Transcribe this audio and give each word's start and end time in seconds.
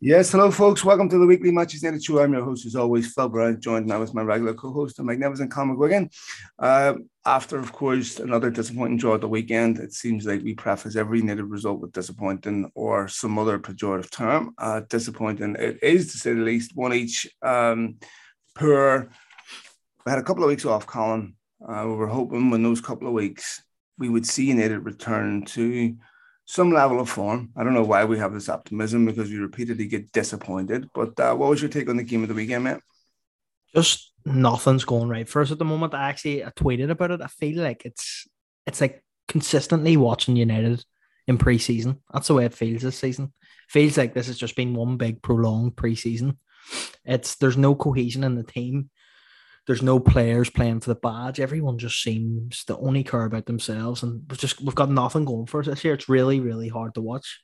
Yes, 0.00 0.30
hello, 0.30 0.52
folks. 0.52 0.84
Welcome 0.84 1.08
to 1.08 1.18
the 1.18 1.26
weekly 1.26 1.50
Matches 1.50 1.82
United 1.82 2.04
show. 2.04 2.20
I'm 2.20 2.32
your 2.32 2.44
host, 2.44 2.64
as 2.64 2.76
always, 2.76 3.12
Phil 3.12 3.28
Brown, 3.28 3.60
joined 3.60 3.86
now 3.86 3.98
with 3.98 4.14
my 4.14 4.22
regular 4.22 4.54
co-host, 4.54 4.96
the 4.96 5.02
magnificent 5.02 5.50
Colin 5.50 5.76
McGuigan. 5.76 6.12
Uh, 6.56 6.94
after, 7.26 7.58
of 7.58 7.72
course, 7.72 8.20
another 8.20 8.48
disappointing 8.48 8.98
draw 8.98 9.16
at 9.16 9.22
the 9.22 9.28
weekend, 9.28 9.80
it 9.80 9.92
seems 9.92 10.24
like 10.24 10.44
we 10.44 10.54
preface 10.54 10.94
every 10.94 11.18
United 11.18 11.42
result 11.46 11.80
with 11.80 11.90
disappointing 11.90 12.70
or 12.76 13.08
some 13.08 13.40
other 13.40 13.58
pejorative 13.58 14.08
term. 14.08 14.54
Uh, 14.56 14.82
disappointing, 14.88 15.56
it 15.58 15.82
is 15.82 16.12
to 16.12 16.18
say 16.18 16.32
the 16.32 16.42
least. 16.42 16.76
One 16.76 16.92
each. 16.92 17.26
Um. 17.42 17.96
We 18.60 18.70
had 20.06 20.18
a 20.18 20.22
couple 20.22 20.44
of 20.44 20.48
weeks 20.48 20.64
off, 20.64 20.86
Colin. 20.86 21.34
Uh, 21.60 21.82
we 21.86 21.94
were 21.94 22.06
hoping 22.06 22.50
when 22.50 22.62
those 22.62 22.80
couple 22.80 23.08
of 23.08 23.14
weeks 23.14 23.64
we 23.98 24.08
would 24.08 24.26
see 24.26 24.46
United 24.46 24.78
return 24.78 25.44
to 25.46 25.96
some 26.48 26.72
level 26.72 26.98
of 26.98 27.10
form. 27.10 27.50
I 27.54 27.62
don't 27.62 27.74
know 27.74 27.84
why 27.84 28.06
we 28.06 28.18
have 28.18 28.32
this 28.32 28.48
optimism 28.48 29.04
because 29.04 29.28
we 29.28 29.36
repeatedly 29.36 29.86
get 29.86 30.12
disappointed. 30.12 30.88
But 30.94 31.20
uh, 31.20 31.34
what 31.34 31.50
was 31.50 31.60
your 31.60 31.68
take 31.68 31.90
on 31.90 31.98
the 31.98 32.02
game 32.02 32.22
of 32.22 32.30
the 32.30 32.34
weekend, 32.34 32.64
mate? 32.64 32.80
Just 33.74 34.12
nothing's 34.24 34.86
going 34.86 35.10
right 35.10 35.28
for 35.28 35.42
us 35.42 35.52
at 35.52 35.58
the 35.58 35.66
moment. 35.66 35.92
I 35.92 36.08
actually 36.08 36.42
I 36.42 36.48
tweeted 36.48 36.88
about 36.88 37.10
it. 37.10 37.20
I 37.20 37.26
feel 37.26 37.62
like 37.62 37.84
it's 37.84 38.26
it's 38.66 38.80
like 38.80 39.04
consistently 39.28 39.98
watching 39.98 40.36
United 40.36 40.82
in 41.26 41.36
preseason. 41.36 41.98
That's 42.14 42.28
the 42.28 42.34
way 42.34 42.46
it 42.46 42.54
feels 42.54 42.80
this 42.80 42.96
season. 42.96 43.34
Feels 43.68 43.98
like 43.98 44.14
this 44.14 44.28
has 44.28 44.38
just 44.38 44.56
been 44.56 44.72
one 44.72 44.96
big 44.96 45.20
prolonged 45.20 45.76
preseason. 45.76 46.38
It's 47.04 47.34
there's 47.34 47.58
no 47.58 47.74
cohesion 47.74 48.24
in 48.24 48.36
the 48.36 48.42
team. 48.42 48.88
There's 49.68 49.82
no 49.82 50.00
players 50.00 50.48
playing 50.48 50.80
for 50.80 50.88
the 50.88 50.98
badge. 50.98 51.40
Everyone 51.40 51.76
just 51.76 52.02
seems 52.02 52.64
to 52.64 52.78
only 52.78 53.04
care 53.04 53.26
about 53.26 53.44
themselves, 53.44 54.02
and 54.02 54.22
we've 54.28 54.38
just 54.38 54.62
we've 54.62 54.74
got 54.74 54.90
nothing 54.90 55.26
going 55.26 55.44
for 55.44 55.60
us 55.60 55.66
this 55.66 55.84
year. 55.84 55.92
It's 55.92 56.08
really 56.08 56.40
really 56.40 56.68
hard 56.68 56.94
to 56.94 57.02
watch. 57.02 57.42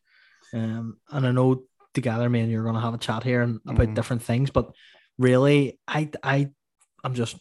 Um, 0.55 0.97
and 1.11 1.27
I 1.27 1.33
know 1.33 1.65
together, 1.93 2.31
me 2.31 2.41
and 2.41 2.51
you're 2.51 2.63
going 2.63 2.77
to 2.77 2.81
have 2.81 2.95
a 2.95 2.99
chat 2.99 3.25
here 3.25 3.43
and 3.43 3.61
about 3.67 3.87
mm-hmm. 3.87 3.95
different 3.95 4.23
things, 4.23 4.49
but 4.49 4.73
really, 5.19 5.79
I 5.87 6.11
I 6.23 6.49
I'm 7.05 7.15
just 7.15 7.37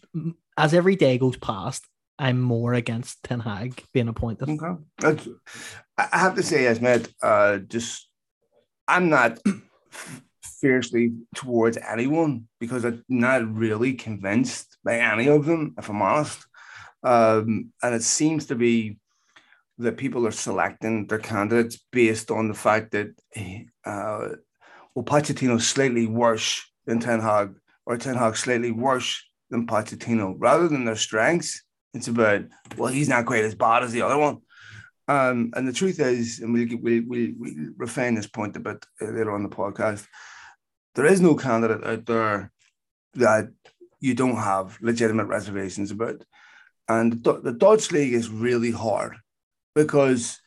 as 0.57 0.73
every 0.73 0.97
day 0.97 1.17
goes 1.17 1.37
past, 1.37 1.87
I'm 2.19 2.41
more 2.41 2.73
against 2.73 3.23
Ten 3.23 3.39
Hag 3.39 3.83
being 3.93 4.09
appointed. 4.09 4.49
Okay, 4.49 4.81
That's, 4.99 5.27
I 5.97 6.17
have 6.17 6.35
to 6.35 6.43
say, 6.43 6.65
Esmet, 6.65 7.09
uh, 7.21 7.59
just 7.59 8.09
I'm 8.85 9.07
not 9.07 9.39
fiercely 10.63 11.11
towards 11.35 11.77
anyone 11.77 12.47
because 12.57 12.85
I'm 12.85 13.03
not 13.09 13.53
really 13.53 13.93
convinced 13.95 14.77
by 14.81 14.99
any 14.99 15.27
of 15.27 15.45
them, 15.45 15.75
if 15.77 15.89
I'm 15.89 16.01
honest. 16.01 16.39
Um, 17.03 17.73
and 17.83 17.93
it 17.93 18.01
seems 18.03 18.45
to 18.45 18.55
be 18.55 18.97
that 19.79 19.97
people 19.97 20.25
are 20.25 20.31
selecting 20.31 21.05
their 21.07 21.19
candidates 21.19 21.83
based 21.91 22.31
on 22.31 22.47
the 22.47 22.53
fact 22.53 22.91
that 22.91 23.09
uh, 23.85 24.29
well, 24.95 25.03
Pochettino's 25.03 25.67
slightly 25.67 26.07
worse 26.07 26.63
than 26.85 27.01
Ten 27.01 27.19
Hag, 27.19 27.55
or 27.85 27.97
Ten 27.97 28.15
Hag 28.15 28.37
slightly 28.37 28.71
worse 28.71 29.21
than 29.49 29.67
Pochettino, 29.67 30.35
rather 30.37 30.69
than 30.69 30.85
their 30.85 30.95
strengths. 30.95 31.61
It's 31.93 32.07
about 32.07 32.43
well, 32.77 32.93
he's 32.93 33.09
not 33.09 33.25
quite 33.25 33.43
as 33.43 33.55
bad 33.55 33.83
as 33.83 33.91
the 33.91 34.03
other 34.03 34.17
one. 34.17 34.37
Um, 35.09 35.51
and 35.57 35.67
the 35.67 35.73
truth 35.73 35.99
is, 35.99 36.39
and 36.39 36.53
we'll, 36.53 36.67
we'll, 36.81 37.03
we'll, 37.05 37.31
we'll 37.37 37.73
refine 37.75 38.15
this 38.15 38.27
point 38.27 38.55
a 38.55 38.61
bit 38.61 38.85
later 39.01 39.33
on 39.33 39.43
the 39.43 39.49
podcast 39.49 40.07
there 40.95 41.05
is 41.05 41.21
no 41.21 41.35
candidate 41.35 41.85
out 41.85 42.05
there 42.05 42.51
that 43.15 43.49
you 43.99 44.13
don't 44.13 44.35
have 44.35 44.77
legitimate 44.81 45.25
reservations 45.25 45.91
about. 45.91 46.23
And 46.87 47.23
the 47.23 47.55
Dutch 47.57 47.91
league 47.91 48.13
is 48.13 48.29
really 48.29 48.71
hard 48.71 49.15
because 49.73 50.39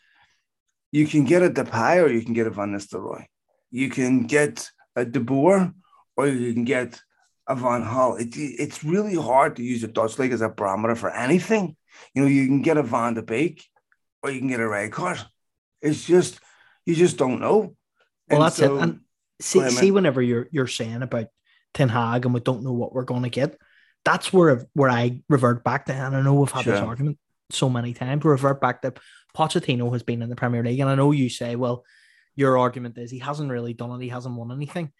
you 0.92 1.06
can 1.06 1.24
get 1.24 1.42
a 1.42 1.50
Depay 1.50 2.02
or 2.02 2.08
you 2.08 2.22
can 2.22 2.34
get 2.34 2.47
a 2.47 2.50
Van 2.50 2.72
Nistelrooy. 2.72 3.24
You 3.70 3.89
can 3.89 4.27
get 4.27 4.70
a 4.94 5.05
De 5.05 5.20
Boer 5.20 5.72
or 6.17 6.27
you 6.27 6.52
can 6.52 6.64
get 6.64 7.00
a 7.48 7.55
Van 7.55 7.83
Gaal. 7.83 8.20
It, 8.20 8.36
it's 8.36 8.84
really 8.84 9.14
hard 9.14 9.56
to 9.56 9.62
use 9.62 9.80
the 9.80 9.89
Dutch 9.89 10.19
league 10.19 10.33
as 10.33 10.42
a 10.42 10.48
barometer 10.48 10.94
for 10.94 11.11
anything. 11.11 11.77
You 12.14 12.23
know, 12.23 12.29
you 12.29 12.46
can 12.46 12.62
get 12.62 12.77
a 12.77 12.83
Van 12.83 13.14
de 13.14 13.23
Beek 13.23 13.64
or 14.23 14.30
you 14.30 14.39
can 14.39 14.48
get 14.48 14.61
a 14.61 14.64
Rijkaard. 14.64 15.24
It's 15.80 16.05
just, 16.05 16.40
you 16.85 16.95
just 16.95 17.17
don't 17.17 17.40
know. 17.40 17.58
Well, 17.58 17.77
and 18.29 18.42
that's 18.42 18.56
so, 18.56 18.77
it. 18.77 18.83
And 18.83 19.01
see, 19.41 19.69
see 19.70 19.91
whenever 19.91 20.23
you're 20.23 20.48
you're 20.51 20.67
saying 20.67 21.02
about 21.02 21.27
Ten 21.74 21.89
Hag 21.89 22.24
and 22.24 22.35
we 22.35 22.41
don't 22.41 22.63
know 22.63 22.73
what 22.73 22.92
we're 22.92 23.05
going 23.05 23.23
to 23.24 23.30
get, 23.30 23.58
that's 24.05 24.33
where 24.33 24.67
where 24.74 24.91
I 24.91 25.23
revert 25.29 25.64
back 25.64 25.86
to. 25.86 25.92
And 25.92 26.17
I 26.17 26.23
know 26.23 26.35
we've 26.35 26.51
had 26.51 26.64
sure. 26.64 26.74
this 26.74 26.83
argument 26.83 27.19
so 27.51 27.69
many 27.69 27.92
times. 27.95 28.24
We 28.24 28.30
revert 28.30 28.61
back 28.61 28.83
to 28.83 28.95
Pochettino 29.36 29.92
has 29.92 30.02
been 30.02 30.23
in 30.23 30.30
the 30.30 30.36
Premier 30.36 30.63
League, 30.63 30.80
and 30.80 30.89
I 30.89 30.95
know 30.95 31.13
you 31.13 31.29
say, 31.29 31.57
well, 31.57 31.85
your 32.35 32.58
argument 32.58 32.98
is 32.98 33.11
he 33.11 33.19
hasn't 33.19 33.51
really 33.51 33.74
done 33.74 33.91
it. 33.92 34.02
He 34.02 34.08
hasn't 34.08 34.35
won 34.35 34.52
anything. 34.52 34.92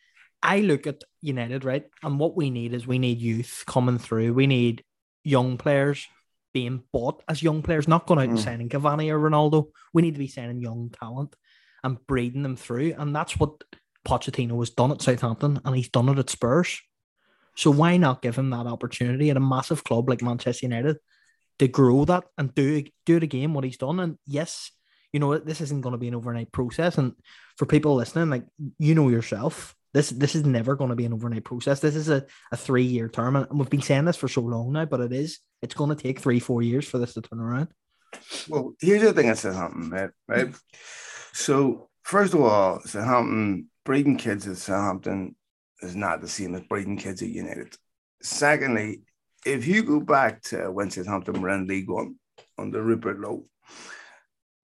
I 0.43 0.61
look 0.61 0.87
at 0.87 1.03
United, 1.23 1.65
right? 1.65 1.85
And 2.03 2.19
what 2.19 2.37
we 2.37 2.51
need 2.51 2.75
is 2.75 2.87
we 2.87 2.99
need 2.99 3.19
youth 3.19 3.65
coming 3.67 3.99
through. 3.99 4.35
We 4.35 4.47
need 4.47 4.85
young 5.25 5.57
players 5.57 6.07
being 6.53 6.83
bought 6.93 7.23
as 7.29 7.43
young 7.43 7.63
players, 7.63 7.89
not 7.89 8.07
going 8.07 8.21
out 8.21 8.29
mm. 8.29 8.31
and 8.31 8.41
signing 8.41 8.69
Cavani 8.69 9.11
or 9.11 9.19
Ronaldo. 9.19 9.67
We 9.93 10.03
need 10.03 10.15
to 10.15 10.19
be 10.19 10.29
signing 10.29 10.61
young 10.61 10.91
talent 10.91 11.35
and 11.83 11.99
breeding 12.07 12.43
them 12.43 12.57
through. 12.57 12.95
And 12.97 13.15
that's 13.15 13.39
what 13.39 13.63
Pochettino 14.07 14.59
has 14.61 14.71
done 14.71 14.93
at 14.93 15.03
Southampton 15.03 15.61
and 15.65 15.77
he's 15.77 15.89
done 15.89 16.09
it 16.09 16.19
at 16.19 16.31
Spurs. 16.31 16.81
So 17.57 17.71
why 17.71 17.97
not 17.97 18.23
give 18.23 18.37
him 18.37 18.51
that 18.51 18.67
opportunity 18.67 19.31
at 19.31 19.37
a 19.37 19.41
massive 19.41 19.83
club 19.83 20.09
like 20.09 20.23
Manchester 20.23 20.67
United 20.67 20.99
to 21.59 21.69
grow 21.69 22.05
that 22.05 22.25
and 22.37 22.55
do 22.55 22.85
do 23.07 23.17
it 23.17 23.23
again 23.23 23.55
what 23.55 23.65
he's 23.65 23.79
done? 23.79 23.99
And 23.99 24.19
yes, 24.27 24.71
you 25.13 25.21
know 25.21 25.37
this 25.39 25.61
isn't 25.61 25.81
going 25.81 25.95
to 25.95 25.99
be 25.99 26.09
an 26.09 26.15
overnight 26.15 26.53
process. 26.53 26.99
And 26.99 27.15
for 27.57 27.67
people 27.67 27.95
listening, 27.95 28.29
like 28.29 28.45
you 28.79 28.95
know 28.95 29.09
yourself, 29.09 29.75
this 29.95 30.11
this 30.11 30.35
is 30.35 30.45
never 30.45 30.77
going 30.77 30.91
to 30.91 30.97
be 30.97 31.07
an 31.07 31.15
overnight 31.15 31.45
process. 31.45 31.81
This 31.81 31.97
is 31.97 32.11
a, 32.11 32.27
a 32.53 32.57
three 32.57 32.85
year 32.85 33.09
term, 33.09 33.37
and 33.37 33.47
we've 33.51 33.71
been 33.71 33.81
saying 33.81 34.05
this 34.05 34.17
for 34.17 34.29
so 34.29 34.43
long 34.43 34.73
now, 34.73 34.85
but 34.85 35.01
it 35.01 35.13
is 35.13 35.39
it's 35.63 35.75
going 35.75 35.89
to 35.89 36.01
take 36.01 36.21
three 36.21 36.39
four 36.39 36.61
years 36.61 36.87
for 36.87 36.99
this 36.99 37.15
to 37.15 37.23
turn 37.23 37.41
around. 37.41 37.69
Well, 38.49 38.75
here's 38.79 39.03
the 39.03 39.15
thing 39.15 39.29
that 39.29 39.39
Southampton, 39.39 39.91
right? 39.91 40.11
Right. 40.29 40.55
So 41.33 41.89
first 42.03 42.35
of 42.35 42.43
all, 42.43 42.81
Southampton 42.81 43.71
breeding 43.87 44.17
kids 44.17 44.47
at 44.49 44.57
Southampton 44.59 45.37
is 45.81 45.97
not 45.97 46.21
the 46.21 46.29
same 46.29 46.55
as 46.57 46.63
breeding 46.63 46.99
kids 46.99 47.23
at 47.23 47.29
United. 47.29 47.75
Secondly, 48.21 49.03
if 49.47 49.67
you 49.67 49.85
go 49.85 50.01
back 50.01 50.43
to 50.43 50.71
when 50.73 50.91
Southampton 50.91 51.41
ran 51.41 51.67
League 51.67 51.89
One 51.89 52.17
under 52.59 52.83
Rupert 52.83 53.21
Lowe, 53.21 53.45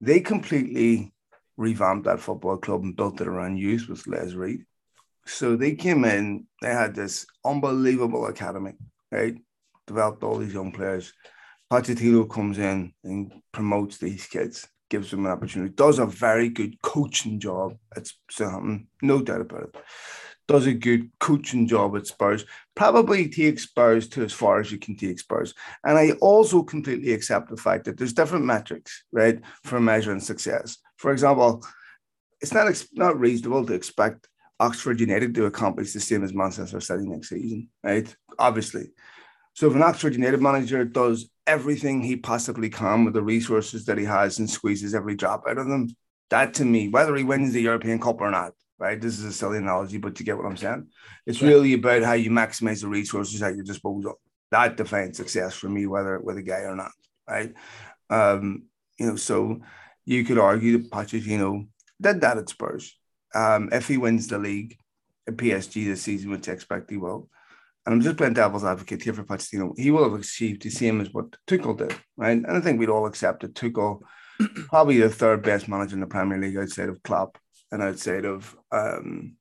they 0.00 0.20
completely 0.20 1.14
revamped 1.56 2.06
that 2.06 2.20
football 2.20 2.58
club 2.58 2.82
and 2.82 2.96
built 2.96 3.20
it 3.20 3.28
around 3.28 3.58
youth 3.58 3.88
with 3.88 4.06
Les 4.08 4.34
Reed. 4.34 4.64
So 5.24 5.54
they 5.54 5.76
came 5.76 6.04
in, 6.04 6.46
they 6.60 6.70
had 6.70 6.96
this 6.96 7.24
unbelievable 7.44 8.26
academy, 8.26 8.72
right? 9.12 9.36
Developed 9.86 10.24
all 10.24 10.38
these 10.38 10.52
young 10.52 10.72
players. 10.72 11.12
Pochettino 11.70 12.28
comes 12.28 12.58
in 12.58 12.92
and 13.04 13.32
promotes 13.52 13.98
these 13.98 14.26
kids 14.26 14.66
gives 14.92 15.10
them 15.10 15.24
an 15.24 15.32
opportunity. 15.32 15.72
Does 15.72 15.98
a 15.98 16.04
very 16.04 16.50
good 16.50 16.80
coaching 16.82 17.40
job 17.40 17.78
at 17.96 18.12
Southampton, 18.30 18.88
no 19.00 19.22
doubt 19.22 19.40
about 19.40 19.62
it. 19.62 19.76
Does 20.46 20.66
a 20.66 20.74
good 20.74 21.10
coaching 21.18 21.66
job 21.66 21.96
at 21.96 22.06
Spurs. 22.06 22.44
Probably 22.74 23.30
takes 23.30 23.62
Spurs 23.62 24.06
to 24.08 24.22
as 24.22 24.34
far 24.34 24.60
as 24.60 24.70
you 24.70 24.76
can 24.76 24.94
take 24.94 25.18
Spurs. 25.18 25.54
And 25.82 25.96
I 25.96 26.10
also 26.20 26.62
completely 26.62 27.14
accept 27.14 27.48
the 27.48 27.56
fact 27.56 27.84
that 27.84 27.96
there's 27.96 28.12
different 28.12 28.44
metrics, 28.44 29.04
right, 29.12 29.40
for 29.64 29.80
measuring 29.80 30.20
success. 30.20 30.76
For 30.98 31.10
example, 31.10 31.64
it's 32.42 32.52
not 32.52 32.66
not 32.92 33.18
reasonable 33.18 33.64
to 33.64 33.72
expect 33.72 34.28
Oxford 34.60 35.00
United 35.00 35.34
to 35.36 35.46
accomplish 35.46 35.94
the 35.94 36.00
same 36.00 36.22
as 36.22 36.34
Manchester 36.34 36.80
City 36.80 37.06
next 37.06 37.30
season, 37.30 37.70
right? 37.82 38.14
Obviously. 38.38 38.90
So 39.54 39.68
if 39.68 39.74
an 39.74 39.82
Oxford 39.82 40.12
United 40.14 40.42
manager 40.42 40.84
does 40.84 41.30
everything 41.46 42.02
he 42.02 42.16
possibly 42.16 42.70
can 42.70 43.04
with 43.04 43.14
the 43.14 43.22
resources 43.22 43.84
that 43.86 43.98
he 43.98 44.04
has 44.04 44.38
and 44.38 44.48
squeezes 44.48 44.94
every 44.94 45.14
drop 45.14 45.44
out 45.48 45.58
of 45.58 45.66
them. 45.66 45.88
That 46.30 46.54
to 46.54 46.64
me, 46.64 46.88
whether 46.88 47.14
he 47.14 47.24
wins 47.24 47.52
the 47.52 47.62
European 47.62 48.00
Cup 48.00 48.20
or 48.20 48.30
not, 48.30 48.52
right? 48.78 49.00
This 49.00 49.18
is 49.18 49.24
a 49.24 49.32
silly 49.32 49.58
analogy, 49.58 49.98
but 49.98 50.18
you 50.18 50.26
get 50.26 50.36
what 50.36 50.46
I'm 50.46 50.56
saying. 50.56 50.88
It's 51.26 51.40
yeah. 51.40 51.48
really 51.48 51.74
about 51.74 52.02
how 52.02 52.14
you 52.14 52.30
maximize 52.30 52.80
the 52.80 52.88
resources 52.88 53.42
at 53.42 53.54
your 53.54 53.64
disposal. 53.64 54.20
That 54.50 54.76
defines 54.76 55.16
success 55.16 55.54
for 55.54 55.68
me, 55.68 55.86
whether 55.86 56.18
with 56.20 56.36
a 56.36 56.42
guy 56.42 56.60
or 56.60 56.76
not, 56.76 56.92
right? 57.28 57.54
Um, 58.10 58.64
you 58.98 59.06
know, 59.06 59.16
so 59.16 59.60
you 60.04 60.24
could 60.24 60.38
argue 60.38 60.78
that 60.78 60.90
Pochettino 60.90 61.66
did 62.00 62.20
that 62.20 62.38
at 62.38 62.48
Spurs. 62.48 62.96
Um, 63.34 63.70
if 63.72 63.88
he 63.88 63.96
wins 63.96 64.26
the 64.26 64.38
league 64.38 64.76
at 65.26 65.36
PSG 65.36 65.86
this 65.86 66.02
season, 66.02 66.30
which 66.30 66.48
I 66.48 66.52
expect 66.52 66.90
he 66.90 66.96
will, 66.96 67.30
and 67.84 67.94
I'm 67.94 68.00
just 68.00 68.16
playing 68.16 68.34
devil's 68.34 68.64
advocate 68.64 69.02
here 69.02 69.12
for 69.12 69.24
Pochettino, 69.24 69.72
he 69.76 69.90
will 69.90 70.04
have 70.04 70.20
achieved 70.20 70.62
the 70.62 70.70
same 70.70 71.00
as 71.00 71.12
what 71.12 71.36
Tuchel 71.46 71.76
did, 71.76 71.94
right? 72.16 72.30
And 72.32 72.46
I 72.46 72.60
think 72.60 72.78
we'd 72.78 72.88
all 72.88 73.06
accept 73.06 73.42
that 73.42 73.54
Tuchel, 73.54 74.00
probably 74.68 74.98
the 74.98 75.08
third 75.08 75.42
best 75.42 75.68
manager 75.68 75.94
in 75.94 76.00
the 76.00 76.06
Premier 76.06 76.38
League 76.38 76.56
outside 76.56 76.88
of 76.88 77.02
Klopp 77.02 77.38
and 77.72 77.82
outside 77.82 78.24
of 78.24 78.56
um, 78.70 79.36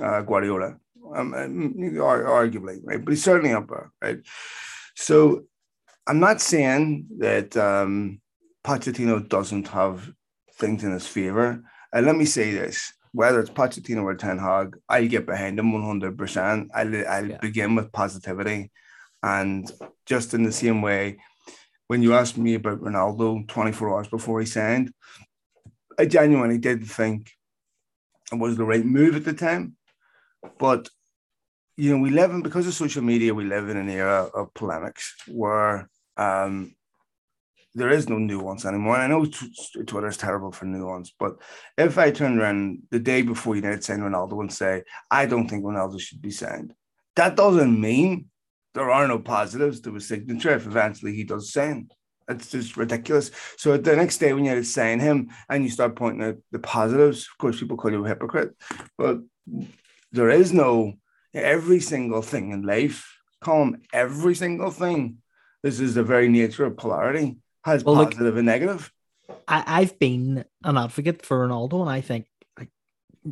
uh, 0.00 0.20
Guardiola, 0.22 0.76
um, 1.14 1.32
arguably, 1.32 2.78
right? 2.84 3.04
But 3.04 3.12
he's 3.12 3.24
certainly 3.24 3.52
up 3.52 3.68
there, 3.68 3.90
right? 4.00 4.18
So 4.94 5.44
I'm 6.06 6.20
not 6.20 6.40
saying 6.40 7.06
that 7.18 7.56
um, 7.56 8.20
Pochettino 8.64 9.28
doesn't 9.28 9.68
have 9.68 10.10
things 10.54 10.84
in 10.84 10.92
his 10.92 11.06
favor. 11.06 11.62
And 11.92 12.06
let 12.06 12.16
me 12.16 12.24
say 12.24 12.52
this 12.52 12.92
whether 13.12 13.40
it's 13.40 13.50
Pochettino 13.50 14.04
or 14.04 14.14
Ten 14.14 14.38
Hag, 14.38 14.76
I'll 14.88 15.08
get 15.08 15.26
behind 15.26 15.58
them 15.58 15.72
100%. 15.72 16.68
I'll, 16.74 17.08
I'll 17.08 17.30
yeah. 17.30 17.38
begin 17.38 17.74
with 17.74 17.92
positivity. 17.92 18.70
And 19.22 19.70
just 20.06 20.32
in 20.32 20.44
the 20.44 20.52
same 20.52 20.80
way, 20.80 21.18
when 21.88 22.02
you 22.02 22.14
asked 22.14 22.38
me 22.38 22.54
about 22.54 22.80
Ronaldo 22.80 23.48
24 23.48 23.90
hours 23.90 24.08
before 24.08 24.40
he 24.40 24.46
signed, 24.46 24.92
I 25.98 26.06
genuinely 26.06 26.58
did 26.58 26.86
think 26.86 27.32
it 28.32 28.38
was 28.38 28.56
the 28.56 28.64
right 28.64 28.84
move 28.84 29.16
at 29.16 29.24
the 29.24 29.32
time. 29.32 29.76
But, 30.58 30.88
you 31.76 31.90
know, 31.90 32.02
we 32.02 32.10
live 32.10 32.30
in, 32.30 32.42
because 32.42 32.66
of 32.66 32.74
social 32.74 33.02
media, 33.02 33.34
we 33.34 33.44
live 33.44 33.68
in 33.68 33.76
an 33.76 33.90
era 33.90 34.30
of 34.32 34.54
polemics 34.54 35.14
where 35.26 35.90
um, 36.16 36.74
there 37.74 37.90
is 37.90 38.08
no 38.08 38.18
nuance 38.18 38.64
anymore. 38.64 38.96
I 38.96 39.06
know 39.06 39.24
Twitter 39.24 40.08
is 40.08 40.16
terrible 40.16 40.50
for 40.50 40.64
nuance, 40.64 41.12
but 41.18 41.36
if 41.78 41.98
I 41.98 42.10
turn 42.10 42.38
around 42.38 42.82
the 42.90 42.98
day 42.98 43.22
before 43.22 43.54
United 43.54 43.84
sign 43.84 44.00
Ronaldo 44.00 44.40
and 44.40 44.52
say, 44.52 44.82
I 45.10 45.26
don't 45.26 45.48
think 45.48 45.64
Ronaldo 45.64 46.00
should 46.00 46.20
be 46.20 46.30
signed, 46.30 46.74
that 47.16 47.36
doesn't 47.36 47.80
mean 47.80 48.26
there 48.74 48.90
are 48.90 49.06
no 49.06 49.18
positives 49.18 49.80
to 49.82 49.94
his 49.94 50.08
signature 50.08 50.54
if 50.54 50.66
eventually 50.66 51.14
he 51.14 51.24
does 51.24 51.52
sign. 51.52 51.88
It's 52.28 52.50
just 52.50 52.76
ridiculous. 52.76 53.30
So 53.56 53.76
the 53.76 53.96
next 53.96 54.18
day 54.18 54.32
when 54.32 54.44
you 54.44 54.50
had 54.50 54.56
to 54.56 54.64
sign 54.64 55.00
him 55.00 55.30
and 55.48 55.64
you 55.64 55.70
start 55.70 55.96
pointing 55.96 56.22
out 56.22 56.36
the 56.52 56.60
positives, 56.60 57.28
of 57.32 57.38
course 57.38 57.58
people 57.58 57.76
call 57.76 57.90
you 57.90 58.04
a 58.04 58.08
hypocrite, 58.08 58.54
but 58.96 59.18
there 60.12 60.30
is 60.30 60.52
no 60.52 60.94
every 61.34 61.80
single 61.80 62.22
thing 62.22 62.50
in 62.50 62.62
life, 62.62 63.16
him 63.44 63.80
every 63.92 64.34
single 64.34 64.70
thing. 64.70 65.18
This 65.62 65.78
is 65.78 65.94
the 65.94 66.02
very 66.02 66.28
nature 66.28 66.64
of 66.64 66.76
polarity 66.76 67.36
has 67.64 67.84
well, 67.84 67.96
positive 67.96 68.20
look, 68.20 68.36
and 68.36 68.46
negative. 68.46 68.92
I, 69.46 69.64
I've 69.66 69.98
been 69.98 70.44
an 70.64 70.76
advocate 70.76 71.24
for 71.24 71.46
Ronaldo, 71.46 71.80
and 71.80 71.90
I 71.90 72.00
think 72.00 72.26
like 72.58 72.70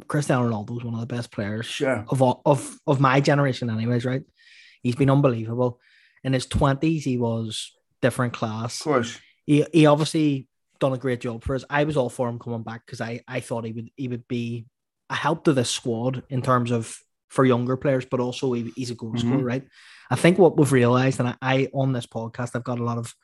Cristiano 0.07 0.49
Ronaldo 0.49 0.79
is 0.79 0.85
one 0.85 0.95
of 0.95 1.01
the 1.01 1.07
best 1.07 1.31
players 1.31 1.67
sure. 1.67 2.05
of 2.09 2.23
all, 2.23 2.43
of 2.45 2.79
of 2.87 3.01
my 3.01 3.21
generation, 3.21 3.71
anyways. 3.71 4.05
Right? 4.05 4.23
He's 4.83 4.97
been 4.97 5.11
unbelievable. 5.11 5.81
In 6.25 6.33
his 6.33 6.47
twenties, 6.47 7.05
he 7.05 7.19
was 7.19 7.73
different 8.03 8.33
class. 8.33 8.81
Of 8.81 8.85
course, 8.85 9.19
he 9.47 9.65
he 9.73 9.87
obviously 9.87 10.49
done 10.79 10.93
a 10.93 10.99
great 10.99 11.21
job 11.21 11.43
for 11.43 11.55
us. 11.55 11.65
I 11.69 11.85
was 11.85 11.97
all 11.97 12.09
for 12.09 12.29
him 12.29 12.39
coming 12.39 12.63
back 12.63 12.87
because 12.87 13.01
I 13.01 13.21
I 13.27 13.41
thought 13.41 13.65
he 13.65 13.73
would 13.73 13.91
he 13.97 14.09
would 14.09 14.29
be 14.29 14.67
a 15.11 15.15
help 15.15 15.45
to 15.45 15.53
this 15.53 15.71
squad 15.71 16.23
in 16.29 16.43
terms 16.43 16.71
of 16.71 16.99
for 17.29 17.45
younger 17.45 17.77
players, 17.77 18.05
but 18.05 18.21
also 18.21 18.53
he, 18.53 18.73
he's 18.75 18.91
a 18.91 18.95
goal 18.95 19.13
mm-hmm. 19.13 19.29
scorer, 19.29 19.45
right? 19.45 19.65
I 20.11 20.17
think 20.17 20.39
what 20.39 20.57
we've 20.57 20.73
realized, 20.73 21.21
and 21.21 21.29
I, 21.29 21.37
I 21.43 21.69
on 21.75 21.93
this 21.93 22.07
podcast, 22.07 22.51
I've 22.55 22.65
got 22.65 22.81
a 22.81 22.85
lot 22.85 22.99
of 22.99 23.15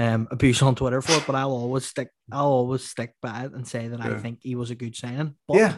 um, 0.00 0.28
abuse 0.30 0.62
on 0.62 0.74
Twitter 0.74 1.02
for 1.02 1.12
it, 1.12 1.24
but 1.26 1.34
I'll 1.34 1.50
always 1.50 1.84
stick. 1.84 2.08
I'll 2.32 2.46
always 2.46 2.82
stick 2.84 3.14
by 3.20 3.44
it 3.44 3.52
and 3.52 3.68
say 3.68 3.88
that 3.88 4.00
yeah. 4.00 4.14
I 4.14 4.18
think 4.18 4.38
he 4.42 4.54
was 4.54 4.70
a 4.70 4.74
good 4.74 4.96
signing. 4.96 5.34
But 5.46 5.58
yeah, 5.58 5.74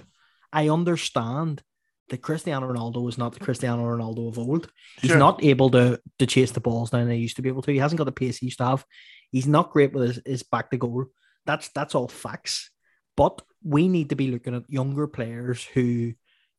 I 0.53 0.69
understand 0.69 1.61
that 2.09 2.23
Cristiano 2.23 2.73
Ronaldo 2.73 3.09
is 3.09 3.19
not 3.19 3.33
the 3.33 3.41
Cristiano 3.41 3.83
Ronaldo 3.83 4.29
of 4.29 4.39
old. 4.39 4.71
He's 5.01 5.11
sure. 5.11 5.19
not 5.19 5.43
able 5.43 5.71
to 5.71 6.01
to 6.21 6.27
chase 6.27 6.53
the 6.53 6.61
balls 6.61 6.91
down 6.91 7.11
he 7.11 7.17
used 7.17 7.37
to 7.37 7.43
be 7.43 7.49
able 7.49 7.63
to. 7.63 7.73
He 7.73 7.79
hasn't 7.79 7.99
got 7.99 8.05
the 8.05 8.13
pace 8.13 8.39
he 8.39 8.47
used 8.47 8.59
to 8.59 8.67
have. 8.67 8.85
He's 9.33 9.49
not 9.49 9.73
great 9.73 9.93
with 9.93 10.07
his, 10.07 10.23
his 10.25 10.43
back 10.45 10.71
to 10.71 10.77
goal. 10.77 11.07
That's 11.45 11.71
that's 11.71 11.97
all 11.97 12.09
facts. 12.09 12.71
But 13.17 13.43
we 13.65 13.89
need 13.89 14.11
to 14.11 14.17
be 14.17 14.31
looking 14.31 14.55
at 14.55 14.71
younger 14.71 15.09
players 15.09 15.65
who 15.65 16.13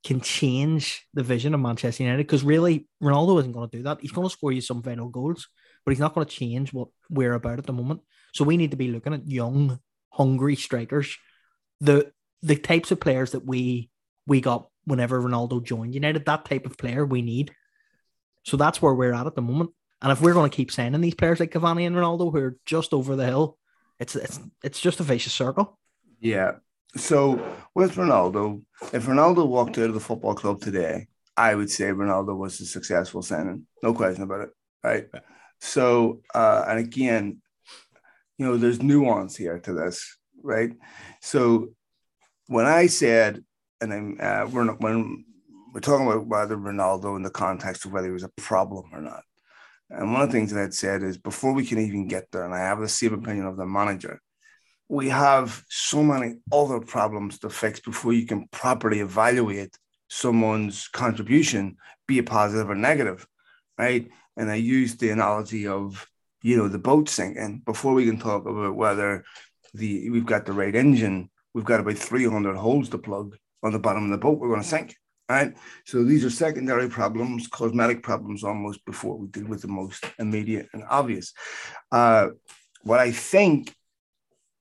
can 0.03 0.19
change 0.19 1.07
the 1.13 1.23
vision 1.23 1.53
of 1.53 1.61
Manchester 1.61 2.03
United 2.03 2.27
because 2.27 2.43
really 2.43 2.89
Ronaldo 3.01 3.39
isn't 3.39 3.53
going 3.53 3.69
to 3.69 3.77
do 3.77 3.83
that. 3.83 3.99
He's 4.01 4.11
going 4.11 4.27
to 4.27 4.33
score 4.33 4.51
you 4.51 4.59
some 4.59 4.83
final 4.83 5.07
goals, 5.07 5.47
but 5.85 5.91
he's 5.91 5.99
not 5.99 6.13
going 6.13 6.25
to 6.25 6.33
change 6.33 6.73
what 6.73 6.89
we're 7.09 7.33
about 7.33 7.59
at 7.59 7.65
the 7.65 7.73
moment. 7.73 8.01
So 8.33 8.43
we 8.43 8.57
need 8.57 8.71
to 8.71 8.77
be 8.77 8.89
looking 8.89 9.13
at 9.13 9.27
young, 9.27 9.79
hungry 10.09 10.55
strikers, 10.55 11.17
the 11.79 12.11
the 12.41 12.55
types 12.55 12.91
of 12.91 12.99
players 12.99 13.31
that 13.31 13.45
we 13.45 13.89
we 14.27 14.41
got 14.41 14.67
whenever 14.85 15.21
Ronaldo 15.21 15.63
joined 15.63 15.93
United. 15.93 16.25
That 16.25 16.45
type 16.45 16.65
of 16.65 16.77
player 16.77 17.05
we 17.05 17.21
need. 17.21 17.53
So 18.43 18.57
that's 18.57 18.81
where 18.81 18.93
we're 18.93 19.13
at 19.13 19.27
at 19.27 19.35
the 19.35 19.41
moment. 19.41 19.71
And 20.01 20.11
if 20.11 20.19
we're 20.19 20.33
going 20.33 20.49
to 20.49 20.55
keep 20.55 20.71
signing 20.71 20.99
these 20.99 21.15
players 21.15 21.39
like 21.39 21.51
Cavani 21.51 21.87
and 21.87 21.95
Ronaldo, 21.95 22.31
who 22.31 22.37
are 22.37 22.57
just 22.65 22.93
over 22.93 23.15
the 23.15 23.25
hill, 23.25 23.57
it's 23.99 24.15
it's 24.15 24.39
it's 24.63 24.81
just 24.81 24.99
a 24.99 25.03
vicious 25.03 25.33
circle. 25.33 25.79
Yeah. 26.19 26.53
So 26.95 27.43
with 27.73 27.95
Ronaldo, 27.95 28.61
if 28.91 29.05
Ronaldo 29.05 29.47
walked 29.47 29.77
out 29.77 29.89
of 29.89 29.93
the 29.93 29.99
football 29.99 30.35
club 30.35 30.61
today, 30.61 31.07
I 31.35 31.55
would 31.55 31.71
say 31.71 31.85
Ronaldo 31.85 32.37
was 32.37 32.59
a 32.59 32.65
successful 32.65 33.21
signing. 33.21 33.65
No 33.81 33.93
question 33.93 34.23
about 34.23 34.41
it. 34.41 34.49
Right. 34.83 35.07
So, 35.63 36.19
uh, 36.35 36.65
and 36.67 36.77
again, 36.77 37.41
you 38.37 38.45
know, 38.45 38.57
there's 38.57 38.83
nuance 38.83 39.37
here 39.37 39.59
to 39.59 39.73
this, 39.73 40.17
right? 40.43 40.71
So, 41.21 41.69
when 42.47 42.65
I 42.65 42.87
said, 42.87 43.43
and 43.79 43.93
I'm, 43.93 44.17
uh, 44.19 44.45
we're 44.51 44.65
not, 44.65 44.81
when 44.81 45.23
we're 45.73 45.79
talking 45.79 46.05
about 46.05 46.27
whether 46.27 46.57
Ronaldo 46.57 47.15
in 47.15 47.23
the 47.23 47.29
context 47.29 47.85
of 47.85 47.93
whether 47.93 48.07
he 48.07 48.13
was 48.13 48.23
a 48.23 48.41
problem 48.41 48.89
or 48.91 48.99
not, 48.99 49.23
and 49.89 50.11
one 50.11 50.21
of 50.21 50.29
the 50.29 50.33
things 50.33 50.51
that 50.51 50.61
I'd 50.61 50.73
said 50.73 51.01
is 51.01 51.17
before 51.17 51.53
we 51.53 51.65
can 51.65 51.79
even 51.79 52.09
get 52.09 52.29
there, 52.31 52.43
and 52.43 52.53
I 52.53 52.59
have 52.59 52.81
the 52.81 52.89
same 52.89 53.13
opinion 53.13 53.45
of 53.45 53.55
the 53.55 53.65
manager, 53.65 54.19
we 54.89 55.09
have 55.09 55.63
so 55.69 56.03
many 56.03 56.35
other 56.51 56.81
problems 56.81 57.39
to 57.39 57.49
fix 57.49 57.79
before 57.79 58.11
you 58.11 58.25
can 58.25 58.47
properly 58.51 58.99
evaluate 58.99 59.77
someone's 60.09 60.89
contribution, 60.89 61.77
be 62.05 62.19
it 62.19 62.25
positive 62.25 62.69
or 62.69 62.75
negative, 62.75 63.25
right? 63.77 64.09
And 64.37 64.49
I 64.49 64.55
used 64.55 64.99
the 64.99 65.09
analogy 65.11 65.67
of, 65.67 66.07
you 66.41 66.57
know, 66.57 66.67
the 66.67 66.79
boat 66.79 67.09
sinking 67.09 67.61
before 67.65 67.93
we 67.93 68.05
can 68.05 68.19
talk 68.19 68.45
about 68.45 68.75
whether 68.75 69.23
the 69.73 70.09
we've 70.09 70.25
got 70.25 70.45
the 70.45 70.53
right 70.53 70.75
engine, 70.75 71.29
we've 71.53 71.65
got 71.65 71.79
about 71.79 71.97
300 71.97 72.55
holes 72.55 72.89
to 72.89 72.97
plug 72.97 73.37
on 73.63 73.71
the 73.71 73.79
bottom 73.79 74.05
of 74.05 74.11
the 74.11 74.17
boat, 74.17 74.39
we're 74.39 74.49
going 74.49 74.61
to 74.61 74.67
sink. 74.67 74.95
Right. 75.29 75.53
So 75.85 76.03
these 76.03 76.25
are 76.25 76.29
secondary 76.29 76.89
problems, 76.89 77.47
cosmetic 77.47 78.03
problems 78.03 78.43
almost 78.43 78.83
before 78.85 79.17
we 79.17 79.27
deal 79.27 79.47
with 79.47 79.61
the 79.61 79.69
most 79.69 80.03
immediate 80.19 80.67
and 80.73 80.83
obvious. 80.89 81.33
Uh, 81.91 82.29
what 82.83 82.99
I 82.99 83.11
think 83.11 83.73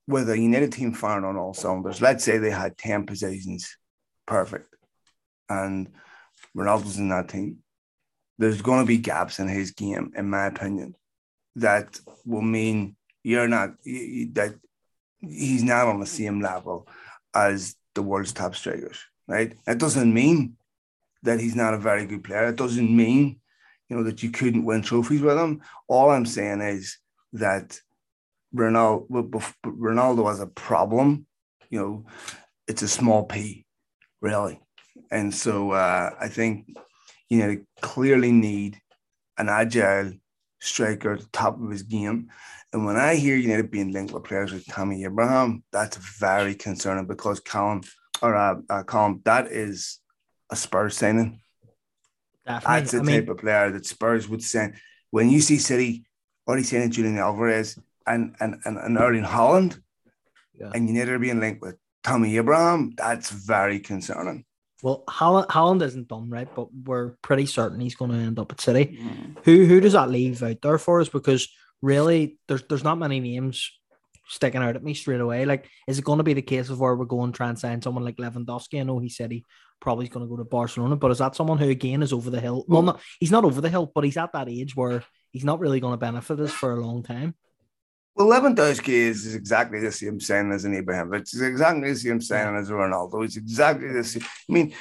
with 0.07 0.31
a 0.31 0.39
United 0.39 0.73
team 0.73 0.93
firing 0.95 1.25
on 1.25 1.37
all 1.37 1.53
cylinders, 1.53 2.01
let's 2.01 2.23
say 2.25 2.39
they 2.39 2.51
had 2.51 2.79
10 2.79 3.07
possessions, 3.07 3.77
perfect. 4.25 4.69
And 5.49 5.91
Ronaldo's 6.57 6.99
in 6.99 7.09
that 7.09 7.29
team 7.29 7.59
there's 8.43 8.61
going 8.61 8.81
to 8.81 8.87
be 8.87 8.99
gaps 8.99 9.39
in 9.39 9.47
his 9.49 9.71
game, 9.71 10.13
in 10.17 10.29
my 10.29 10.47
opinion, 10.47 10.97
that 11.57 12.01
will 12.25 12.43
mean 12.43 12.97
you're 13.23 13.47
not 13.47 13.71
that 13.85 14.55
he's 15.21 15.63
not 15.63 15.87
on 15.87 16.01
the 16.01 16.07
same 16.07 16.41
level 16.41 16.89
as 17.35 17.77
the 17.95 18.03
world's 18.03 18.33
top 18.33 18.57
strikers, 18.57 18.99
right? 19.29 19.55
That 19.65 19.79
doesn't 19.79 20.13
mean 20.13 20.57
that 21.23 21.39
he's 21.39 21.55
not 21.55 21.75
a 21.75 21.79
very 21.79 22.05
good 22.05 22.25
player. 22.25 22.49
It 22.49 22.57
doesn't 22.57 22.97
mean, 22.97 23.39
you 23.89 23.97
know, 23.97 24.03
that 24.03 24.25
you 24.25 24.31
couldn't 24.31 24.65
win 24.65 24.83
trophies 24.83 25.23
with 25.23 25.39
him. 25.39 25.63
All 25.87 26.11
I'm 26.11 26.27
saying 26.27 26.63
is 26.63 26.99
that 27.35 27.81
Ronaldo, 28.53 29.07
Ronaldo 29.65 30.29
has 30.29 30.41
a 30.41 30.49
problem. 30.49 31.27
You 31.71 31.81
know, 31.81 32.07
it's 32.67 32.83
a 32.83 32.89
small 32.89 33.23
p, 33.25 33.65
really. 34.21 34.61
And 35.13 35.33
so 35.33 35.71
uh, 35.71 36.11
I 36.19 36.27
think 36.27 36.67
you 37.33 37.39
know, 37.39 37.57
clearly 37.81 38.31
need 38.31 38.79
an 39.39 39.49
agile 39.49 40.13
striker 40.61 41.15
at 41.15 41.21
the 41.21 41.29
top 41.33 41.59
of 41.59 41.71
his 41.71 41.83
game. 41.83 42.29
And 42.75 42.85
when 42.85 42.97
I 42.97 43.15
hear 43.15 43.37
United 43.37 43.71
being 43.71 43.91
linked 43.91 44.13
with 44.13 44.25
players 44.25 44.53
like 44.53 44.67
Tammy 44.67 45.05
Abraham, 45.05 45.65
that's 45.73 45.97
very 45.97 46.55
concerning 46.55 47.07
because 47.07 47.41
Callum 47.41 47.81
or 48.21 48.37
uh, 48.37 48.57
uh 48.69 48.83
Colin, 48.83 49.23
that 49.25 49.47
is 49.47 49.99
a 50.51 50.57
Spurs 50.57 50.99
signing. 50.99 51.41
Definitely. 52.45 52.81
That's 52.81 52.91
the 52.91 52.99
I 52.99 53.01
type 53.01 53.09
mean, 53.09 53.31
of 53.31 53.39
player 53.39 53.71
that 53.71 53.87
Spurs 53.87 54.29
would 54.29 54.43
send. 54.43 54.75
When 55.11 55.31
you 55.31 55.41
see 55.41 55.57
City 55.57 56.05
already 56.47 56.65
signing 56.65 56.91
Julian 56.91 57.17
Alvarez 57.17 57.79
and 58.07 58.37
and 58.41 58.57
and, 58.67 58.77
and 58.77 58.99
Erling 58.99 59.25
Haaland, 59.25 59.81
yeah. 60.53 60.71
and 60.75 60.87
United 60.87 61.15
are 61.15 61.19
being 61.19 61.41
linked 61.41 61.63
with 61.63 61.77
Tammy 62.05 62.37
Abraham, 62.37 62.93
that's 62.95 63.31
very 63.31 63.81
concerning. 63.81 64.45
Well, 64.83 65.05
Haaland, 65.09 65.47
Haaland 65.47 65.83
isn't 65.83 66.09
done 66.09 66.29
right, 66.29 66.49
but 66.55 66.69
we're 66.75 67.11
pretty 67.23 67.47
certain 67.47 67.81
he's 67.81 67.95
going 67.95 68.11
to 68.11 68.17
end 68.17 68.39
up 68.39 68.51
at 68.53 68.61
City. 68.61 69.01
Who 69.45 69.65
who 69.65 69.81
does 69.81 69.93
that 69.93 70.11
leave 70.11 70.43
out 70.43 70.61
there 70.61 70.79
for 70.79 71.01
us? 71.01 71.09
Because 71.09 71.49
really, 71.81 72.39
there's 72.49 72.65
there's 72.69 72.85
not 72.85 72.99
many 72.99 73.21
names 73.21 73.71
sticking 74.27 74.63
out 74.63 74.77
at 74.77 74.83
me 74.83 74.95
straight 74.95 75.21
away. 75.21 75.45
Like, 75.45 75.69
is 75.87 75.99
it 75.99 76.05
going 76.05 76.19
to 76.19 76.25
be 76.25 76.35
the 76.35 76.43
case 76.43 76.69
of 76.69 76.81
where 76.81 76.95
we're 76.95 77.05
going 77.05 77.33
to 77.33 77.37
try 77.37 77.49
and 77.49 77.59
sign 77.59 77.81
someone 77.81 78.05
like 78.05 78.17
Lewandowski? 78.17 78.81
I 78.81 78.83
know 78.83 78.99
he 78.99 79.09
said 79.09 79.31
he 79.31 79.45
probably 79.81 80.07
is 80.07 80.11
going 80.11 80.27
to 80.27 80.31
go 80.31 80.37
to 80.37 80.45
Barcelona, 80.45 80.97
but 80.97 81.11
is 81.11 81.19
that 81.19 81.37
someone 81.37 81.59
who 81.59 81.69
again 81.69 82.03
is 82.03 82.13
over 82.13 82.31
the 82.31 82.41
hill? 82.41 82.65
Well, 82.67 82.83
not 82.83 83.01
he's 83.21 83.31
not 83.31 83.45
over 83.45 83.61
the 83.61 83.71
hill, 83.71 83.91
but 83.95 84.05
he's 84.05 84.17
at 84.17 84.33
that 84.33 84.49
age 84.49 84.75
where 84.75 85.05
he's 85.31 85.45
not 85.45 85.61
really 85.61 85.81
going 85.81 85.93
to 85.93 85.99
benefit 85.99 86.41
us 86.41 86.53
for 86.53 86.73
a 86.73 86.85
long 86.85 87.03
time. 87.03 87.35
Well, 88.15 88.29
Lewandowski 88.29 88.89
is, 88.89 89.25
is 89.25 89.35
exactly 89.35 89.81
the 89.81 89.91
same 89.91 90.21
saying 90.21 90.53
as 90.53 90.65
an 90.67 90.75
Abraham. 90.75 91.15
It's 91.15 91.41
exactly 91.41 91.91
the 91.91 91.99
same 91.99 92.21
signing 92.21 92.61
as 92.61 92.69
a 92.69 92.75
Ronaldo. 92.75 93.25
It's 93.25 93.37
exactly 93.37 93.89
the 93.89 94.05
same. 94.05 94.23
I 94.23 94.53
mean, 94.53 94.75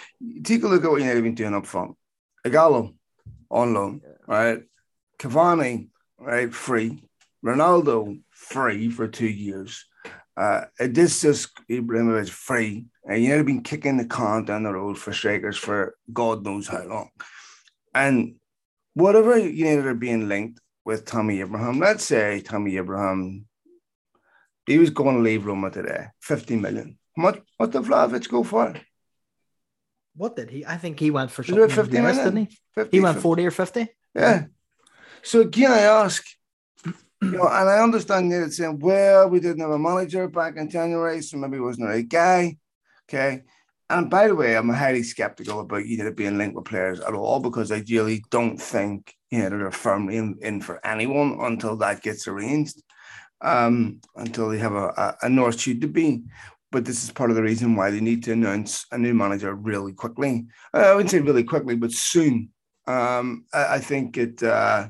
take 0.43 0.63
a 0.63 0.67
look 0.67 0.83
at 0.83 0.91
what 0.91 0.99
United 0.99 1.15
have 1.15 1.23
been 1.23 1.35
doing 1.35 1.53
up 1.53 1.65
front. 1.65 1.95
Ighalo, 2.45 2.93
on 3.49 3.73
loan, 3.73 4.01
right? 4.27 4.63
Cavani, 5.17 5.89
right, 6.19 6.53
free. 6.53 7.03
Ronaldo, 7.45 8.21
free 8.31 8.89
for 8.89 9.07
two 9.07 9.27
years. 9.27 9.85
Uh, 10.35 10.65
Odysseus 10.79 11.47
Ibrahimovic, 11.69 12.29
free. 12.29 12.85
And 13.05 13.21
United 13.21 13.37
have 13.37 13.45
been 13.45 13.63
kicking 13.63 13.97
the 13.97 14.05
can 14.05 14.45
down 14.45 14.63
the 14.63 14.73
road 14.73 14.97
for 14.97 15.13
strikers 15.13 15.57
for 15.57 15.95
God 16.11 16.43
knows 16.43 16.67
how 16.67 16.83
long. 16.83 17.09
And 17.93 18.35
whatever 18.93 19.37
United 19.37 19.85
are 19.85 19.93
being 19.93 20.27
linked 20.27 20.60
with 20.85 21.05
Tammy 21.05 21.39
Abraham, 21.41 21.79
let's 21.79 22.05
say 22.05 22.41
Tammy 22.41 22.77
Abraham, 22.77 23.45
he 24.65 24.77
was 24.77 24.89
going 24.89 25.17
to 25.17 25.21
leave 25.21 25.45
Roma 25.45 25.69
today, 25.71 26.07
50 26.21 26.55
million. 26.57 26.97
What 27.15 27.41
what 27.57 27.71
did 27.71 27.83
Vlahovic 27.83 28.29
go 28.29 28.43
for? 28.43 28.75
What 30.15 30.35
did 30.35 30.49
he? 30.49 30.65
I 30.65 30.77
think 30.77 30.99
he 30.99 31.11
went 31.11 31.31
for 31.31 31.43
something 31.43 31.69
50 31.69 32.01
less, 32.01 32.17
didn't 32.17 32.47
he? 32.47 32.57
50, 32.75 32.97
he 32.97 33.01
went 33.01 33.15
50. 33.15 33.21
40 33.21 33.45
or 33.45 33.51
50. 33.51 33.87
Yeah. 34.15 34.45
So 35.23 35.41
again, 35.41 35.71
I 35.71 35.81
ask, 35.81 36.25
you 36.85 36.93
know, 37.21 37.47
and 37.47 37.69
I 37.69 37.79
understand 37.79 38.31
that 38.31 38.43
it's 38.43 38.57
saying, 38.57 38.79
well, 38.79 39.29
we 39.29 39.39
didn't 39.39 39.61
have 39.61 39.71
a 39.71 39.79
manager 39.79 40.27
back 40.27 40.57
in 40.57 40.69
January, 40.69 41.21
so 41.21 41.37
maybe 41.37 41.57
it 41.57 41.61
wasn't 41.61 41.87
the 41.87 41.93
right 41.93 42.09
guy. 42.09 42.57
Okay. 43.07 43.43
And 43.89 44.09
by 44.09 44.27
the 44.27 44.35
way, 44.35 44.55
I'm 44.55 44.69
highly 44.69 45.03
skeptical 45.03 45.59
about 45.59 45.85
United 45.85 46.15
being 46.15 46.37
linked 46.37 46.55
with 46.55 46.65
players 46.65 47.01
at 47.01 47.13
all 47.13 47.39
because 47.39 47.71
I 47.71 47.83
really 47.89 48.23
don't 48.31 48.57
think 48.57 49.13
you 49.31 49.39
know 49.39 49.49
they're 49.49 49.71
firmly 49.71 50.17
in, 50.17 50.37
in 50.41 50.61
for 50.61 50.85
anyone 50.85 51.37
until 51.41 51.75
that 51.77 52.01
gets 52.01 52.27
arranged, 52.27 52.81
um, 53.41 54.01
until 54.15 54.49
they 54.49 54.59
have 54.59 54.73
a, 54.73 54.87
a, 54.87 55.17
a 55.23 55.29
North 55.29 55.59
Shoot 55.59 55.81
to 55.81 55.87
be. 55.87 56.23
But 56.71 56.85
this 56.85 57.03
is 57.03 57.11
part 57.11 57.29
of 57.29 57.35
the 57.35 57.43
reason 57.43 57.75
why 57.75 57.91
they 57.91 57.99
need 57.99 58.23
to 58.23 58.33
announce 58.33 58.85
a 58.91 58.97
new 58.97 59.13
manager 59.13 59.53
really 59.53 59.93
quickly. 59.93 60.45
Uh, 60.73 60.77
I 60.77 60.93
wouldn't 60.93 61.11
say 61.11 61.19
really 61.19 61.43
quickly, 61.43 61.75
but 61.75 61.91
soon. 61.91 62.49
Um, 62.87 63.45
I, 63.53 63.75
I, 63.75 63.79
think 63.79 64.17
it. 64.17 64.41
Uh, 64.41 64.89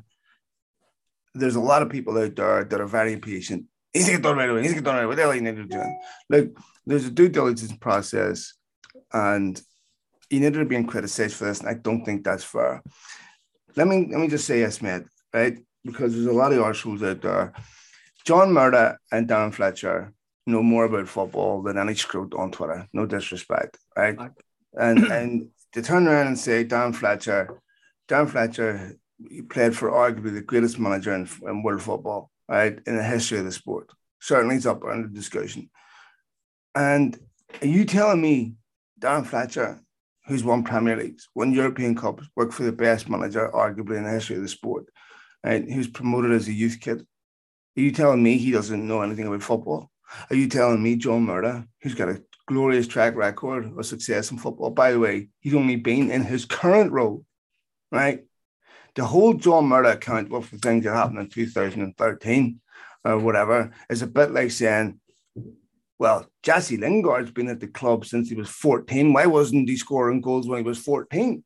there's 1.34 1.56
a 1.56 1.60
lot 1.60 1.82
of 1.82 1.90
people 1.90 2.18
out 2.18 2.36
there 2.36 2.64
that 2.64 2.80
are 2.80 2.86
very 2.86 3.12
impatient. 3.12 3.64
He's 3.92 4.08
get 4.08 4.22
done 4.22 4.36
right 4.36 4.48
away. 4.48 4.62
He's 4.62 4.74
get 4.74 4.84
done 4.84 4.94
right 4.94 5.02
away. 5.02 5.08
What 5.08 5.16
the 5.16 5.22
hell 5.22 5.34
you 5.34 5.42
need 5.42 5.56
to 5.56 5.64
do? 5.64 5.82
Like, 6.30 6.56
there's 6.86 7.04
a 7.04 7.10
due 7.10 7.28
diligence 7.28 7.76
process 7.76 8.54
and 9.12 9.60
you 10.30 10.40
need 10.40 10.54
to 10.54 10.64
being 10.64 10.86
criticized 10.86 11.36
for 11.36 11.44
this, 11.44 11.60
and 11.60 11.68
I 11.68 11.74
don't 11.74 12.04
think 12.04 12.24
that's 12.24 12.44
fair. 12.44 12.82
Let 13.76 13.88
me 13.88 14.08
let 14.10 14.20
me 14.20 14.28
just 14.28 14.46
say 14.46 14.60
yes, 14.60 14.82
mate, 14.82 15.04
right? 15.32 15.58
Because 15.84 16.12
there's 16.12 16.26
a 16.26 16.32
lot 16.32 16.52
of 16.52 16.60
articles 16.60 17.02
out 17.02 17.22
there. 17.22 17.40
Uh, 17.40 17.60
John 18.24 18.50
Murtough 18.50 18.96
and 19.10 19.28
Darren 19.28 19.52
Fletcher 19.52 20.12
know 20.46 20.62
more 20.62 20.84
about 20.84 21.08
football 21.08 21.62
than 21.62 21.78
any 21.78 21.94
scrote 21.94 22.38
on 22.38 22.50
Twitter. 22.50 22.86
No 22.92 23.06
disrespect, 23.06 23.78
right? 23.96 24.18
And 24.74 24.98
and 25.04 25.48
to 25.72 25.82
turn 25.82 26.06
around 26.06 26.28
and 26.28 26.38
say 26.38 26.64
Darren 26.64 26.94
Fletcher, 26.94 27.60
Darren 28.08 28.28
Fletcher 28.28 28.96
played 29.48 29.76
for 29.76 29.90
arguably 29.90 30.34
the 30.34 30.42
greatest 30.42 30.78
manager 30.78 31.14
in, 31.14 31.28
in 31.46 31.62
world 31.62 31.82
football, 31.82 32.30
right, 32.48 32.78
in 32.86 32.96
the 32.96 33.02
history 33.02 33.38
of 33.38 33.44
the 33.44 33.52
sport. 33.52 33.90
Certainly, 34.20 34.56
it's 34.56 34.66
up 34.66 34.84
under 34.84 35.08
discussion. 35.08 35.70
And 36.74 37.18
are 37.60 37.66
you 37.66 37.84
telling 37.84 38.20
me 38.20 38.54
Darren 39.00 39.26
Fletcher, 39.26 39.80
who's 40.26 40.44
won 40.44 40.62
Premier 40.62 40.96
Leagues, 40.96 41.28
won 41.34 41.52
European 41.52 41.94
Cups, 41.94 42.28
worked 42.36 42.54
for 42.54 42.62
the 42.62 42.72
best 42.72 43.08
manager, 43.08 43.50
arguably 43.52 43.96
in 43.96 44.04
the 44.04 44.10
history 44.10 44.36
of 44.36 44.42
the 44.42 44.48
sport, 44.48 44.86
and 45.42 45.68
he 45.68 45.78
was 45.78 45.88
promoted 45.88 46.32
as 46.32 46.48
a 46.48 46.52
youth 46.52 46.78
kid. 46.80 47.00
Are 47.00 47.80
you 47.80 47.92
telling 47.92 48.22
me 48.22 48.36
he 48.36 48.50
doesn't 48.50 48.86
know 48.86 49.02
anything 49.02 49.26
about 49.26 49.42
football? 49.42 49.90
Are 50.30 50.36
you 50.36 50.48
telling 50.48 50.82
me 50.82 50.96
John 50.96 51.26
Murtough, 51.26 51.66
who's 51.80 51.94
got 51.94 52.10
a 52.10 52.22
glorious 52.46 52.86
track 52.86 53.16
record 53.16 53.72
of 53.76 53.86
success 53.86 54.30
in 54.30 54.38
football? 54.38 54.70
By 54.70 54.92
the 54.92 54.98
way, 54.98 55.28
he's 55.40 55.54
only 55.54 55.76
been 55.76 56.10
in 56.10 56.22
his 56.22 56.44
current 56.44 56.92
role, 56.92 57.24
right? 57.90 58.24
The 58.94 59.04
whole 59.04 59.34
John 59.34 59.64
Murtough 59.64 59.94
account 59.94 60.28
for 60.28 60.42
things 60.42 60.84
that 60.84 60.94
happened 60.94 61.18
in 61.18 61.28
2013 61.28 62.60
or 63.04 63.18
whatever 63.18 63.72
is 63.88 64.02
a 64.02 64.06
bit 64.06 64.32
like 64.32 64.50
saying 64.50 65.00
well, 66.02 66.26
Jesse 66.42 66.76
Lingard's 66.76 67.30
been 67.30 67.46
at 67.46 67.60
the 67.60 67.68
club 67.68 68.04
since 68.04 68.28
he 68.28 68.34
was 68.34 68.48
14. 68.48 69.12
Why 69.12 69.26
wasn't 69.26 69.68
he 69.68 69.76
scoring 69.76 70.20
goals 70.20 70.48
when 70.48 70.58
he 70.58 70.64
was 70.64 70.78
14? 70.78 71.44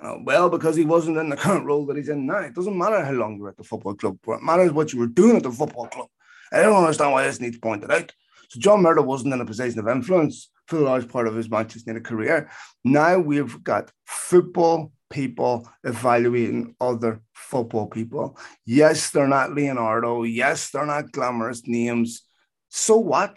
Uh, 0.00 0.14
well, 0.22 0.48
because 0.48 0.76
he 0.76 0.84
wasn't 0.84 1.16
in 1.16 1.28
the 1.28 1.36
current 1.36 1.66
role 1.66 1.84
that 1.86 1.96
he's 1.96 2.08
in 2.08 2.24
now. 2.24 2.38
It 2.38 2.54
doesn't 2.54 2.78
matter 2.78 3.04
how 3.04 3.10
long 3.10 3.36
you're 3.36 3.48
at 3.48 3.56
the 3.56 3.64
football 3.64 3.96
club. 3.96 4.18
What 4.24 4.40
matters 4.40 4.70
what 4.70 4.92
you 4.92 5.00
were 5.00 5.08
doing 5.08 5.36
at 5.38 5.42
the 5.42 5.50
football 5.50 5.88
club. 5.88 6.06
I 6.52 6.62
don't 6.62 6.76
understand 6.76 7.10
why 7.10 7.24
this 7.24 7.40
needs 7.40 7.58
pointed 7.58 7.90
out. 7.90 8.12
So 8.50 8.60
John 8.60 8.84
Murtough 8.84 9.04
wasn't 9.04 9.34
in 9.34 9.40
a 9.40 9.44
position 9.44 9.80
of 9.80 9.88
influence 9.88 10.48
for 10.68 10.76
the 10.76 10.84
large 10.84 11.08
part 11.08 11.26
of 11.26 11.34
his 11.34 11.50
Manchester 11.50 11.90
United 11.90 12.06
career. 12.06 12.52
Now 12.84 13.18
we've 13.18 13.64
got 13.64 13.90
football 14.06 14.92
people 15.10 15.68
evaluating 15.82 16.76
other 16.80 17.20
football 17.32 17.88
people. 17.88 18.38
Yes, 18.64 19.10
they're 19.10 19.26
not 19.26 19.56
Leonardo. 19.56 20.22
Yes, 20.22 20.70
they're 20.70 20.86
not 20.86 21.10
glamorous 21.10 21.66
names. 21.66 22.22
So 22.68 22.96
what? 22.96 23.36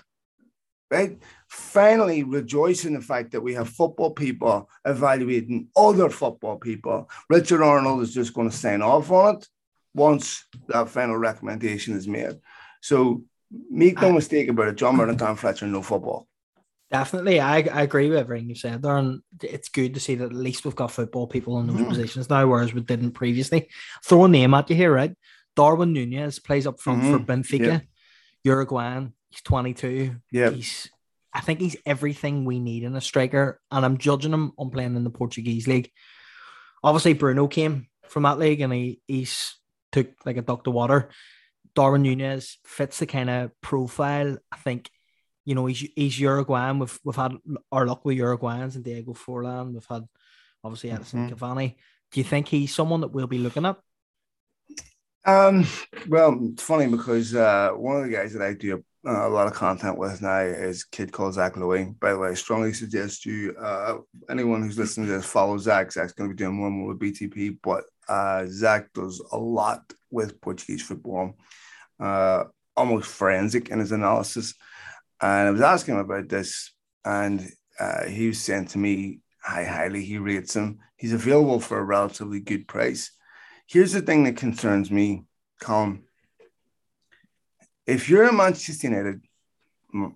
Right? 0.92 1.18
Finally, 1.48 2.24
rejoice 2.24 2.84
in 2.84 2.94
the 2.94 3.02
fact 3.02 3.32
that 3.32 3.42
we 3.42 3.54
have 3.54 3.70
football 3.70 4.12
people 4.12 4.70
evaluating 4.84 5.70
other 5.76 6.10
football 6.10 6.58
people. 6.58 7.10
Richard 7.30 7.64
Arnold 7.64 8.02
is 8.02 8.14
just 8.14 8.34
going 8.34 8.50
to 8.50 8.56
sign 8.56 8.82
off 8.82 9.10
on 9.10 9.38
it 9.38 9.48
once 9.94 10.46
that 10.68 10.90
final 10.90 11.16
recommendation 11.16 11.96
is 11.96 12.10
made. 12.10 12.40
So 12.82 13.24
make 13.70 14.02
no 14.02 14.12
mistake 14.12 14.50
about 14.50 14.68
it, 14.68 14.76
John 14.76 14.98
Murtough, 14.98 15.18
Tom 15.18 15.38
Fletcher, 15.38 15.66
no 15.66 15.82
football. 15.82 16.28
Definitely, 16.92 17.40
I, 17.40 17.60
I 17.60 17.84
agree 17.84 18.10
with 18.10 18.20
everything 18.20 18.50
you 18.50 18.56
said 18.56 18.82
there, 18.82 18.98
and 18.98 19.22
it's 19.42 19.70
good 19.70 19.94
to 19.94 20.02
see 20.02 20.16
that 20.16 20.26
at 20.26 20.34
least 20.34 20.66
we've 20.66 20.76
got 20.76 20.92
football 20.92 21.26
people 21.26 21.58
in 21.62 21.68
those 21.68 21.78
mm. 21.78 21.88
positions 21.88 22.30
now, 22.30 22.46
whereas 22.46 22.74
we 22.74 22.82
didn't 22.82 23.12
previously. 23.12 23.70
Throw 24.04 24.26
a 24.26 24.28
name 24.28 24.54
at 24.54 24.70
you 24.70 24.76
here, 24.76 24.94
right? 24.94 25.16
Darwin 25.56 25.94
Nunez 25.94 26.40
plays 26.40 26.68
up 26.68 26.82
front 26.82 27.04
mm-hmm. 27.04 27.14
for 27.14 27.20
Benfica. 27.20 27.82
Uruguayan. 28.44 29.14
He's 29.30 29.42
22. 29.42 30.16
Yeah. 30.32 30.50
He's 30.52 30.90
I 31.34 31.42
think 31.42 31.60
he's 31.60 31.78
everything 31.86 32.44
we 32.44 32.60
need 32.60 32.84
in 32.84 32.96
a 32.96 33.02
striker, 33.02 33.62
and 33.72 33.86
I'm 33.86 33.98
judging 33.98 34.34
him 34.34 34.52
on 34.58 34.70
playing 34.70 34.96
in 34.96 35.04
the 35.04 35.10
Portuguese 35.10 35.68
league. 35.68 35.90
Obviously, 36.84 37.14
Bruno 37.14 37.48
came 37.48 37.88
from 38.10 38.24
that 38.24 38.40
league, 38.40 38.60
and 38.62 38.74
he 38.74 39.02
he's 39.08 39.56
took 39.92 40.10
like 40.26 40.38
a 40.38 40.42
duck 40.42 40.66
to 40.66 40.72
water. 40.72 41.10
Darwin 41.74 42.02
Nunez 42.02 42.58
fits 42.66 43.00
the 43.00 43.06
kind 43.06 43.30
of 43.30 43.52
profile. 43.62 44.38
I 44.52 44.58
think, 44.58 44.90
you 45.46 45.56
know, 45.56 45.68
he's 45.68 45.88
he's 45.96 46.20
Uruguayan. 46.20 46.80
We've 46.80 47.00
we've 47.04 47.16
had 47.16 47.34
our 47.72 47.88
luck 47.88 48.04
with 48.04 48.18
Uruguayans 48.18 48.76
and 48.76 48.84
Diego 48.84 49.14
Forlan. 49.14 49.74
We've 49.74 49.88
had 49.90 50.04
obviously 50.64 50.90
Edinson 50.90 51.30
mm-hmm. 51.30 51.34
Cavani. 51.34 51.76
Do 52.12 52.20
you 52.20 52.26
think 52.26 52.50
he's 52.50 52.76
someone 52.76 53.02
that 53.02 53.14
we'll 53.14 53.28
be 53.28 53.38
looking 53.38 53.66
at? 53.66 53.78
Um, 55.24 55.68
well, 56.08 56.40
it's 56.42 56.64
funny 56.64 56.88
because 56.88 57.36
uh, 57.36 57.72
one 57.72 57.98
of 57.98 58.04
the 58.04 58.10
guys 58.10 58.34
that 58.34 58.42
I 58.42 58.54
do 58.54 58.84
uh, 59.06 59.28
a 59.28 59.30
lot 59.30 59.48
of 59.48 59.54
content 59.54 59.98
with 59.98 60.22
now 60.22 60.40
is 60.40 60.84
a 60.84 60.96
kid 60.96 61.12
called 61.12 61.34
Zach 61.34 61.58
Louis. 61.58 61.86
By 62.00 62.14
the 62.14 62.20
way, 62.20 62.30
I 62.30 62.34
strongly 62.36 62.74
suggest 62.74 63.26
you, 63.26 63.56
uh, 63.60 63.98
anyone 64.30 64.62
who's 64.62 64.78
listening 64.78 65.08
to 65.08 65.14
this, 65.14 65.26
follow 65.26 65.58
Zach. 65.58 65.92
Zach's 65.92 66.14
going 66.14 66.30
to 66.30 66.36
be 66.36 66.38
doing 66.38 66.56
more 66.56 66.68
and 66.68 66.78
more 66.78 66.90
with 66.90 67.00
BTP, 67.00 67.58
but 67.64 67.84
uh, 68.08 68.46
Zach 68.48 68.94
does 68.94 69.20
a 69.32 69.38
lot 69.38 69.82
with 70.12 70.40
Portuguese 70.40 70.84
football, 70.84 71.36
uh, 72.00 72.44
almost 72.78 73.10
forensic 73.10 73.70
in 73.70 73.80
his 73.80 73.92
analysis. 73.92 74.54
And 75.20 75.48
I 75.48 75.52
was 75.52 75.62
asking 75.62 75.96
him 75.96 76.02
about 76.02 76.30
this, 76.30 76.72
and 77.04 77.48
uh, 77.80 78.06
he 78.06 78.28
was 78.28 78.40
saying 78.40 78.68
to 78.68 78.78
me 78.78 79.22
how 79.42 79.64
highly 79.64 80.06
he 80.06 80.20
rates 80.20 80.56
him. 80.56 80.78
He's 80.96 81.14
available 81.14 81.60
for 81.60 81.80
a 81.80 81.84
relatively 81.84 82.40
good 82.40 82.68
price. 82.68 83.12
Here's 83.72 83.94
the 83.94 84.02
thing 84.02 84.26
that 84.26 84.36
concerns 84.36 84.92
me, 84.92 85.24
Colin 85.62 86.04
if 87.92 88.10
you're 88.10 88.24
a 88.24 88.34
Manchester 88.34 88.88
United 88.88 89.22
mm, 89.94 90.14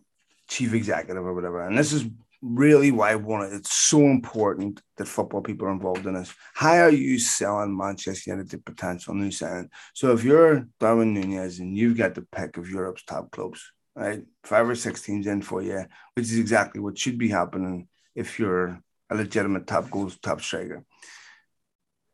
chief 0.48 0.74
executive 0.74 1.26
or 1.26 1.34
whatever, 1.34 1.62
and 1.62 1.78
this 1.78 1.94
is 1.94 2.06
really 2.42 2.92
why 2.92 3.12
I 3.12 3.16
want 3.16 3.52
it, 3.52 3.56
it's 3.56 3.74
so 3.74 4.02
important 4.02 4.82
that 4.98 5.08
football 5.08 5.42
people 5.42 5.68
are 5.68 5.72
involved 5.72 6.06
in 6.06 6.14
this. 6.14 6.34
How 6.54 6.76
are 6.76 6.90
you 6.90 7.18
selling 7.18 7.76
Manchester 7.76 8.32
United 8.32 8.64
potential 8.66 9.14
new 9.14 9.32
signing? 9.32 9.70
So 9.94 10.14
if 10.14 10.24
you're 10.24 10.68
Darwin 10.80 11.14
Nunez 11.14 11.60
and 11.60 11.76
you've 11.76 11.98
got 11.98 12.16
the 12.16 12.22
pick 12.22 12.58
of 12.58 12.70
Europe's 12.70 13.04
top 13.04 13.32
clubs, 13.32 13.62
right, 13.96 14.24
five 14.44 14.70
or 14.70 14.76
six 14.76 15.02
teams 15.02 15.28
in 15.28 15.42
for 15.42 15.62
you, 15.62 15.86
which 16.14 16.26
is 16.26 16.38
exactly 16.38 16.82
what 16.82 16.98
should 16.98 17.18
be 17.18 17.30
happening 17.30 17.88
if 18.14 18.40
you're 18.40 18.80
a 19.10 19.16
legitimate 19.16 19.68
top 19.68 19.90
goals, 19.90 20.18
top 20.20 20.42
striker. 20.42 20.84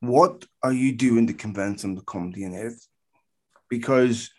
What 0.02 0.46
are 0.64 0.74
you 0.74 0.92
doing 0.94 1.28
to 1.28 1.34
convince 1.34 1.84
them 1.84 1.96
to 1.96 2.02
come 2.02 2.34
to 2.34 2.40
United? 2.40 2.74
Because 3.70 4.32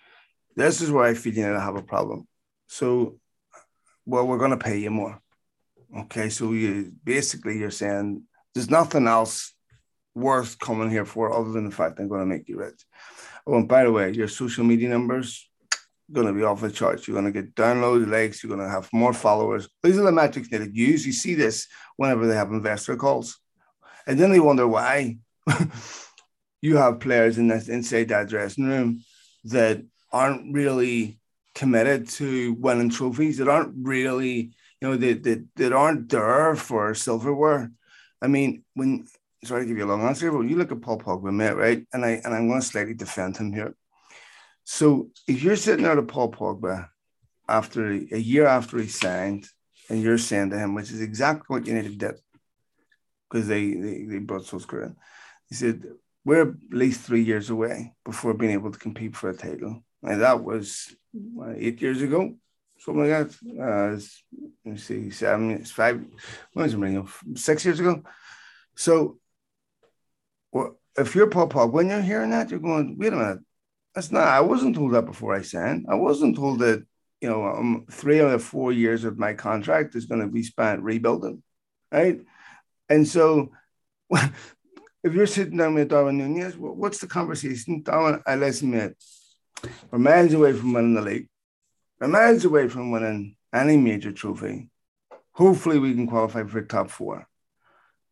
this 0.57 0.83
is 0.83 0.90
where 0.90 1.04
I 1.04 1.14
feel 1.14 1.57
I 1.57 1.64
have 1.64 1.76
a 1.76 1.83
problem. 1.83 2.26
So, 2.66 3.19
well, 4.04 4.26
we're 4.26 4.38
going 4.38 4.50
to 4.50 4.57
pay 4.57 4.78
you 4.78 4.90
more. 4.90 5.21
Okay, 5.97 6.28
so 6.31 6.52
you 6.52 6.92
basically 7.04 7.59
you're 7.59 7.71
saying 7.71 8.25
there's 8.54 8.71
nothing 8.71 9.07
else 9.07 9.54
worth 10.14 10.59
coming 10.59 10.90
here 10.90 11.04
for 11.04 11.33
other 11.33 11.52
than 11.52 11.69
the 11.69 11.75
fact 11.75 12.00
I'm 12.00 12.09
going 12.09 12.21
to 12.21 12.26
make 12.26 12.49
you 12.49 12.59
rich. 12.59 12.85
Oh, 13.47 13.57
and 13.57 13.69
by 13.69 13.85
the 13.85 13.92
way, 13.92 14.11
your 14.11 14.28
social 14.28 14.64
media 14.64 14.88
numbers 14.88 15.49
going 16.11 16.26
to 16.26 16.33
be 16.33 16.42
off 16.42 16.61
the 16.61 16.71
charts. 16.71 17.07
You're 17.07 17.21
going 17.21 17.33
to 17.33 17.42
get 17.42 17.54
downloaded 17.54 18.11
likes. 18.11 18.42
You're 18.42 18.54
going 18.54 18.66
to 18.66 18.73
have 18.73 18.88
more 18.92 19.12
followers. 19.12 19.69
These 19.83 19.99
are 19.99 20.02
the 20.02 20.12
metrics 20.12 20.49
that 20.50 20.75
you 20.75 20.87
use. 20.87 21.07
You 21.07 21.12
see 21.12 21.35
this 21.35 21.69
whenever 21.97 22.26
they 22.26 22.35
have 22.35 22.50
investor 22.50 22.97
calls, 22.97 23.38
and 24.07 24.19
then 24.19 24.33
they 24.33 24.40
wonder 24.40 24.66
why 24.66 25.19
you 26.62 26.76
have 26.76 27.00
players 27.00 27.38
in 27.38 27.49
this 27.49 27.68
inside 27.68 28.08
that 28.08 28.28
dressing 28.28 28.64
room 28.64 29.04
that 29.44 29.82
aren't 30.12 30.54
really 30.54 31.18
committed 31.54 32.08
to 32.08 32.54
winning 32.54 32.90
trophies, 32.90 33.38
that 33.38 33.49
aren't 33.49 33.75
really, 33.82 34.52
you 34.80 34.88
know, 34.88 34.96
that 34.96 35.22
that, 35.25 35.44
that 35.56 35.72
aren't 35.72 36.08
there 36.08 36.54
for 36.54 36.94
silverware. 36.94 37.70
I 38.20 38.28
mean, 38.28 38.64
when 38.75 39.06
sorry 39.44 39.62
to 39.62 39.66
give 39.66 39.78
you 39.78 39.84
a 39.84 39.87
long 39.87 40.02
answer, 40.02 40.30
but 40.30 40.38
when 40.38 40.49
you 40.49 40.56
look 40.56 40.72
at 40.72 40.80
Paul 40.80 40.99
Pogba, 40.99 41.32
mate, 41.32 41.56
right? 41.56 41.87
And 41.92 42.04
I 42.04 42.20
and 42.25 42.34
I'm 42.34 42.49
going 42.49 42.61
to 42.61 42.66
slightly 42.66 42.94
defend 42.94 43.37
him 43.37 43.52
here. 43.52 43.75
So 44.64 45.11
if 45.26 45.42
you're 45.42 45.56
sitting 45.56 45.84
there 45.84 45.96
to 45.96 46.02
Paul 46.02 46.30
Pogba 46.30 46.88
after 47.49 47.90
a 47.90 48.18
year 48.18 48.46
after 48.46 48.78
he 48.78 48.87
signed, 48.87 49.46
and 49.90 50.00
you're 50.00 50.18
saying 50.18 50.50
to 50.50 50.58
him, 50.58 50.75
which 50.75 50.92
is 50.92 51.00
exactly 51.00 51.44
what 51.49 51.66
United 51.66 51.99
did, 51.99 52.14
because 53.28 53.49
they, 53.49 53.72
they 53.72 54.04
they 54.04 54.18
brought 54.18 54.42
Solskjaer 54.42 54.87
in. 54.87 54.96
He 55.52 55.56
said, 55.56 55.85
"We're 56.25 56.49
at 56.49 56.54
least 56.71 57.02
three 57.02 57.23
years 57.23 57.50
away 57.50 57.92
before 58.06 58.32
being 58.32 58.52
able 58.52 58.73
to 58.73 58.78
compete 58.78 59.14
for 59.14 59.28
a 59.28 59.37
title." 59.37 59.85
And 60.02 60.23
that 60.23 60.42
was 60.42 60.97
what, 61.12 61.56
eight 61.59 61.82
years 61.82 62.00
ago, 62.00 62.37
something 62.78 63.06
like 63.06 63.28
that. 63.28 63.37
Uh, 63.61 64.00
let 64.64 64.73
me 64.73 64.78
see, 64.78 65.11
seven, 65.11 65.62
five. 65.66 66.02
When 66.54 66.62
was 66.62 66.73
it? 66.73 67.38
Six 67.38 67.66
years 67.66 67.80
ago. 67.80 68.02
So, 68.76 69.18
well, 70.52 70.80
if 70.97 71.14
you're 71.14 71.26
Paul 71.26 71.50
Pogba, 71.50 71.71
when 71.71 71.90
you're 71.90 72.00
hearing 72.00 72.30
that, 72.30 72.49
you're 72.49 72.59
going, 72.59 72.97
"Wait 72.97 73.12
a 73.12 73.16
minute." 73.16 73.40
That's 73.94 74.11
not. 74.11 74.28
I 74.28 74.40
wasn't 74.40 74.75
told 74.75 74.92
that 74.94 75.04
before 75.04 75.35
I 75.35 75.42
signed. 75.42 75.85
I 75.87 75.97
wasn't 75.97 76.37
told 76.37 76.61
that 76.61 76.82
you 77.21 77.28
know 77.28 77.44
um, 77.44 77.85
three 77.90 78.23
out 78.23 78.32
of 78.32 78.42
four 78.42 78.73
years 78.73 79.04
of 79.04 79.18
my 79.18 79.35
contract 79.35 79.97
is 79.97 80.06
going 80.06 80.23
to 80.23 80.28
be 80.28 80.44
spent 80.44 80.82
rebuilding, 80.82 81.42
right? 81.92 82.23
And 82.88 83.06
so, 83.06 83.52
if 85.02 85.14
you're 85.14 85.26
sitting 85.26 85.56
down 85.56 85.75
with 85.75 85.88
Darwin 85.88 86.18
Nunez, 86.18 86.56
what's 86.56 86.99
the 86.99 87.06
conversation? 87.06 87.82
Darwin, 87.82 88.23
I 88.26 88.37
listen, 88.37 88.71
mate. 88.71 88.92
We're 89.90 89.99
miles 89.99 90.32
away 90.32 90.52
from 90.52 90.73
winning 90.73 90.94
the 90.94 91.02
league. 91.02 91.28
We're 92.00 92.09
miles 92.09 92.44
away 92.44 92.68
from 92.68 92.90
winning 92.90 93.37
any 93.52 93.76
major 93.76 94.12
trophy. 94.12 94.71
Hopefully, 95.32 95.78
we 95.78 95.94
can 95.94 96.06
qualify 96.06 96.44
for 96.44 96.62
top 96.62 96.90
four. 96.90 97.26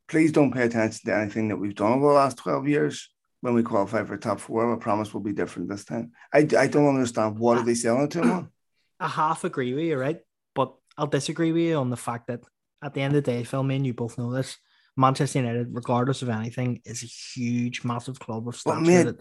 Please 0.08 0.32
don't 0.32 0.52
pay 0.52 0.64
attention 0.64 1.00
to 1.06 1.16
anything 1.16 1.48
that 1.48 1.56
we've 1.56 1.74
done 1.74 1.92
over 1.92 2.08
the 2.08 2.12
last 2.12 2.38
12 2.38 2.68
years 2.68 3.08
when 3.40 3.54
we 3.54 3.62
qualify 3.62 4.04
for 4.04 4.16
top 4.16 4.40
four. 4.40 4.72
I 4.72 4.78
promise 4.78 5.14
we'll 5.14 5.22
be 5.22 5.32
different 5.32 5.68
this 5.68 5.84
time. 5.84 6.12
I, 6.32 6.38
I 6.58 6.66
don't 6.66 6.88
understand 6.88 7.38
what 7.38 7.58
are 7.58 7.64
they 7.64 7.74
selling 7.74 8.08
to 8.10 8.22
him 8.22 8.52
I 9.00 9.08
half 9.08 9.44
agree 9.44 9.72
with 9.72 9.84
you, 9.84 9.96
right? 9.96 10.20
But 10.54 10.74
I'll 10.98 11.06
disagree 11.06 11.52
with 11.52 11.62
you 11.62 11.76
on 11.76 11.88
the 11.88 11.96
fact 11.96 12.26
that 12.26 12.42
at 12.82 12.92
the 12.92 13.00
end 13.00 13.16
of 13.16 13.24
the 13.24 13.32
day, 13.32 13.44
Phil, 13.44 13.62
me 13.62 13.76
and 13.76 13.86
you 13.86 13.94
both 13.94 14.18
know 14.18 14.32
this. 14.32 14.58
Manchester 15.00 15.40
United, 15.40 15.68
regardless 15.70 16.22
of 16.22 16.28
anything, 16.28 16.80
is 16.84 17.02
a 17.02 17.06
huge, 17.06 17.84
massive 17.84 18.18
club 18.18 18.46
of 18.48 18.56
stature 18.56 19.04
that 19.04 19.20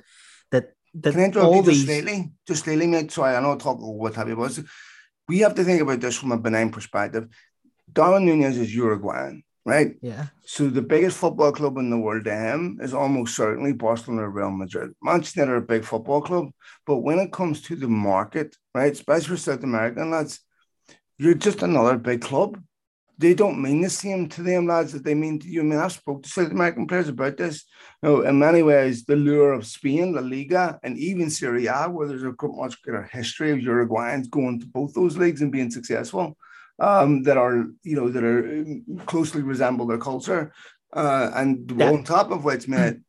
that 0.51 0.65
that 0.95 1.11
can 1.13 1.21
I 1.21 1.25
interrupt 1.25 1.55
you 1.55 1.63
just 1.63 1.85
slightly? 1.85 2.31
Just 2.47 2.63
slightly, 2.63 2.87
mate. 2.87 3.11
Sorry, 3.11 3.35
I 3.35 3.41
know 3.41 3.53
I 3.53 3.57
talk 3.57 3.77
what 3.79 4.15
have 4.15 4.29
you, 4.29 4.35
but 4.35 4.59
we 5.27 5.39
have 5.39 5.55
to 5.55 5.63
think 5.63 5.81
about 5.81 6.01
this 6.01 6.17
from 6.17 6.31
a 6.31 6.37
benign 6.37 6.71
perspective. 6.71 7.27
Darwin 7.91 8.25
Nunez 8.25 8.57
is 8.57 8.75
Uruguayan 8.75 9.43
right? 9.69 9.95
Yeah. 10.01 10.27
So 10.45 10.67
the 10.67 10.81
biggest 10.81 11.17
football 11.17 11.51
club 11.51 11.77
in 11.77 11.89
the 11.89 11.97
world 11.97 12.25
to 12.25 12.35
him 12.35 12.79
is 12.81 12.93
almost 12.93 13.35
certainly 13.35 13.73
Barcelona 13.73 14.23
or 14.23 14.29
Real 14.29 14.51
Madrid. 14.51 14.91
Manchester 15.01 15.41
United 15.41 15.53
are 15.53 15.57
a 15.57 15.61
big 15.61 15.83
football 15.83 16.21
club, 16.21 16.49
but 16.85 16.97
when 16.97 17.19
it 17.19 17.31
comes 17.31 17.61
to 17.63 17.75
the 17.75 17.87
market, 17.87 18.55
right, 18.73 18.91
especially 18.91 19.35
for 19.35 19.37
South 19.37 19.63
American 19.63 20.11
lads, 20.11 20.39
you're 21.17 21.33
just 21.33 21.61
another 21.61 21.97
big 21.97 22.21
club. 22.21 22.61
They 23.19 23.33
don't 23.33 23.61
mean 23.61 23.81
the 23.81 23.89
same 23.89 24.29
to 24.29 24.41
them 24.41 24.65
lads 24.67 24.93
that 24.93 25.03
they 25.03 25.13
mean 25.13 25.39
to 25.39 25.47
you. 25.47 25.59
I 25.59 25.63
mean, 25.65 25.77
I've 25.77 25.91
spoke 25.91 26.23
to 26.23 26.29
South 26.29 26.51
American 26.51 26.87
players 26.87 27.09
about 27.09 27.35
this. 27.35 27.65
You 28.01 28.09
know, 28.09 28.21
in 28.21 28.39
many 28.39 28.63
ways, 28.63 29.03
the 29.03 29.17
lure 29.17 29.51
of 29.51 29.67
Spain, 29.67 30.13
La 30.13 30.21
Liga, 30.21 30.79
and 30.83 30.97
even 30.97 31.29
Serie 31.29 31.67
A, 31.67 31.89
where 31.89 32.07
there's 32.07 32.23
a 32.23 32.33
much 32.41 32.81
greater 32.81 33.03
history 33.03 33.51
of 33.51 33.59
Uruguayans 33.59 34.29
going 34.29 34.61
to 34.61 34.65
both 34.65 34.93
those 34.93 35.17
leagues 35.17 35.41
and 35.41 35.51
being 35.51 35.69
successful 35.69 36.37
um, 36.79 37.23
that 37.23 37.37
are 37.37 37.65
you 37.83 37.95
know 37.95 38.09
that 38.09 38.23
are 38.23 38.39
um, 38.39 38.83
closely 39.05 39.41
resemble 39.41 39.85
their 39.85 39.97
culture, 39.97 40.53
uh, 40.93 41.31
and 41.35 41.71
yeah. 41.77 41.89
on 41.89 42.03
top 42.03 42.31
of 42.31 42.45
which, 42.45 42.67
man, 42.67 43.03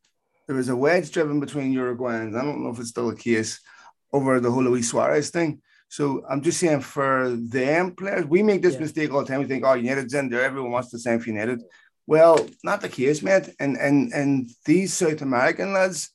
there 0.47 0.57
was 0.57 0.69
a 0.69 0.77
wedge 0.77 1.11
driven 1.13 1.39
between 1.41 1.73
Uruguayans. 1.73 2.37
I 2.37 2.43
don't 2.43 2.65
know 2.65 2.71
if 2.71 2.81
it's 2.81 2.91
still 2.91 3.11
the 3.11 3.17
case 3.17 3.61
over 4.13 4.41
the 4.41 4.51
whole 4.51 4.65
Luis 4.65 4.91
Suarez 4.91 5.31
thing. 5.31 5.63
So 5.91 6.23
I'm 6.31 6.41
just 6.41 6.61
saying 6.61 6.83
for 6.83 7.37
them 7.37 7.97
players, 7.97 8.25
we 8.25 8.45
make 8.45 8.63
this 8.63 8.75
yeah. 8.75 8.81
mistake 8.81 9.13
all 9.13 9.23
the 9.23 9.27
time. 9.27 9.41
We 9.41 9.47
think, 9.47 9.65
oh, 9.67 9.75
United's 9.75 10.15
in 10.15 10.31
there, 10.31 10.45
everyone 10.45 10.71
wants 10.71 10.91
to 10.91 11.01
sign 11.01 11.19
for 11.19 11.31
United. 11.31 11.63
Well, 12.07 12.47
not 12.63 12.81
the 12.81 12.89
case, 12.89 13.23
mate. 13.23 13.51
And 13.59 13.77
and 13.77 14.13
and 14.13 14.51
these 14.65 14.95
South 14.95 15.21
American 15.21 15.73
lads, 15.73 16.11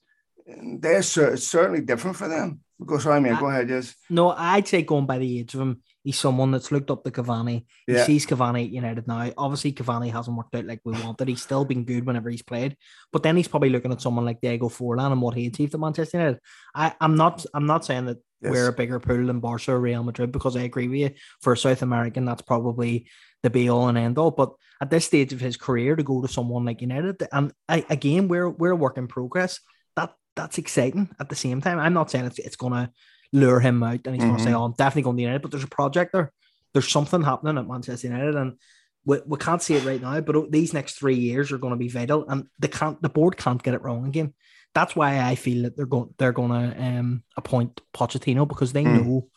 they're 0.80 1.04
certainly 1.04 1.82
different 1.82 2.16
for 2.16 2.30
them. 2.30 2.62
Go 2.86 3.00
sorry, 3.00 3.20
man. 3.20 3.38
Go 3.38 3.48
ahead, 3.48 3.70
yes. 3.70 3.96
No, 4.10 4.32
I'd 4.32 4.68
say 4.68 4.82
going 4.82 5.06
by 5.06 5.18
the 5.18 5.40
age 5.40 5.54
of 5.54 5.62
him, 5.62 5.82
He's 6.06 6.20
someone 6.20 6.52
that's 6.52 6.72
looked 6.72 6.92
up 6.92 7.04
to 7.04 7.10
Cavani. 7.10 7.66
He 7.88 7.94
yeah. 7.94 8.06
sees 8.06 8.28
Cavani 8.28 8.66
at 8.66 8.70
United 8.70 9.08
now. 9.08 9.32
Obviously, 9.40 9.74
Cavani 9.74 10.12
hasn't 10.12 10.38
worked 10.38 10.54
out 10.54 10.66
like 10.66 10.82
we 10.86 10.92
wanted. 10.92 11.28
He's 11.28 11.42
still 11.42 11.66
been 11.66 11.84
good 11.84 12.06
whenever 12.06 12.30
he's 12.30 12.44
played. 12.44 12.78
But 13.12 13.24
then 13.24 13.36
he's 13.36 13.48
probably 13.48 13.72
looking 13.72 13.92
at 13.92 14.02
someone 14.02 14.24
like 14.24 14.40
Diego 14.40 14.70
Forlan 14.70 15.12
and 15.12 15.20
what 15.20 15.34
he 15.34 15.48
achieved 15.48 15.74
at 15.74 15.80
Manchester 15.80 16.20
United. 16.20 16.40
I, 16.76 16.94
I'm 17.02 17.16
not 17.16 17.44
I'm 17.56 17.66
not 17.66 17.86
saying 17.86 18.06
that 18.06 18.18
yes. 18.46 18.52
we're 18.52 18.68
a 18.68 18.74
bigger 18.74 19.00
pool 19.00 19.28
than 19.28 19.40
Barca 19.40 19.74
or 19.74 19.80
Real 19.80 20.04
Madrid 20.04 20.32
because 20.32 20.56
I 20.56 20.62
agree 20.62 20.88
with 20.88 21.00
you. 21.00 21.12
For 21.42 21.54
a 21.54 21.58
South 21.58 21.82
American, 21.82 22.26
that's 22.26 22.42
probably 22.42 23.08
the 23.44 23.50
be 23.50 23.70
all 23.70 23.88
and 23.88 23.98
end 23.98 24.18
all. 24.18 24.32
But 24.32 24.54
at 24.82 24.90
this 24.90 25.06
stage 25.06 25.34
of 25.34 25.40
his 25.40 25.58
career, 25.58 25.96
to 25.96 26.04
go 26.04 26.22
to 26.22 26.28
someone 26.28 26.66
like 26.66 26.82
United, 26.82 27.28
and 27.32 27.52
I, 27.68 27.86
again, 27.90 28.28
we're 28.28 28.50
we're 28.50 28.72
a 28.72 28.76
work 28.76 28.98
in 28.98 29.08
progress. 29.08 29.60
That 29.96 30.14
that's 30.36 30.58
exciting. 30.58 31.10
At 31.20 31.30
the 31.30 31.36
same 31.36 31.62
time, 31.62 31.80
I'm 31.80 31.94
not 31.94 32.12
saying 32.12 32.26
it's 32.26 32.40
it's 32.40 32.56
gonna 32.56 32.92
lure 33.32 33.60
him 33.60 33.84
out 33.84 34.02
and 34.06 34.16
he's 34.16 34.24
mm-hmm. 34.24 34.32
going 34.32 34.38
to 34.38 34.44
say, 34.44 34.54
"Oh, 34.54 34.64
I'm 34.64 34.74
definitely 34.74 35.04
going 35.04 35.18
to 35.18 35.24
United." 35.24 35.42
But 35.42 35.52
there's 35.52 35.64
a 35.64 35.68
project 35.68 36.14
there. 36.14 36.32
There's 36.74 36.90
something 36.90 37.22
happening 37.22 37.58
at 37.58 37.68
Manchester 37.68 38.08
United, 38.08 38.36
and 38.36 38.58
we, 39.06 39.20
we 39.26 39.38
can't 39.38 39.62
see 39.62 39.76
it 39.76 39.86
right 39.86 40.02
now. 40.02 40.20
But 40.22 40.52
these 40.52 40.74
next 40.74 40.96
three 40.96 41.16
years 41.16 41.52
are 41.52 41.58
going 41.58 41.74
to 41.74 41.78
be 41.78 41.90
vital, 41.90 42.28
and 42.28 42.48
the 42.60 42.68
can't 42.68 43.02
the 43.02 43.10
board 43.10 43.38
can't 43.38 43.62
get 43.62 43.74
it 43.74 43.82
wrong 43.82 44.08
again. 44.08 44.34
That's 44.76 44.96
why 44.96 45.22
I 45.22 45.36
feel 45.36 45.64
that 45.64 45.76
they're 45.76 45.88
going 45.88 46.14
they're 46.18 46.34
going 46.34 46.52
to 46.52 46.84
um, 46.84 47.24
appoint 47.36 47.82
Pochettino 47.96 48.48
because 48.48 48.74
they 48.74 48.84
mm. 48.84 49.04
know 49.04 49.28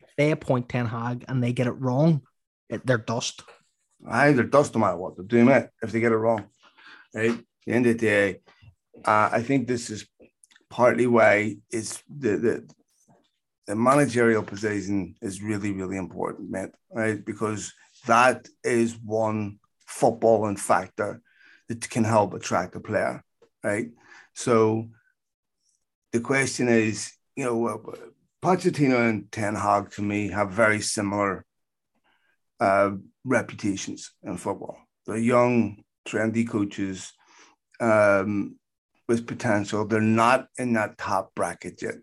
if 0.00 0.10
they 0.16 0.32
appoint 0.32 0.68
Ten 0.68 0.86
Hag 0.86 1.24
and 1.28 1.42
they 1.42 1.52
get 1.52 1.68
it 1.68 1.72
wrong, 1.72 2.22
it, 2.68 2.84
they're 2.84 2.98
dust. 2.98 3.42
Aye, 4.06 4.32
they're 4.32 4.44
dust 4.44 4.74
no 4.74 4.80
matter 4.80 4.96
what 4.96 5.16
they're 5.16 5.24
doing 5.24 5.48
it 5.48 5.70
if 5.82 5.92
they 5.92 6.00
get 6.00 6.12
it 6.12 6.16
wrong. 6.16 6.46
Right, 7.14 7.30
At 7.30 7.38
the 7.64 7.72
end 7.72 7.86
of 7.86 7.98
the 7.98 8.06
day, 8.06 8.40
uh, 9.04 9.30
I 9.32 9.42
think 9.42 9.66
this 9.66 9.88
is 9.88 10.06
partly 10.68 11.06
why 11.06 11.56
it's 11.70 12.02
the, 12.08 12.36
the 12.36 12.68
the 13.68 13.76
managerial 13.76 14.42
position 14.42 15.14
is 15.20 15.42
really, 15.42 15.72
really 15.72 15.98
important, 15.98 16.50
mate, 16.50 16.70
right? 16.90 17.22
Because 17.24 17.72
that 18.06 18.48
is 18.64 18.96
one 19.04 19.58
footballing 19.86 20.58
factor 20.58 21.20
that 21.68 21.88
can 21.90 22.04
help 22.04 22.32
attract 22.32 22.76
a 22.76 22.80
player, 22.80 23.22
right? 23.62 23.88
So 24.38 24.88
the 26.12 26.20
question 26.20 26.68
is, 26.68 27.12
you 27.34 27.44
know, 27.44 27.82
Pochettino 28.40 29.10
and 29.10 29.32
Ten 29.32 29.56
Hag 29.56 29.90
to 29.94 30.02
me 30.02 30.28
have 30.28 30.52
very 30.52 30.80
similar 30.80 31.44
uh, 32.60 32.92
reputations 33.24 34.12
in 34.22 34.36
football. 34.36 34.78
They're 35.06 35.16
young, 35.18 35.82
trendy 36.06 36.48
coaches 36.48 37.12
um, 37.80 38.60
with 39.08 39.26
potential. 39.26 39.84
They're 39.84 40.00
not 40.00 40.46
in 40.56 40.74
that 40.74 40.98
top 40.98 41.34
bracket 41.34 41.82
yet. 41.82 41.96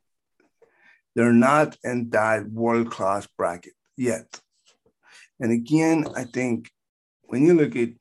They're 1.16 1.32
not 1.32 1.78
in 1.86 2.10
that 2.10 2.52
world 2.52 2.92
class 2.92 3.30
bracket 3.38 3.76
yet. 3.96 4.42
And 5.40 5.54
again, 5.54 6.06
I 6.14 6.26
think 6.26 6.70
when 7.28 7.46
you 7.46 7.54
look 7.54 7.78
at 7.78 7.92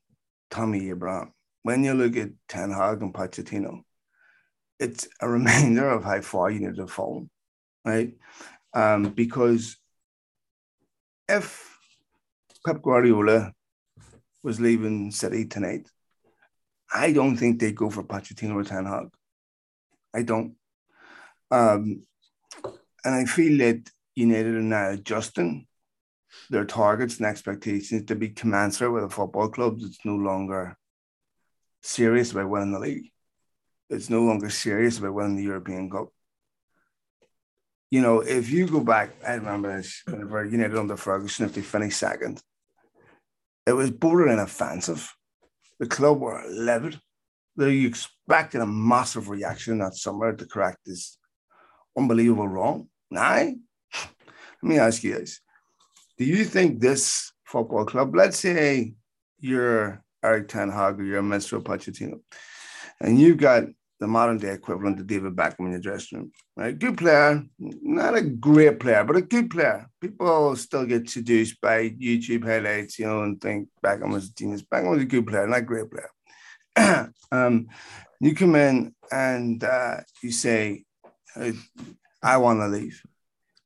Tammy 0.50 0.90
Abraham, 0.90 1.32
when 1.62 1.84
you 1.84 1.94
look 1.94 2.16
at 2.16 2.30
Ten 2.48 2.72
Hag 2.72 3.00
and 3.00 3.14
Pochettino, 3.14 3.84
it's 4.84 5.08
a 5.20 5.28
reminder 5.28 5.88
of 5.88 6.04
how 6.04 6.20
far 6.20 6.50
you 6.50 6.60
need 6.60 6.76
to 6.76 6.86
fall, 6.86 7.28
right? 7.84 8.12
Um, 8.74 9.10
because 9.10 9.76
if 11.28 11.78
Pep 12.66 12.82
Guardiola 12.82 13.52
was 14.42 14.60
leaving 14.60 15.10
City 15.10 15.46
tonight, 15.46 15.88
I 16.92 17.12
don't 17.12 17.36
think 17.36 17.58
they'd 17.58 17.74
go 17.74 17.90
for 17.90 18.04
Pochettino 18.04 18.54
or 18.54 18.64
Ten 18.64 18.84
Hag. 18.84 19.08
I 20.14 20.22
don't. 20.22 20.54
Um, 21.50 22.02
and 23.04 23.14
I 23.14 23.24
feel 23.24 23.58
that 23.58 23.90
United 24.14 24.54
are 24.54 24.62
now 24.62 24.90
adjusting 24.90 25.66
their 26.50 26.64
targets 26.64 27.18
and 27.18 27.26
expectations 27.26 28.04
to 28.04 28.14
be 28.14 28.28
commensurate 28.28 28.92
with 28.92 29.04
a 29.04 29.08
football 29.08 29.48
club 29.48 29.80
that's 29.80 30.04
no 30.04 30.16
longer 30.16 30.76
serious 31.82 32.32
about 32.32 32.48
winning 32.48 32.72
the 32.72 32.78
league. 32.78 33.13
It's 33.90 34.10
no 34.10 34.22
longer 34.22 34.50
serious 34.50 34.98
about 34.98 35.14
winning 35.14 35.36
the 35.36 35.44
European 35.44 35.90
Cup. 35.90 36.08
You 37.90 38.00
know, 38.00 38.20
if 38.20 38.50
you 38.50 38.66
go 38.66 38.80
back, 38.80 39.10
I 39.26 39.34
remember 39.34 39.76
this 39.76 40.02
whenever 40.06 40.44
United 40.44 40.76
under 40.76 40.96
Ferguson, 40.96 41.46
if 41.46 41.54
they 41.54 41.62
finished 41.62 41.98
second, 41.98 42.42
it 43.66 43.72
was 43.72 43.90
borderline 43.90 44.38
offensive. 44.38 45.14
The 45.78 45.86
club 45.86 46.20
were 46.20 46.42
livid. 46.48 46.98
They 47.56 47.84
expected 47.84 48.60
a 48.60 48.66
massive 48.66 49.28
reaction 49.28 49.78
that 49.78 49.94
summer 49.94 50.34
to 50.34 50.46
correct 50.46 50.78
this 50.86 51.18
unbelievable 51.96 52.48
wrong. 52.48 52.88
Now, 53.10 53.34
let 53.34 53.56
me 54.62 54.78
ask 54.78 55.04
you 55.04 55.14
this. 55.14 55.40
Do 56.18 56.24
you 56.24 56.44
think 56.44 56.80
this 56.80 57.34
football 57.54 57.84
club. 57.84 58.16
Let's 58.16 58.38
say 58.38 58.94
you're 59.38 60.02
Erik 60.24 60.48
Ten 60.48 60.70
Hag 60.70 60.98
or 60.98 61.04
you're 61.04 61.22
Mr. 61.22 61.62
Pochettino, 61.62 62.20
and 63.00 63.18
you've 63.18 63.38
got 63.38 63.64
the 64.00 64.06
modern 64.06 64.38
day 64.38 64.52
equivalent 64.52 64.98
of 65.00 65.06
David 65.06 65.36
Beckham 65.36 65.60
in 65.66 65.70
your 65.70 65.80
dressing 65.80 66.18
room, 66.18 66.32
right? 66.56 66.78
Good 66.78 66.98
player, 66.98 67.44
not 67.58 68.16
a 68.16 68.22
great 68.22 68.80
player, 68.80 69.04
but 69.04 69.16
a 69.16 69.22
good 69.22 69.50
player. 69.50 69.86
People 70.00 70.56
still 70.56 70.84
get 70.84 71.08
seduced 71.08 71.60
by 71.60 71.90
YouTube 71.90 72.44
highlights, 72.44 72.98
you 72.98 73.06
know, 73.06 73.22
and 73.22 73.40
think 73.40 73.68
Beckham 73.84 74.12
was 74.12 74.28
a 74.28 74.34
genius. 74.34 74.62
Beckham 74.62 74.90
was 74.90 75.02
a 75.02 75.06
good 75.06 75.26
player, 75.26 75.46
not 75.46 75.60
a 75.60 75.62
great 75.62 75.86
player. 75.90 77.12
um, 77.32 77.68
you 78.20 78.34
come 78.34 78.56
in 78.56 78.94
and 79.12 79.62
uh, 79.62 79.96
you 80.22 80.32
say, 80.32 80.84
I 82.22 82.36
want 82.36 82.60
to 82.60 82.68
leave. 82.68 83.00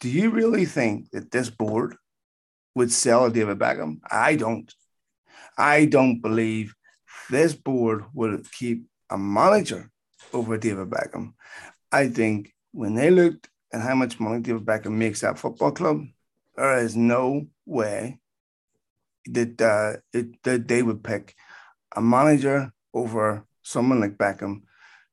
Do 0.01 0.09
you 0.09 0.31
really 0.31 0.65
think 0.65 1.11
that 1.11 1.31
this 1.31 1.51
board 1.51 1.97
would 2.75 2.93
sell 2.93 3.31
David 3.31 3.59
Beckham? 3.59 3.99
I 4.09 4.37
don't. 4.37 4.73
I 5.57 5.87
don't 5.87 6.21
believe 6.21 6.75
this 7.31 7.53
board 7.53 8.05
would 8.15 8.51
keep 8.53 8.87
a 9.11 9.19
manager 9.19 9.91
over 10.33 10.57
David 10.59 10.91
Beckham. 10.91 11.35
I 11.91 12.09
think 12.09 12.55
when 12.73 12.95
they 12.95 13.11
looked 13.11 13.49
at 13.73 13.81
how 13.81 13.95
much 13.95 14.21
money 14.21 14.41
David 14.41 14.65
Beckham 14.65 14.93
makes 14.93 15.23
at 15.25 15.39
football 15.39 15.73
club, 15.73 16.05
there 16.57 16.79
is 16.79 16.97
no 16.97 17.47
way 17.67 18.19
that 19.27 19.61
uh, 19.61 20.01
it, 20.13 20.43
that 20.43 20.69
they 20.69 20.83
would 20.83 21.03
pick 21.05 21.35
a 21.95 22.01
manager 22.01 22.73
over 22.95 23.45
someone 23.63 24.01
like 24.01 24.19
Beckham 24.19 24.63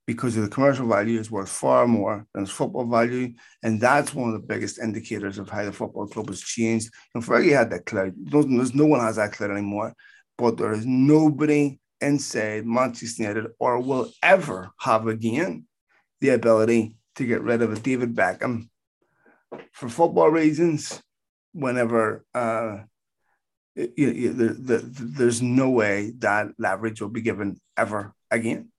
because 0.07 0.35
the 0.35 0.47
commercial 0.47 0.87
value 0.87 1.19
is 1.19 1.31
worth 1.31 1.49
far 1.49 1.87
more 1.87 2.27
than 2.33 2.43
its 2.43 2.51
football 2.51 2.85
value. 2.85 3.33
And 3.63 3.81
that's 3.81 4.13
one 4.13 4.29
of 4.29 4.33
the 4.33 4.47
biggest 4.47 4.79
indicators 4.79 5.39
of 5.39 5.49
how 5.49 5.65
the 5.65 5.71
football 5.71 6.07
club 6.07 6.29
has 6.29 6.41
changed. 6.41 6.91
And 7.13 7.23
Fergie 7.23 7.55
had 7.55 7.71
that 7.71 7.85
cloud. 7.85 8.13
There's 8.17 8.75
no 8.75 8.85
one 8.85 8.99
has 8.99 9.15
that 9.15 9.33
cloud 9.33 9.51
anymore. 9.51 9.95
But 10.37 10.57
there 10.57 10.73
is 10.73 10.85
nobody 10.85 11.79
inside 12.05 12.65
Manchester 12.65 13.23
United 13.23 13.47
or 13.59 13.79
will 13.81 14.11
ever 14.21 14.71
have 14.79 15.07
again 15.07 15.65
the 16.21 16.29
ability 16.29 16.95
to 17.15 17.25
get 17.25 17.41
rid 17.41 17.61
of 17.61 17.73
a 17.73 17.79
David 17.79 18.15
Beckham 18.15 18.69
for 19.71 19.89
football 19.89 20.29
reasons 20.29 21.01
whenever 21.53 22.25
uh, 22.33 22.79
you, 23.75 24.09
you, 24.11 24.33
the, 24.33 24.53
the, 24.53 24.77
there's 24.77 25.41
no 25.41 25.69
way 25.69 26.11
that 26.19 26.47
leverage 26.57 27.01
will 27.01 27.09
be 27.09 27.21
given 27.21 27.59
ever 27.77 28.13
again. 28.31 28.69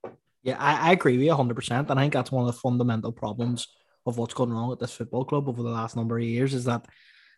Yeah, 0.43 0.57
I, 0.59 0.89
I 0.89 0.91
agree 0.93 1.17
with 1.17 1.25
you 1.25 1.31
100%. 1.31 1.89
And 1.89 1.99
I 1.99 2.03
think 2.03 2.13
that's 2.13 2.31
one 2.31 2.47
of 2.47 2.53
the 2.53 2.59
fundamental 2.59 3.11
problems 3.11 3.67
of 4.05 4.17
what's 4.17 4.33
going 4.33 4.51
wrong 4.51 4.71
at 4.71 4.79
this 4.79 4.93
football 4.93 5.25
club 5.25 5.49
over 5.49 5.61
the 5.61 5.69
last 5.69 5.95
number 5.95 6.17
of 6.17 6.23
years 6.23 6.53
is 6.53 6.65
that 6.65 6.85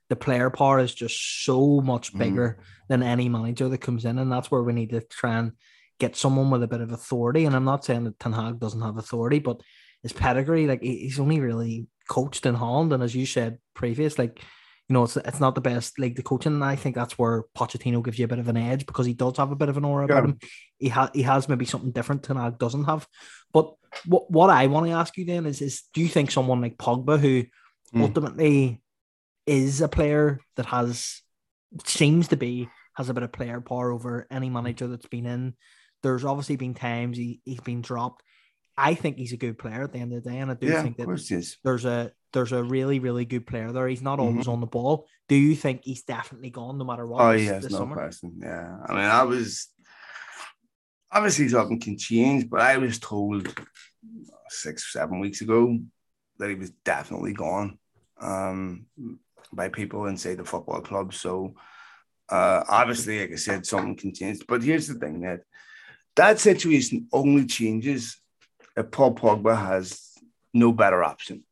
the 0.09 0.15
player 0.15 0.49
power 0.49 0.79
is 0.79 0.93
just 0.93 1.43
so 1.43 1.81
much 1.81 2.09
mm-hmm. 2.09 2.19
bigger 2.19 2.57
mm. 2.59 2.63
than 2.87 3.03
any 3.03 3.29
manager 3.29 3.69
that 3.69 3.79
comes 3.79 4.05
in. 4.05 4.19
And 4.19 4.31
that's 4.31 4.51
where 4.51 4.63
we 4.63 4.73
need 4.73 4.89
to 4.91 5.01
try 5.01 5.37
and 5.37 5.53
get 5.99 6.15
someone 6.15 6.49
with 6.49 6.63
a 6.63 6.67
bit 6.67 6.81
of 6.81 6.91
authority. 6.91 7.45
And 7.45 7.55
I'm 7.55 7.65
not 7.65 7.85
saying 7.85 8.05
that 8.05 8.19
Ten 8.19 8.33
Hag 8.33 8.59
doesn't 8.59 8.81
have 8.81 8.97
authority, 8.97 9.39
but 9.39 9.61
his 10.01 10.13
pedigree, 10.13 10.67
like 10.67 10.81
he's 10.81 11.19
only 11.19 11.39
really 11.39 11.87
coached 12.07 12.45
in 12.45 12.55
Holland. 12.55 12.93
And 12.93 13.03
as 13.03 13.15
you 13.15 13.25
said 13.25 13.57
previous, 13.73 14.17
like 14.17 14.41
you 14.87 14.93
know, 14.93 15.03
it's 15.03 15.17
it's 15.17 15.39
not 15.39 15.53
the 15.53 15.61
best 15.61 15.99
league 15.99 16.15
to 16.15 16.23
coach 16.23 16.45
in. 16.45 16.53
And 16.53 16.63
I 16.63 16.75
think 16.75 16.95
that's 16.95 17.19
where 17.19 17.43
Pochettino 17.55 18.03
gives 18.03 18.17
you 18.17 18.25
a 18.25 18.29
bit 18.29 18.39
of 18.39 18.47
an 18.47 18.57
edge 18.57 18.85
because 18.85 19.05
he 19.05 19.13
does 19.13 19.37
have 19.37 19.51
a 19.51 19.55
bit 19.55 19.69
of 19.69 19.77
an 19.77 19.85
aura 19.85 20.07
yeah. 20.07 20.13
about 20.13 20.29
him. 20.29 20.39
He 20.79 20.89
has 20.89 21.09
he 21.13 21.21
has 21.23 21.47
maybe 21.47 21.65
something 21.65 21.91
different 21.91 22.23
Ten 22.23 22.37
Hag 22.37 22.57
doesn't 22.57 22.85
have. 22.85 23.07
But 23.53 23.73
what 24.05 24.31
what 24.31 24.49
I 24.49 24.67
want 24.67 24.87
to 24.87 24.93
ask 24.93 25.15
you 25.17 25.25
then 25.25 25.45
is 25.45 25.61
is 25.61 25.83
do 25.93 26.01
you 26.01 26.07
think 26.07 26.31
someone 26.31 26.61
like 26.61 26.77
Pogba, 26.77 27.19
who 27.19 27.43
mm. 27.93 28.01
ultimately 28.01 28.81
is 29.45 29.81
a 29.81 29.87
player 29.87 30.39
that 30.55 30.65
has 30.67 31.21
seems 31.85 32.29
to 32.29 32.37
be 32.37 32.69
has 32.95 33.09
a 33.09 33.13
bit 33.13 33.23
of 33.23 33.31
player 33.31 33.61
power 33.61 33.91
over 33.91 34.27
any 34.29 34.49
manager 34.49 34.87
that's 34.87 35.05
been 35.05 35.25
in. 35.25 35.53
There's 36.03 36.25
obviously 36.25 36.55
been 36.55 36.73
times 36.73 37.17
he, 37.17 37.41
he's 37.45 37.61
been 37.61 37.81
dropped. 37.81 38.23
I 38.77 38.93
think 38.93 39.17
he's 39.17 39.33
a 39.33 39.37
good 39.37 39.57
player 39.57 39.83
at 39.83 39.91
the 39.91 39.99
end 39.99 40.13
of 40.13 40.23
the 40.23 40.29
day, 40.29 40.37
and 40.37 40.49
I 40.49 40.53
do 40.53 40.67
yeah, 40.67 40.81
think 40.81 40.97
that 40.97 41.57
there's 41.63 41.85
a 41.85 42.11
there's 42.31 42.51
a 42.53 42.63
really 42.63 42.99
really 42.99 43.25
good 43.25 43.45
player 43.45 43.73
there. 43.73 43.87
He's 43.89 44.01
not 44.01 44.19
always 44.19 44.43
mm-hmm. 44.43 44.51
on 44.51 44.61
the 44.61 44.67
ball. 44.67 45.05
Do 45.27 45.35
you 45.35 45.53
think 45.53 45.81
he's 45.83 46.03
definitely 46.03 46.49
gone 46.49 46.77
no 46.77 46.85
matter 46.85 47.05
what? 47.05 47.21
Oh 47.21 47.31
yes, 47.31 47.63
no 47.63 47.79
summer? 47.79 47.95
question. 47.95 48.39
Yeah, 48.41 48.77
I 48.87 48.93
mean, 48.93 49.03
I 49.03 49.23
was 49.23 49.67
obviously 51.11 51.49
something 51.49 51.79
can 51.79 51.97
change, 51.97 52.49
but 52.49 52.61
I 52.61 52.77
was 52.77 52.99
told 52.99 53.53
six 54.47 54.93
seven 54.93 55.19
weeks 55.19 55.41
ago 55.41 55.77
that 56.37 56.49
he 56.49 56.55
was 56.55 56.71
definitely 56.85 57.33
gone 57.33 57.77
um, 58.21 58.85
by 59.51 59.67
people 59.67 60.05
inside 60.05 60.37
the 60.37 60.45
football 60.45 60.81
club. 60.81 61.13
So 61.13 61.55
uh, 62.29 62.63
obviously, 62.67 63.19
like 63.19 63.31
I 63.31 63.35
said, 63.35 63.65
something 63.65 63.95
can 63.95 64.13
change. 64.13 64.39
But 64.47 64.63
here's 64.63 64.87
the 64.87 64.95
thing 64.95 65.21
that 65.21 65.41
that 66.19 66.37
situation 66.37 67.07
only 67.13 67.45
changes 67.45 68.19
if 68.75 68.91
Paul 68.91 69.15
Pogba 69.15 69.57
has 69.57 70.01
no 70.53 70.73
better 70.73 71.01
option. 71.01 71.45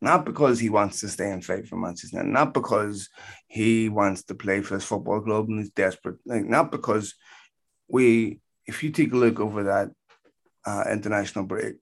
Not 0.00 0.24
because 0.24 0.58
he 0.58 0.70
wants 0.70 1.00
to 1.00 1.08
stay 1.08 1.30
and 1.30 1.44
fight 1.44 1.68
for 1.68 1.76
Manchester 1.76 2.16
United, 2.16 2.32
not 2.32 2.54
because 2.54 3.10
he 3.46 3.90
wants 3.90 4.24
to 4.24 4.34
play 4.34 4.62
for 4.62 4.76
his 4.76 4.84
football 4.84 5.20
club 5.20 5.48
and 5.48 5.58
he's 5.58 5.70
desperate, 5.70 6.16
like, 6.24 6.46
not 6.46 6.72
because 6.72 7.14
we, 7.86 8.40
if 8.66 8.82
you 8.82 8.90
take 8.90 9.12
a 9.12 9.16
look 9.16 9.40
over 9.40 9.64
that 9.64 9.90
uh, 10.64 10.84
international 10.90 11.44
break, 11.44 11.74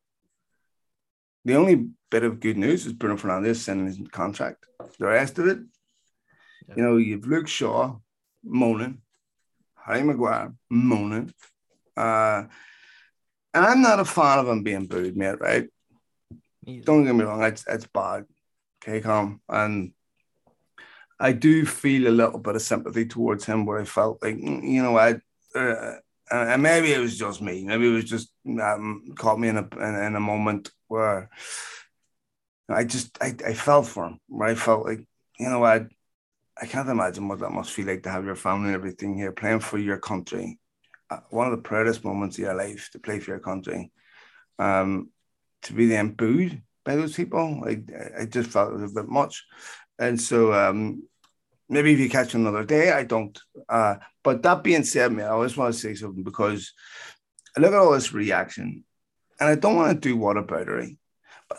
the 1.45 1.55
only 1.55 1.91
bit 2.11 2.25
of 2.25 2.41
good 2.41 2.57
news 2.57 2.87
is 2.87 2.93
Bruno 2.93 3.17
Fernandes 3.17 3.69
and 3.69 3.87
his 3.87 4.01
contract. 4.11 4.67
The 4.99 5.07
rest 5.07 5.39
of 5.39 5.47
it, 5.47 5.59
yeah. 6.69 6.75
you 6.77 6.83
know, 6.83 6.97
you've 6.97 7.27
Luke 7.27 7.47
Shaw 7.49 7.99
moaning, 8.45 8.99
Harry 9.85 10.03
Maguire 10.03 10.55
moaning, 10.71 11.33
uh, 11.97 12.45
and 13.55 13.67
I'm 13.67 13.83
not 13.83 14.01
a 14.01 14.05
fan 14.05 14.39
of 14.39 14.49
him 14.49 14.63
being 14.63 14.87
booed, 14.87 15.17
mate, 15.17 15.41
right? 15.41 15.69
Don't 16.85 17.05
get 17.05 17.15
me 17.15 17.25
wrong, 17.25 17.43
it's, 17.43 17.65
it's 17.69 17.87
bad. 17.87 18.25
Okay, 18.83 19.01
calm. 19.01 19.41
And 19.49 19.93
I 21.21 21.33
do 21.33 21.67
feel 21.67 22.09
a 22.09 22.11
little 22.11 22.39
bit 22.39 22.57
of 22.57 22.63
sympathy 22.63 23.07
towards 23.07 23.45
him 23.45 23.67
where 23.67 23.81
I 23.81 23.85
felt 23.85 24.23
like, 24.23 24.37
mm, 24.37 24.69
you 24.69 24.83
know, 24.83 24.97
I, 24.97 25.17
uh, 25.55 25.97
and 26.31 26.63
maybe 26.63 26.93
it 26.93 26.99
was 26.99 27.19
just 27.19 27.43
me. 27.43 27.65
Maybe 27.65 27.89
it 27.89 27.93
was 27.93 28.05
just 28.05 28.33
um, 28.47 29.13
caught 29.17 29.39
me 29.39 29.49
in 29.49 29.59
a 29.59 29.69
in, 29.77 29.95
in, 30.03 30.17
a 30.17 30.21
moment 30.21 30.71
where 30.89 31.29
I 32.69 32.85
just 32.85 33.19
I, 33.21 33.35
I 33.47 33.55
felt 33.55 33.87
for 33.87 34.07
him. 34.07 34.19
Where 34.29 34.49
I 34.49 34.55
felt 34.55 34.87
like 34.87 35.07
you 35.39 35.51
know 35.51 35.63
I 35.63 35.87
I 36.61 36.67
can't 36.67 36.89
imagine 36.89 37.29
what 37.29 37.41
that 37.41 37.51
must 37.51 37.73
feel 37.73 37.87
like 37.87 38.03
to 38.05 38.11
have 38.11 38.25
your 38.25 38.37
family 38.37 38.69
and 38.69 38.77
everything 38.77 39.15
here 39.15 39.33
playing 39.33 39.61
for 39.61 39.79
your 39.79 39.99
country 39.99 40.59
uh, 40.59 40.62
one 41.31 41.47
of 41.47 41.57
the 41.57 41.63
proudest 41.63 42.05
moments 42.05 42.37
of 42.37 42.45
your 42.45 42.55
life 42.55 42.91
to 42.93 42.99
play 42.99 43.19
for 43.21 43.33
your 43.33 43.41
country. 43.41 43.91
Um, 44.59 45.11
to 45.63 45.73
be 45.73 45.87
then 45.87 46.11
booed 46.11 46.63
by 46.85 46.97
those 46.97 47.15
people, 47.15 47.61
like 47.65 47.85
I 48.19 48.25
just 48.27 48.51
felt 48.51 48.73
it 48.73 48.81
was 48.81 48.93
a 48.93 48.95
bit 48.95 49.09
much. 49.09 49.45
And 49.99 50.21
so 50.21 50.53
um, 50.53 51.05
maybe 51.69 51.93
if 51.93 51.99
you 52.01 52.11
catch 52.11 52.35
another 52.35 52.65
day, 52.65 52.93
I 52.93 53.05
don't. 53.05 53.39
Uh, 53.69 53.97
but 54.23 54.43
that 54.43 54.63
being 54.63 54.85
said, 54.85 55.13
man, 55.13 55.27
I 55.27 55.31
always 55.31 55.57
want 55.57 55.73
to 55.73 55.81
say 55.81 55.95
something 55.95 56.23
because 56.25 56.73
I 57.57 57.61
look 57.61 57.73
at 57.73 57.79
all 57.79 57.93
this 57.93 58.13
reaction 58.13 58.85
and 59.41 59.49
I 59.49 59.55
don't 59.55 59.77
want 59.77 59.93
to 59.93 60.09
do 60.09 60.17
what. 60.17 60.37
But 60.47 60.69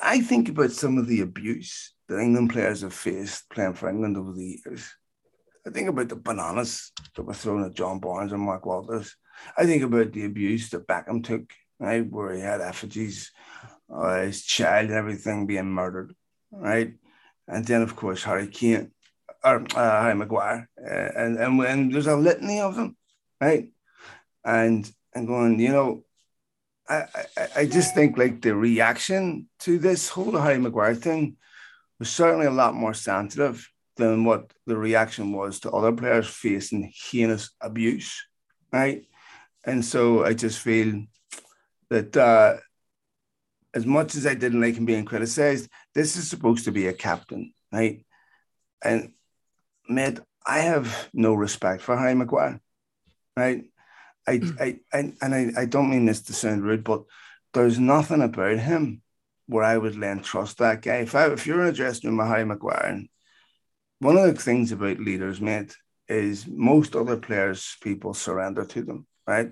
I 0.01 0.21
think 0.21 0.49
about 0.49 0.71
some 0.71 0.97
of 0.97 1.07
the 1.07 1.21
abuse 1.21 1.93
that 2.07 2.19
England 2.19 2.51
players 2.51 2.81
have 2.81 2.93
faced 2.93 3.49
playing 3.49 3.73
for 3.73 3.89
England 3.89 4.17
over 4.17 4.33
the 4.33 4.59
years. 4.65 4.89
I 5.65 5.69
think 5.69 5.89
about 5.89 6.09
the 6.09 6.15
bananas 6.15 6.91
that 7.15 7.23
were 7.23 7.33
thrown 7.33 7.63
at 7.63 7.73
John 7.73 7.99
Barnes 7.99 8.33
and 8.33 8.41
Mark 8.41 8.65
Walters. 8.65 9.15
I 9.57 9.65
think 9.65 9.83
about 9.83 10.11
the 10.11 10.25
abuse 10.25 10.69
that 10.69 10.87
Beckham 10.87 11.23
took, 11.23 11.53
right, 11.79 12.05
where 12.09 12.33
he 12.33 12.41
had 12.41 12.61
effigies 12.61 13.31
of 13.89 14.21
his 14.21 14.43
child 14.43 14.89
and 14.89 14.95
everything 14.95 15.45
being 15.45 15.71
murdered, 15.71 16.15
right? 16.51 16.93
And 17.47 17.65
then, 17.65 17.81
of 17.81 17.95
course, 17.95 18.23
Harry 18.23 18.47
Kane, 18.47 18.91
or 19.43 19.65
uh, 19.75 20.01
Harry 20.01 20.15
Maguire, 20.15 20.69
uh, 20.79 21.09
and, 21.15 21.37
and 21.37 21.61
and 21.61 21.93
there's 21.93 22.07
a 22.07 22.15
litany 22.15 22.61
of 22.61 22.75
them, 22.75 22.95
right? 23.41 23.69
And 24.45 24.89
and 25.13 25.27
going, 25.27 25.59
you 25.59 25.69
know, 25.69 26.03
I, 26.87 27.05
I, 27.37 27.47
I 27.57 27.65
just 27.65 27.93
think 27.93 28.17
like 28.17 28.41
the 28.41 28.55
reaction 28.55 29.49
to 29.59 29.77
this 29.77 30.09
whole 30.09 30.37
Harry 30.37 30.59
Maguire 30.59 30.95
thing 30.95 31.37
was 31.99 32.09
certainly 32.09 32.45
a 32.45 32.51
lot 32.51 32.73
more 32.73 32.93
sensitive 32.93 33.69
than 33.95 34.23
what 34.25 34.51
the 34.65 34.77
reaction 34.77 35.31
was 35.31 35.59
to 35.59 35.71
other 35.71 35.91
players 35.91 36.27
facing 36.27 36.91
heinous 36.95 37.51
abuse, 37.61 38.25
right? 38.71 39.05
And 39.65 39.83
so 39.83 40.23
I 40.25 40.33
just 40.33 40.59
feel 40.59 41.03
that 41.89 42.15
uh, 42.17 42.57
as 43.73 43.85
much 43.85 44.15
as 44.15 44.25
I 44.27 44.33
didn't 44.33 44.61
like 44.61 44.75
him 44.75 44.85
being 44.85 45.05
criticized, 45.05 45.69
this 45.95 46.15
is 46.15 46.29
supposed 46.29 46.65
to 46.65 46.71
be 46.71 46.87
a 46.87 46.93
captain, 46.93 47.53
right? 47.71 48.05
And 48.83 49.13
mate, 49.87 50.19
I 50.45 50.59
have 50.59 51.09
no 51.13 51.33
respect 51.33 51.81
for 51.81 51.97
Harry 51.97 52.15
Maguire, 52.15 52.59
right? 53.37 53.63
I, 54.27 54.37
hmm. 54.37 54.51
I, 54.59 54.79
I 54.93 55.13
and 55.21 55.35
I, 55.35 55.51
I 55.61 55.65
don't 55.65 55.89
mean 55.89 56.05
this 56.05 56.21
to 56.23 56.33
sound 56.33 56.63
rude, 56.63 56.83
but 56.83 57.03
there's 57.53 57.79
nothing 57.79 58.21
about 58.21 58.59
him 58.59 59.01
where 59.47 59.63
I 59.63 59.77
would 59.77 59.95
lend 59.95 60.23
trust 60.23 60.57
that 60.57 60.81
guy. 60.81 60.97
If 60.97 61.15
I, 61.15 61.27
if 61.27 61.45
you're 61.45 61.61
in 61.63 61.69
a 61.69 61.73
dressing 61.73 62.09
room 62.09 62.17
with 62.17 62.27
Harry 62.27 62.45
Maguire, 62.45 63.03
one 63.99 64.17
of 64.17 64.23
the 64.23 64.41
things 64.41 64.71
about 64.71 64.99
leaders, 64.99 65.39
mate, 65.41 65.75
is 66.07 66.47
most 66.47 66.95
other 66.95 67.17
players, 67.17 67.77
people 67.81 68.13
surrender 68.13 68.65
to 68.65 68.81
them, 68.81 69.07
right? 69.27 69.51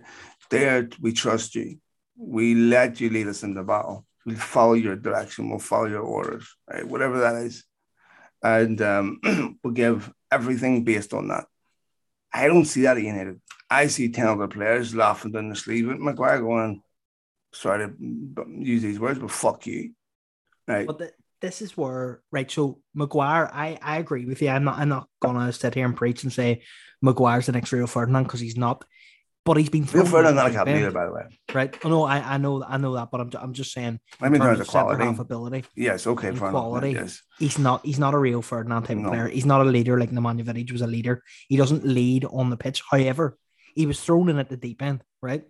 There, 0.50 0.90
we 1.00 1.14
trust 1.14 1.56
you. 1.56 1.78
We 2.18 2.56
let 2.56 3.00
you 3.00 3.10
lead 3.10 3.28
us 3.28 3.44
in 3.44 3.54
the 3.54 3.64
battle. 3.64 4.06
We'll 4.26 4.36
follow 4.36 4.74
your 4.74 4.96
direction. 4.96 5.50
We'll 5.50 5.60
follow 5.60 5.88
your 5.88 6.04
orders, 6.04 6.48
right? 6.72 6.88
Whatever 6.88 7.22
that 7.22 7.36
is. 7.38 7.64
And 8.44 8.82
um, 8.82 9.20
we'll 9.64 9.74
give 9.74 10.12
everything 10.32 10.84
based 10.84 11.14
on 11.14 11.30
that. 11.30 11.46
I 12.34 12.48
don't 12.48 12.66
see 12.66 12.84
that 12.84 12.98
at 12.98 13.04
United. 13.04 13.42
I 13.70 13.88
see 13.88 14.10
10 14.10 14.28
other 14.28 14.48
players 14.48 14.96
laughing 14.96 15.32
down 15.32 15.50
the 15.50 15.56
sleeve 15.56 15.90
at 15.90 16.00
Maguire 16.00 16.42
going, 16.42 16.82
sorry 17.54 17.88
to 17.88 17.94
use 18.60 18.82
these 18.82 19.00
words, 19.00 19.20
but 19.20 19.32
fuck 19.32 19.66
you. 19.66 19.92
Right. 20.68 20.88
But 20.88 21.00
the, 21.00 21.12
this 21.42 21.62
is 21.62 21.76
where 21.76 22.22
right. 22.32 22.50
So 22.50 22.80
Maguire, 22.94 23.50
I 23.52 23.78
I 23.82 23.98
agree 23.98 24.26
with 24.26 24.42
you. 24.42 24.50
I'm 24.50 24.64
not 24.64 24.78
I'm 24.78 24.90
not 24.90 25.10
gonna 25.20 25.52
sit 25.52 25.74
here 25.74 25.86
and 25.86 25.98
preach 25.98 26.24
and 26.24 26.32
say 26.32 26.62
Maguire's 27.02 27.48
the 27.48 27.52
next 27.52 27.72
Rio 27.72 27.88
Ferdinand 27.88 28.24
because 28.24 28.40
he's 28.40 28.58
not. 28.58 28.86
But 29.43 29.58
he's 29.58 29.69
been 29.69 29.86
Rio 29.86 30.06
Ferdinand 30.06 30.36
not 30.36 30.51
a 30.51 30.51
captain 30.51 30.77
either, 30.77 30.91
by 30.91 31.06
the 31.06 31.13
way. 31.13 31.23
Right? 31.51 31.75
Oh, 31.84 31.89
no, 31.89 32.04
I 32.04 32.36
I 32.36 32.38
know 32.38 32.63
I 32.63 32.77
know 32.77 32.93
that, 32.93 33.10
but 33.10 33.21
I'm 33.21 33.32
I'm 33.39 33.54
just 33.54 33.73
saying. 33.73 33.99
I 34.21 34.30
mean, 34.30 34.41
in 34.41 34.62
a 34.62 34.65
quality, 34.65 35.04
ability. 35.04 35.65
Yes, 35.75 36.06
okay, 36.06 36.32
for 36.32 36.51
quality. 36.51 36.91
Yes. 36.91 37.23
He's 37.39 37.58
not 37.58 37.84
he's 37.84 37.97
not 37.97 38.13
a 38.13 38.19
Rio 38.19 38.41
Ferdinand 38.41 38.84
type 38.84 38.97
no. 38.97 39.10
player. 39.10 39.27
He's 39.27 39.45
not 39.45 39.62
a 39.62 39.69
leader 39.69 39.99
like 39.99 40.12
Nemanja 40.12 40.43
Vidic 40.43 40.71
was 40.71 40.82
a 40.82 40.88
leader. 40.88 41.23
He 41.49 41.58
doesn't 41.58 41.86
lead 41.86 42.25
on 42.25 42.51
the 42.51 42.58
pitch. 42.58 42.84
However, 42.89 43.38
he 43.73 43.88
was 43.88 43.99
thrown 43.99 44.30
in 44.30 44.38
at 44.38 44.49
the 44.49 44.58
deep 44.58 44.82
end, 44.82 45.04
right? 45.21 45.43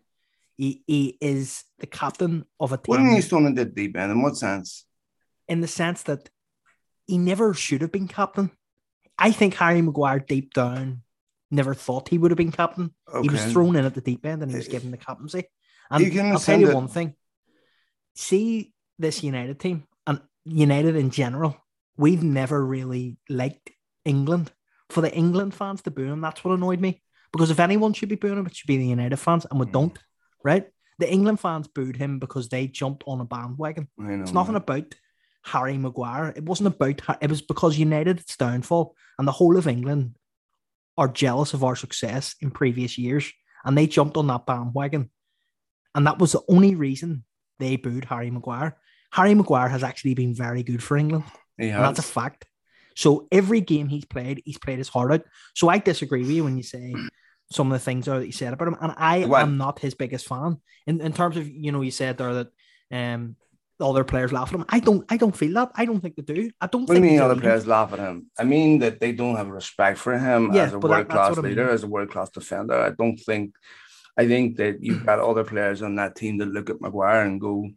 He, 0.56 0.84
he 0.86 1.18
is 1.20 1.64
the 1.80 1.88
captain 1.88 2.46
of 2.60 2.72
a 2.72 2.78
team. 2.78 2.84
What 2.86 2.98
do 2.98 3.04
you 3.04 3.08
mean 3.08 3.16
he's 3.16 3.28
thrown 3.28 3.46
in 3.48 3.56
the 3.56 3.66
deep 3.66 3.98
end? 3.98 4.12
In 4.12 4.22
what 4.22 4.38
sense? 4.38 4.86
in 5.52 5.60
the 5.60 5.68
sense 5.68 6.04
that 6.04 6.30
he 7.08 7.18
never 7.18 7.54
should 7.54 7.82
have 7.82 7.92
been 7.92 8.08
captain. 8.08 8.52
I 9.18 9.32
think 9.32 9.56
Harry 9.56 9.82
Maguire 9.82 10.20
deep 10.20 10.54
down 10.54 11.02
never 11.52 11.74
thought 11.74 12.10
he 12.10 12.18
would 12.18 12.32
have 12.32 12.38
been 12.38 12.52
captain. 12.52 12.94
Okay. 13.08 13.24
He 13.24 13.30
was 13.30 13.52
thrown 13.52 13.76
in 13.76 13.86
at 13.86 13.94
the 13.94 14.02
deep 14.02 14.26
end 14.26 14.42
and 14.42 14.52
he 14.52 14.58
was 14.58 14.68
given 14.68 14.92
the 14.92 14.98
captaincy. 14.98 15.46
And 15.90 16.20
I'll 16.20 16.40
tell 16.40 16.60
you 16.60 16.70
it. 16.70 16.76
one 16.76 16.88
thing. 16.88 17.16
See 18.16 18.74
this 18.98 19.24
United 19.24 19.60
team 19.60 19.84
and 20.08 20.22
United 20.46 20.96
in 20.96 21.10
general, 21.10 21.58
we've 21.98 22.24
never 22.24 22.64
really 22.64 23.18
liked 23.30 23.72
England. 24.06 24.52
For 24.90 25.02
the 25.02 25.14
England 25.14 25.54
fans 25.54 25.82
to 25.84 25.92
boo 25.92 26.12
him, 26.12 26.22
that's 26.22 26.44
what 26.44 26.54
annoyed 26.54 26.82
me. 26.82 27.02
Because 27.32 27.50
if 27.50 27.60
anyone 27.60 27.94
should 27.94 28.10
be 28.10 28.16
booing 28.16 28.38
him, 28.38 28.46
it 28.46 28.56
should 28.56 28.68
be 28.68 28.78
the 28.78 28.88
United 28.88 29.18
fans, 29.18 29.46
and 29.50 29.58
we 29.60 29.66
mm. 29.66 29.72
don't, 29.72 29.98
right? 30.44 30.68
The 31.00 31.10
England 31.10 31.40
fans 31.40 31.68
booed 31.68 31.96
him 31.96 32.20
because 32.20 32.50
they 32.50 32.68
jumped 32.68 33.04
on 33.08 33.22
a 33.22 33.26
bandwagon. 33.26 33.88
Know, 33.98 34.22
it's 34.22 34.34
nothing 34.34 34.54
man. 34.54 34.62
about 34.62 34.94
Harry 35.44 35.78
Maguire. 35.78 36.34
It 36.36 36.44
wasn't 36.44 36.68
about 36.68 37.02
it 37.22 37.30
was 37.30 37.42
because 37.42 37.78
United's 37.78 38.36
downfall 38.36 38.96
and 39.18 39.28
the 39.28 39.32
whole 39.32 39.58
of 39.58 39.68
England 39.68 40.16
are 41.02 41.08
jealous 41.08 41.56
of 41.56 41.64
our 41.64 41.76
success 41.76 42.36
in 42.42 42.52
previous 42.52 42.96
years, 42.96 43.32
and 43.66 43.76
they 43.76 43.88
jumped 43.88 44.18
on 44.18 44.28
that 44.28 44.46
bandwagon, 44.46 45.10
and 45.96 46.06
that 46.06 46.20
was 46.20 46.34
the 46.34 46.44
only 46.48 46.76
reason 46.76 47.24
they 47.58 47.76
booed 47.76 48.06
Harry 48.06 48.30
Maguire. 48.30 48.78
Harry 49.12 49.34
Maguire 49.34 49.68
has 49.68 49.84
actually 49.84 50.14
been 50.14 50.36
very 50.36 50.62
good 50.62 50.84
for 50.84 50.98
England, 50.98 51.24
and 51.58 51.84
that's 51.84 51.98
a 51.98 52.04
fact. 52.04 52.46
So 52.96 53.28
every 53.32 53.62
game 53.62 53.88
he's 53.88 54.06
played, 54.06 54.44
he's 54.46 54.60
played 54.60 54.78
his 54.78 54.90
heart 54.90 55.12
out. 55.12 55.24
So 55.56 55.70
I 55.70 55.80
disagree 55.80 56.22
with 56.22 56.30
you 56.30 56.44
when 56.44 56.56
you 56.56 56.62
say 56.62 56.94
some 57.52 57.72
of 57.72 57.74
the 57.74 57.84
things 57.84 58.06
that 58.06 58.24
you 58.24 58.32
said 58.32 58.54
about 58.54 58.68
him, 58.68 58.78
and 58.80 58.94
I 58.96 59.26
what? 59.26 59.42
am 59.42 59.58
not 59.58 59.80
his 59.80 59.96
biggest 59.96 60.28
fan 60.28 60.58
in, 60.86 61.02
in 61.02 61.14
terms 61.14 61.36
of 61.36 61.50
you 61.50 61.72
know 61.72 61.82
you 61.82 61.92
said 61.92 62.20
there 62.20 62.34
that 62.36 62.50
um 62.92 63.36
other 63.82 64.04
players 64.04 64.32
laugh 64.32 64.50
at 64.50 64.56
him. 64.56 64.66
I 64.70 64.80
don't. 64.80 65.06
I 65.10 65.18
don't 65.18 65.36
feel 65.36 65.54
that. 65.54 65.72
I 65.76 65.86
don't 65.86 66.00
think 66.00 66.16
they 66.16 66.22
do. 66.22 66.52
I 66.60 66.68
don't. 66.68 66.88
What 66.88 66.96
do 66.96 67.02
you 67.02 67.02
mean 67.02 67.20
other 67.20 67.40
players 67.40 67.68
laugh 67.68 67.94
at 67.94 68.00
him? 68.00 68.30
I 68.38 68.44
mean 68.44 68.80
that 68.80 69.00
they 69.00 69.12
don't 69.12 69.36
have 69.36 69.50
respect 69.50 69.98
for 69.98 70.18
him 70.18 70.52
as 70.52 70.74
a 70.74 70.80
world 70.80 71.10
class 71.10 71.38
leader, 71.38 71.64
I 71.64 71.66
mean. 71.66 71.74
as 71.74 71.84
a 71.84 71.88
world 71.88 72.12
class 72.12 72.30
defender. 72.30 72.80
I 72.80 72.92
don't 72.92 73.18
think. 73.18 73.56
I 74.18 74.28
think 74.28 74.58
that 74.58 74.84
you've 74.84 75.06
got 75.06 75.20
other 75.20 75.44
players 75.44 75.82
on 75.82 75.96
that 75.96 76.16
team 76.16 76.38
that 76.40 76.48
look 76.48 76.70
at 76.70 76.82
Maguire 76.82 77.22
and 77.22 77.40
go, 77.40 77.70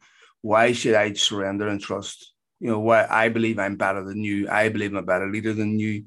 "Why 0.43 0.73
should 0.73 0.95
I 0.95 1.13
surrender 1.13 1.69
and 1.69 1.81
trust?" 1.81 2.33
You 2.61 2.71
know, 2.71 2.81
why 2.81 3.07
I 3.09 3.29
believe 3.29 3.59
I'm 3.59 3.77
better 3.77 4.05
than 4.05 4.23
you. 4.23 4.49
I 4.49 4.69
believe 4.69 4.91
I'm 4.91 4.99
a 4.99 5.03
better 5.03 5.31
leader 5.31 5.53
than 5.53 5.79
you. 5.79 6.05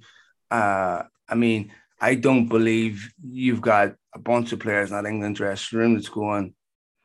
Uh, 0.51 1.03
I 1.29 1.36
mean, 1.36 1.71
I 1.99 2.15
don't 2.15 2.47
believe 2.47 3.12
you've 3.21 3.62
got 3.62 3.95
a 4.13 4.19
bunch 4.19 4.51
of 4.51 4.60
players 4.60 4.91
in 4.91 4.95
that 4.95 5.10
England 5.10 5.36
dressing 5.36 5.79
room 5.79 5.93
that's 5.95 6.10
going, 6.10 6.53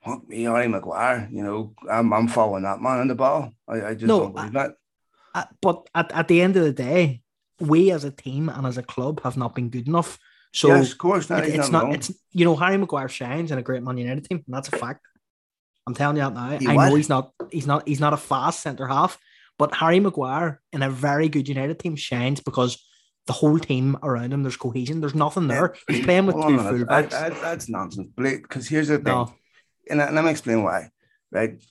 fuck 0.05 0.29
me, 0.29 0.43
Harry 0.45 0.69
Maguire. 0.69 1.29
You 1.33 1.43
know, 1.43 1.75
I'm, 1.91 2.13
I'm 2.13 2.29
following 2.29 2.65
that 2.65 2.81
man 2.81 3.01
in 3.01 3.09
the 3.09 3.15
ball. 3.15 3.53
I, 3.69 3.83
I 3.83 3.95
just 3.95 4.07
no, 4.07 4.21
don't 4.21 4.35
believe 4.35 4.53
that. 4.53 4.75
I, 5.35 5.47
but 5.61 5.89
at, 5.95 6.13
at 6.13 6.29
the 6.29 6.43
end 6.43 6.57
of 6.57 6.65
the 6.65 6.73
day, 6.73 7.23
we 7.61 7.91
as 7.91 8.05
a 8.05 8.11
team 8.11 8.49
and 8.49 8.67
as 8.67 8.79
a 8.79 8.83
club 8.83 9.23
have 9.23 9.37
not 9.37 9.55
been 9.55 9.71
good 9.71 9.89
enough. 9.89 10.19
So 10.53 10.69
yes, 10.69 10.93
of 10.93 10.99
course, 10.99 11.31
it, 11.31 11.55
it's 11.55 11.71
not. 11.71 11.85
Wrong. 11.85 11.95
It's 11.95 12.13
you 12.33 12.45
know 12.45 12.57
Harry 12.57 12.77
Maguire 12.77 13.09
shines 13.09 13.51
in 13.51 13.59
a 13.59 13.63
great 13.63 13.83
Man 13.83 13.97
United 13.97 14.29
team, 14.29 14.43
and 14.47 14.55
that's 14.55 14.69
a 14.69 14.77
fact. 14.77 15.07
I'm 15.87 15.95
telling 15.95 16.17
you 16.17 16.23
that 16.23 16.35
now. 16.35 16.59
He 16.59 16.67
I 16.67 16.75
what? 16.75 16.89
know 16.89 16.95
he's 16.95 17.09
not. 17.09 17.33
He's 17.51 17.67
not. 17.67 17.89
He's 17.89 18.01
not 18.01 18.13
a 18.13 18.19
fast 18.19 18.61
centre 18.61 18.87
half, 18.87 19.19
but 19.59 19.75
Harry 19.75 20.01
Maguire 20.01 20.61
in 20.73 20.83
a 20.83 20.91
very 20.91 21.29
good 21.29 21.49
United 21.49 21.79
team 21.79 21.97
shines 21.97 22.41
because 22.41 22.85
the 23.27 23.33
whole 23.33 23.59
team 23.59 23.97
around 24.03 24.33
him. 24.33 24.43
There's 24.43 24.57
cohesion. 24.57 25.01
There's 25.01 25.15
nothing 25.15 25.49
there. 25.49 25.75
He's 25.89 26.05
playing 26.05 26.27
with 26.27 26.37
two 26.37 26.59
fullbacks. 26.59 27.11
that's 27.11 27.71
nonsense. 27.71 28.11
Blake. 28.15 28.43
Because 28.43 28.69
here's 28.69 28.89
the 28.89 28.99
thing. 28.99 29.05
No 29.05 29.33
and 29.89 29.99
let 29.99 30.25
me 30.25 30.31
explain 30.31 30.63
why, 30.63 30.91
right? 31.31 31.63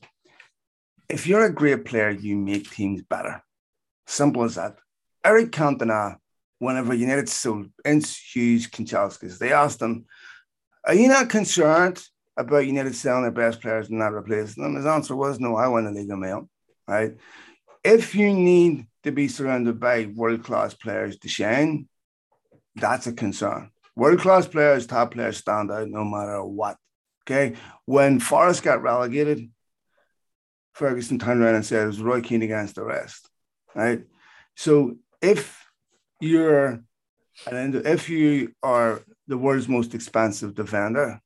If 1.09 1.27
you're 1.27 1.45
a 1.45 1.53
great 1.53 1.85
player, 1.85 2.09
you 2.09 2.37
make 2.37 2.69
teams 2.69 3.01
better. 3.01 3.43
Simple 4.07 4.43
as 4.43 4.55
that. 4.55 4.77
Eric 5.23 5.51
Cantona, 5.51 6.17
whenever 6.59 6.93
United 6.93 7.29
sold 7.29 7.67
Ince 7.85 8.17
Hughes 8.17 8.67
Kanchelskis, 8.67 9.37
they 9.37 9.51
asked 9.51 9.81
him, 9.81 10.05
Are 10.85 10.93
you 10.93 11.07
not 11.07 11.29
concerned 11.29 12.01
about 12.37 12.65
United 12.65 12.95
selling 12.95 13.23
their 13.23 13.31
best 13.31 13.61
players 13.61 13.89
and 13.89 13.99
not 13.99 14.13
replacing 14.13 14.63
them? 14.63 14.75
His 14.75 14.85
answer 14.85 15.15
was, 15.15 15.39
No, 15.39 15.55
I 15.55 15.67
want 15.67 15.87
to 15.87 15.91
leave 15.91 16.07
them 16.07 16.23
out. 16.23 16.47
Right? 16.87 17.17
If 17.83 18.15
you 18.15 18.33
need 18.33 18.87
to 19.03 19.11
be 19.11 19.27
surrounded 19.27 19.79
by 19.79 20.05
world 20.05 20.43
class 20.43 20.73
players 20.73 21.17
to 21.19 21.27
shine, 21.27 21.87
that's 22.75 23.07
a 23.07 23.13
concern. 23.13 23.71
World 23.95 24.19
class 24.19 24.47
players, 24.47 24.87
top 24.87 25.11
players 25.11 25.37
stand 25.37 25.71
out 25.71 25.89
no 25.89 26.03
matter 26.03 26.43
what. 26.43 26.77
Okay. 27.31 27.57
When 27.85 28.19
Forest 28.19 28.63
got 28.63 28.81
relegated, 28.81 29.49
Ferguson 30.73 31.19
turned 31.19 31.41
around 31.41 31.55
and 31.55 31.65
said 31.65 31.83
it 31.83 31.87
was 31.87 32.01
Roy 32.01 32.21
Keane 32.21 32.41
against 32.41 32.75
the 32.75 32.83
rest. 32.83 33.29
Right. 33.75 34.03
So 34.55 34.97
if 35.21 35.65
you're 36.19 36.83
and 37.49 37.75
if 37.75 38.09
you 38.09 38.53
are 38.61 39.01
the 39.27 39.37
world's 39.37 39.69
most 39.69 39.95
expensive 39.95 40.53
defender, 40.55 41.21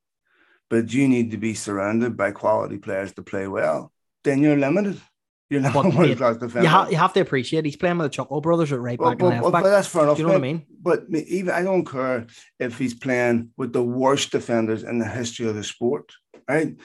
but 0.69 0.93
you 0.93 1.07
need 1.07 1.31
to 1.31 1.37
be 1.37 1.53
surrounded 1.53 2.15
by 2.15 2.31
quality 2.31 2.77
players 2.77 3.13
to 3.13 3.23
play 3.23 3.47
well, 3.47 3.91
then 4.23 4.39
you're 4.39 4.57
limited. 4.57 5.01
You're 5.49 5.61
not 5.61 5.73
but, 5.73 5.85
world 5.95 6.17
class 6.17 6.37
defender. 6.37 6.63
You, 6.63 6.69
ha- 6.69 6.87
you 6.89 6.97
have 6.97 7.13
to 7.13 7.19
appreciate 7.19 7.65
he's 7.65 7.75
playing 7.75 7.97
with 7.97 8.05
the 8.05 8.15
Chuckle 8.15 8.41
brothers 8.41 8.71
at 8.71 8.79
right 8.79 8.97
back 8.97 9.19
but, 9.19 9.33
and 9.33 9.43
left 9.43 9.53
back. 9.53 9.63
But 9.63 9.69
that's 9.69 9.87
fair 9.87 10.03
enough. 10.03 10.17
Do 10.17 10.23
you 10.23 10.27
know 10.27 10.33
what 10.33 10.39
I 10.39 10.41
mean? 10.41 10.65
But 10.81 11.03
even 11.11 11.53
I 11.53 11.61
don't 11.61 11.85
care 11.85 12.25
if 12.59 12.77
he's 12.77 12.93
playing 12.93 13.51
with 13.57 13.71
the 13.71 13.83
worst 13.83 14.31
defenders 14.31 14.83
in 14.83 14.97
the 14.97 15.07
history 15.07 15.47
of 15.47 15.55
the 15.55 15.63
sport. 15.63 16.11
Right? 16.49 16.75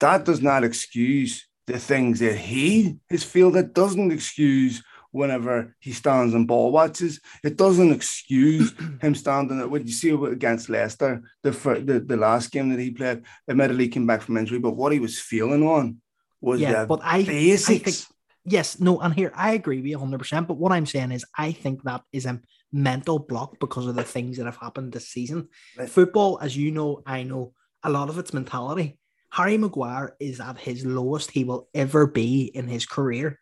That 0.00 0.24
does 0.24 0.40
not 0.40 0.64
excuse 0.64 1.46
the 1.66 1.78
things 1.78 2.20
that 2.20 2.36
he 2.36 2.98
has 3.10 3.22
feel. 3.22 3.50
That 3.50 3.74
doesn't 3.74 4.12
excuse 4.12 4.82
whenever 5.10 5.76
he 5.78 5.92
stands 5.92 6.34
and 6.34 6.48
ball 6.48 6.72
watches. 6.72 7.20
It 7.42 7.56
doesn't 7.56 7.92
excuse 7.92 8.74
him 9.00 9.14
standing. 9.14 9.70
What 9.70 9.86
you 9.86 9.92
see 9.92 10.10
against 10.10 10.70
Leicester, 10.70 11.22
the, 11.42 11.50
the 11.50 12.00
the 12.00 12.16
last 12.16 12.50
game 12.50 12.70
that 12.70 12.80
he 12.80 12.90
played, 12.90 13.22
admittedly 13.48 13.88
came 13.88 14.06
back 14.06 14.22
from 14.22 14.38
injury, 14.38 14.58
but 14.58 14.76
what 14.76 14.92
he 14.92 14.98
was 15.00 15.20
feeling 15.20 15.66
on 15.66 16.00
was 16.44 16.60
yeah, 16.60 16.84
but 16.84 17.00
I, 17.02 17.22
basics. 17.22 17.68
I 17.68 17.78
think, 17.78 17.96
yes, 18.44 18.80
no, 18.80 19.00
and 19.00 19.14
here 19.14 19.32
I 19.34 19.52
agree 19.52 19.78
with 19.78 19.86
you 19.86 19.98
100%. 19.98 20.46
But 20.46 20.58
what 20.58 20.72
I'm 20.72 20.86
saying 20.86 21.12
is, 21.12 21.24
I 21.36 21.52
think 21.52 21.82
that 21.84 22.02
is 22.12 22.26
a 22.26 22.40
mental 22.72 23.18
block 23.18 23.58
because 23.60 23.86
of 23.86 23.94
the 23.94 24.02
things 24.02 24.36
that 24.36 24.46
have 24.46 24.56
happened 24.56 24.92
this 24.92 25.08
season. 25.08 25.48
Right. 25.78 25.88
Football, 25.88 26.38
as 26.40 26.56
you 26.56 26.70
know, 26.70 27.02
I 27.06 27.22
know 27.22 27.54
a 27.82 27.90
lot 27.90 28.08
of 28.08 28.18
its 28.18 28.32
mentality. 28.32 28.98
Harry 29.30 29.58
Maguire 29.58 30.14
is 30.20 30.40
at 30.40 30.58
his 30.58 30.84
lowest 30.86 31.30
he 31.30 31.44
will 31.44 31.68
ever 31.74 32.06
be 32.06 32.44
in 32.44 32.68
his 32.68 32.86
career. 32.86 33.40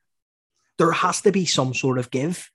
There 0.78 0.92
has 0.92 1.20
to 1.22 1.32
be 1.32 1.44
some 1.44 1.74
sort 1.74 1.98
of 1.98 2.10
give. 2.10 2.50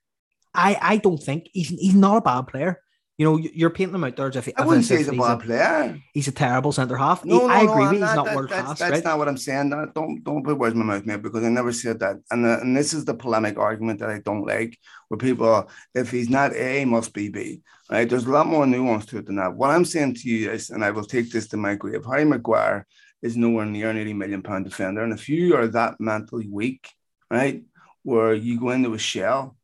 I, 0.54 0.78
I 0.82 0.98
don't 0.98 1.22
think 1.22 1.50
he's 1.54 1.70
he's 1.70 1.94
not 1.94 2.18
a 2.18 2.22
bad 2.22 2.48
player. 2.48 2.82
You 3.18 3.26
know, 3.26 3.38
you're 3.38 3.72
painting 3.72 3.96
him 3.96 4.04
out 4.04 4.16
there 4.16 4.28
as 4.28 4.36
if 4.36 4.48
I 4.56 4.64
wouldn't 4.64 4.86
say 4.86 4.98
he's 4.98 5.08
a 5.08 5.14
bad 5.14 5.40
player. 5.40 6.00
He's 6.14 6.28
a 6.28 6.32
terrible 6.32 6.72
centre 6.72 6.98
half. 6.98 7.26
No, 7.26 7.40
he, 7.40 7.48
no, 7.48 7.52
I 7.52 7.60
agree 7.62 7.70
no, 7.70 7.80
with 7.80 7.92
He's 7.94 8.02
not 8.02 8.26
that, 8.26 8.36
world 8.36 8.50
that's, 8.50 8.66
class. 8.66 8.80
That's 8.80 8.92
right? 8.92 9.04
not 9.04 9.18
what 9.18 9.28
I'm 9.28 9.38
saying. 9.38 9.72
Don't 9.72 10.24
don't 10.24 10.44
put 10.44 10.60
words 10.60 10.76
in 10.76 10.80
my 10.86 10.86
mouth, 10.86 11.06
mate, 11.06 11.24
because 11.24 11.44
I 11.44 11.50
never 11.50 11.72
said 11.72 12.00
that. 12.02 12.18
And 12.30 12.46
uh, 12.46 12.60
and 12.62 12.78
this 12.78 12.94
is 12.94 13.06
the 13.06 13.16
polemic 13.16 13.58
argument 13.58 14.02
that 14.02 14.12
I 14.12 14.20
don't 14.20 14.46
like, 14.46 14.78
where 15.08 15.18
people, 15.18 15.48
are, 15.48 15.66
if 15.96 16.12
he's 16.12 16.30
not 16.30 16.56
A, 16.56 16.80
he 16.80 16.86
must 16.86 17.12
be 17.12 17.30
B. 17.30 17.64
Right? 17.90 18.08
There's 18.08 18.26
a 18.26 18.32
lot 18.32 18.46
more 18.46 18.68
nuance 18.68 19.08
to 19.08 19.18
it 19.18 19.26
than 19.26 19.38
that. 19.38 19.56
What 19.56 19.72
I'm 19.72 19.86
saying 19.86 20.14
to 20.16 20.30
you 20.30 20.52
is, 20.52 20.70
and 20.70 20.86
I 20.86 20.92
will 20.92 21.06
take 21.06 21.32
this 21.32 21.48
to 21.48 21.58
my 21.58 21.74
grave, 21.74 22.06
Harry 22.06 22.24
Maguire 22.24 22.86
is 23.24 23.36
nowhere 23.36 23.66
near 23.66 23.90
an 23.90 23.98
80 23.98 24.14
million 24.14 24.42
pound 24.44 24.66
defender. 24.66 25.04
And 25.04 25.12
if 25.12 25.28
you 25.28 25.56
are 25.56 25.68
that 25.70 26.00
mentally 26.00 26.48
weak, 26.48 26.88
right, 27.32 27.64
where 28.04 28.36
you 28.36 28.60
go 28.60 28.70
into 28.70 28.94
a 28.94 29.00
shell 29.00 29.57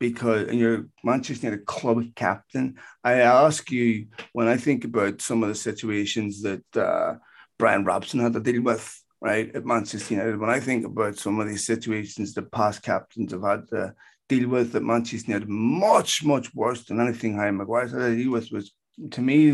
because 0.00 0.48
and 0.48 0.58
you're 0.58 0.86
Manchester 1.04 1.46
United 1.46 1.66
club 1.66 2.02
captain. 2.16 2.76
I 3.04 3.20
ask 3.20 3.70
you 3.70 4.06
when 4.32 4.48
I 4.48 4.56
think 4.56 4.84
about 4.84 5.20
some 5.20 5.44
of 5.44 5.48
the 5.48 5.54
situations 5.54 6.42
that 6.42 6.76
uh, 6.76 7.14
Brian 7.58 7.84
Robson 7.84 8.18
had 8.18 8.32
to 8.32 8.40
deal 8.40 8.62
with, 8.62 9.00
right, 9.20 9.54
at 9.54 9.66
Manchester 9.66 10.14
United. 10.14 10.40
When 10.40 10.50
I 10.50 10.58
think 10.58 10.86
about 10.86 11.18
some 11.18 11.38
of 11.38 11.46
these 11.46 11.66
situations 11.66 12.34
that 12.34 12.50
past 12.50 12.82
captains 12.82 13.32
have 13.32 13.42
had 13.42 13.68
to 13.68 13.94
deal 14.28 14.48
with 14.48 14.74
at 14.74 14.82
Manchester 14.82 15.30
United, 15.30 15.48
much 15.48 16.24
much 16.24 16.52
worse 16.54 16.84
than 16.84 17.00
anything 17.00 17.36
Harry 17.36 17.52
Maguire 17.52 17.86
had 17.86 17.98
to 17.98 18.16
deal 18.16 18.32
with 18.32 18.50
was 18.50 18.72
to 19.12 19.20
me 19.20 19.52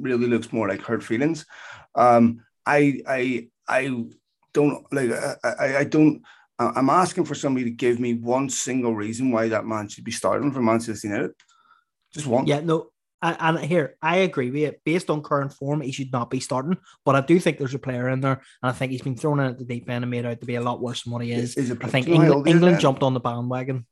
really 0.00 0.26
looks 0.26 0.52
more 0.52 0.68
like 0.68 0.80
hurt 0.80 1.04
feelings. 1.04 1.44
Um, 1.94 2.42
I 2.64 3.02
I 3.06 3.48
I 3.68 4.04
don't 4.54 4.90
like 4.90 5.10
I, 5.44 5.78
I 5.78 5.84
don't 5.84 6.22
I'm 6.58 6.90
asking 6.90 7.24
for 7.24 7.34
somebody 7.34 7.64
to 7.64 7.70
give 7.70 7.98
me 7.98 8.14
one 8.14 8.48
single 8.48 8.94
reason 8.94 9.30
why 9.30 9.48
that 9.48 9.66
man 9.66 9.88
should 9.88 10.04
be 10.04 10.12
starting 10.12 10.52
for 10.52 10.62
Manchester 10.62 11.08
United. 11.08 11.32
Just 12.12 12.26
one. 12.26 12.46
Yeah, 12.46 12.60
no. 12.60 12.88
And, 13.24 13.58
here, 13.60 13.96
I 14.02 14.18
agree 14.18 14.50
with 14.50 14.62
it. 14.62 14.80
Based 14.84 15.08
on 15.08 15.22
current 15.22 15.52
form, 15.52 15.80
he 15.80 15.92
should 15.92 16.10
not 16.10 16.28
be 16.28 16.40
starting. 16.40 16.76
But 17.04 17.14
I 17.14 17.20
do 17.20 17.38
think 17.38 17.56
there's 17.56 17.74
a 17.74 17.78
player 17.78 18.08
in 18.08 18.20
there, 18.20 18.42
and 18.62 18.70
I 18.70 18.72
think 18.72 18.90
he's 18.90 19.02
been 19.02 19.16
thrown 19.16 19.38
in 19.38 19.46
at 19.46 19.58
the 19.58 19.64
deep 19.64 19.88
end 19.88 20.02
and 20.02 20.10
made 20.10 20.26
out 20.26 20.40
to 20.40 20.46
be 20.46 20.56
a 20.56 20.60
lot 20.60 20.82
worse 20.82 21.04
than 21.04 21.12
what 21.12 21.22
he 21.22 21.30
is. 21.30 21.56
is, 21.56 21.70
is 21.70 21.78
I 21.80 21.86
think 21.86 22.08
England, 22.08 22.48
England 22.48 22.80
jumped 22.80 23.04
on 23.04 23.14
the 23.14 23.20
bandwagon, 23.20 23.86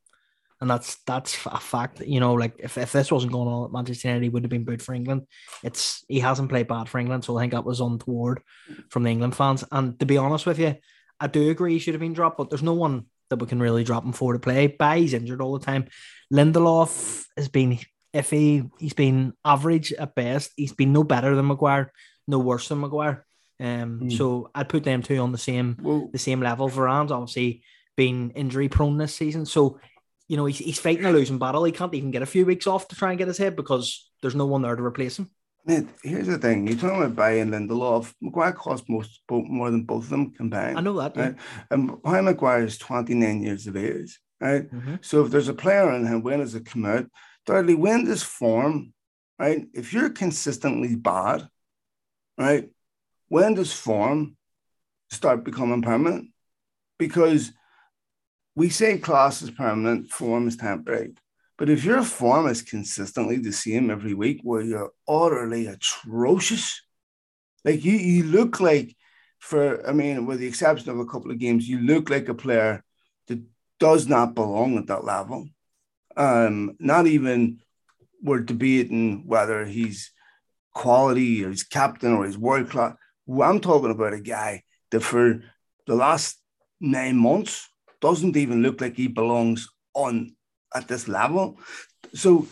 and 0.59 0.69
that's 0.69 0.97
that's 1.05 1.37
a 1.45 1.61
fact. 1.61 2.01
You 2.01 2.19
know, 2.19 2.33
like 2.33 2.55
if, 2.59 2.77
if 2.77 2.91
this 2.91 3.09
wasn't 3.09 3.31
going 3.31 3.47
on 3.47 3.65
at 3.65 3.71
Manchester 3.71 4.09
United, 4.09 4.23
he 4.23 4.29
would 4.29 4.43
have 4.43 4.49
been 4.49 4.65
booed 4.65 4.81
for 4.81 4.93
England. 4.93 5.21
It's 5.63 6.03
he 6.09 6.19
hasn't 6.19 6.49
played 6.49 6.67
bad 6.67 6.89
for 6.89 6.99
England, 6.99 7.23
so 7.23 7.37
I 7.37 7.43
think 7.43 7.53
that 7.53 7.63
was 7.63 7.79
untoward 7.79 8.41
from 8.89 9.03
the 9.03 9.11
England 9.11 9.37
fans. 9.37 9.63
And 9.71 9.97
to 10.01 10.05
be 10.05 10.17
honest 10.17 10.45
with 10.45 10.59
you, 10.59 10.75
I 11.21 11.27
do 11.27 11.51
agree 11.51 11.73
he 11.73 11.79
should 11.79 11.93
have 11.93 12.01
been 12.01 12.13
dropped, 12.13 12.37
but 12.37 12.49
there's 12.49 12.63
no 12.63 12.73
one 12.73 13.05
that 13.29 13.37
we 13.37 13.47
can 13.47 13.59
really 13.59 13.83
drop 13.83 14.03
him 14.03 14.11
for 14.11 14.33
to 14.33 14.39
play. 14.39 14.67
Bailly's 14.67 15.13
injured 15.13 15.39
all 15.39 15.57
the 15.57 15.65
time. 15.65 15.87
Lindelof 16.33 17.25
has 17.37 17.47
been 17.47 17.79
iffy. 18.13 18.69
He's 18.79 18.93
been 18.93 19.33
average 19.45 19.93
at 19.93 20.15
best. 20.15 20.51
He's 20.55 20.73
been 20.73 20.93
no 20.93 21.03
better 21.03 21.35
than 21.35 21.47
Maguire, 21.47 21.93
no 22.27 22.39
worse 22.39 22.67
than 22.67 22.81
Maguire. 22.81 23.25
Um, 23.59 24.01
mm. 24.03 24.17
so 24.17 24.49
I'd 24.55 24.69
put 24.69 24.83
them 24.83 25.03
two 25.03 25.17
on 25.17 25.31
the 25.31 25.37
same 25.37 25.77
well, 25.79 26.09
the 26.11 26.17
same 26.17 26.41
level. 26.41 26.67
Varane's 26.67 27.11
obviously 27.11 27.63
been 27.95 28.31
injury 28.31 28.69
prone 28.69 28.97
this 28.97 29.13
season, 29.13 29.45
so 29.45 29.79
you 30.27 30.35
know 30.35 30.45
he's, 30.45 30.57
he's 30.57 30.79
fighting 30.79 31.05
a 31.05 31.11
losing 31.11 31.37
battle. 31.37 31.63
He 31.63 31.71
can't 31.71 31.93
even 31.93 32.09
get 32.09 32.23
a 32.23 32.27
few 32.27 32.43
weeks 32.43 32.65
off 32.65 32.87
to 32.87 32.95
try 32.95 33.11
and 33.11 33.19
get 33.19 33.27
his 33.27 33.37
head 33.37 33.55
because 33.55 34.09
there's 34.21 34.33
no 34.33 34.47
one 34.47 34.63
there 34.63 34.75
to 34.75 34.83
replace 34.83 35.19
him. 35.19 35.29
Mate, 35.63 35.87
here's 36.03 36.27
the 36.27 36.37
thing. 36.39 36.65
You're 36.65 36.77
talking 36.77 37.03
about 37.03 37.15
Bailly 37.15 37.41
and 37.41 37.53
Lindelof. 37.53 38.13
Maguire 38.19 38.53
cost 38.53 38.89
most 38.89 39.21
more 39.29 39.69
than 39.69 39.83
both 39.83 40.05
of 40.05 40.09
them 40.09 40.31
combined. 40.31 40.77
I 40.77 40.81
know 40.81 40.99
that. 40.99 41.15
Yeah. 41.15 41.21
Right? 41.23 41.35
And 41.69 41.97
Harry 42.03 42.23
Maguire 42.23 42.63
is 42.63 42.77
29 42.79 43.43
years 43.43 43.67
of 43.67 43.77
age. 43.77 44.19
Right. 44.39 44.71
Mm-hmm. 44.71 44.95
So 45.01 45.23
if 45.23 45.31
there's 45.31 45.49
a 45.49 45.53
player 45.53 45.91
in 45.93 46.07
him, 46.07 46.23
when 46.23 46.39
does 46.39 46.55
it 46.55 46.65
come 46.65 46.85
out? 46.85 47.05
Thirdly, 47.45 47.75
when 47.75 48.05
does 48.05 48.23
form, 48.23 48.93
right? 49.37 49.67
If 49.73 49.93
you're 49.93 50.09
consistently 50.09 50.95
bad, 50.95 51.47
right, 52.39 52.69
when 53.27 53.53
does 53.53 53.71
form 53.71 54.35
start 55.11 55.43
becoming 55.43 55.83
permanent? 55.83 56.29
Because 56.97 57.51
we 58.55 58.69
say 58.69 58.97
class 58.97 59.41
is 59.41 59.51
permanent, 59.51 60.09
form 60.09 60.47
is 60.47 60.57
temporary. 60.57 61.13
But 61.61 61.69
if 61.69 61.85
your 61.85 62.01
form 62.01 62.47
is 62.47 62.63
consistently 62.63 63.37
the 63.37 63.51
same 63.51 63.91
every 63.91 64.15
week, 64.15 64.39
where 64.41 64.63
you're 64.63 64.93
utterly 65.07 65.67
atrocious, 65.67 66.81
like 67.63 67.85
you, 67.85 67.91
you 67.91 68.23
look 68.23 68.59
like, 68.59 68.95
for 69.37 69.87
I 69.87 69.93
mean, 69.93 70.25
with 70.25 70.39
the 70.39 70.47
exception 70.47 70.89
of 70.89 70.97
a 70.97 71.05
couple 71.05 71.29
of 71.29 71.37
games, 71.37 71.69
you 71.69 71.77
look 71.77 72.09
like 72.09 72.27
a 72.29 72.33
player 72.33 72.83
that 73.27 73.43
does 73.79 74.07
not 74.07 74.33
belong 74.33 74.75
at 74.79 74.87
that 74.87 75.03
level. 75.03 75.49
Um, 76.17 76.77
not 76.79 77.05
even 77.05 77.59
we're 78.23 78.39
debating 78.39 79.27
whether 79.27 79.63
he's 79.63 80.09
quality 80.73 81.45
or 81.45 81.51
he's 81.51 81.61
captain 81.61 82.13
or 82.13 82.25
he's 82.25 82.39
world 82.39 82.71
class. 82.71 82.95
I'm 83.39 83.59
talking 83.59 83.91
about 83.91 84.13
a 84.13 84.19
guy 84.19 84.63
that 84.89 85.01
for 85.01 85.43
the 85.85 85.93
last 85.93 86.41
nine 86.79 87.17
months 87.17 87.69
doesn't 88.01 88.35
even 88.35 88.63
look 88.63 88.81
like 88.81 88.95
he 88.95 89.07
belongs 89.07 89.69
on 89.93 90.35
at 90.73 90.87
this 90.87 91.07
level. 91.07 91.59
So 92.13 92.47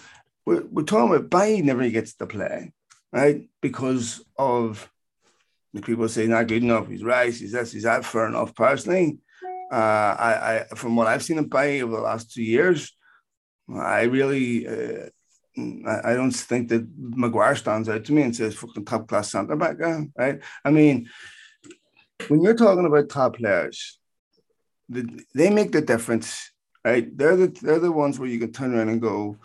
we're, 0.46 0.64
we're 0.72 0.84
talking 0.84 1.16
about 1.16 1.30
Bailly 1.30 1.62
never 1.62 1.88
gets 1.90 2.14
to 2.16 2.28
play, 2.28 2.72
right? 3.12 3.48
Because 3.62 4.24
of 4.38 4.90
the 5.74 5.82
people 5.82 6.08
say 6.10 6.28
not 6.28 6.48
good 6.48 6.64
enough, 6.64 6.88
he's 6.88 7.04
right, 7.04 7.34
he's 7.34 7.52
this, 7.52 7.72
he's 7.72 7.84
that, 7.84 8.06
fair 8.06 8.28
enough. 8.28 8.56
Personally, 8.56 9.20
uh, 9.72 9.76
I, 9.76 10.66
I 10.72 10.76
from 10.76 10.96
what 10.96 11.08
I've 11.08 11.24
seen 11.24 11.38
of 11.38 11.50
Bailly 11.50 11.82
over 11.82 11.96
the 11.96 12.02
last 12.02 12.34
two 12.34 12.44
years, 12.44 12.92
I 13.72 14.04
really 14.04 14.68
uh, 14.68 15.10
I, 15.58 16.14
don't 16.14 16.32
think 16.32 16.70
that 16.70 16.88
Maguire 16.98 17.56
stands 17.56 17.90
out 17.90 18.06
to 18.06 18.14
me 18.14 18.22
and 18.24 18.36
says 18.36 18.56
fucking 18.56 18.86
top 18.86 19.08
class 19.08 19.32
centre 19.32 19.56
back 19.56 19.80
right? 19.80 20.40
I 20.64 20.72
mean, 20.72 21.10
when 22.28 22.42
you're 22.42 22.56
talking 22.56 22.86
about 22.86 23.10
top 23.10 23.38
players, 23.38 24.00
the, 24.88 25.24
they 25.36 25.50
make 25.50 25.72
the 25.72 25.82
difference 25.82 26.52
right? 26.84 27.16
They're 27.18 27.36
the 27.36 27.48
they're 27.48 27.80
the 27.80 27.92
ones 27.92 28.20
where 28.20 28.30
you 28.30 28.40
can 28.40 28.52
turn 28.52 28.74
around 28.74 28.90
and 28.90 29.02
go, 29.02 29.38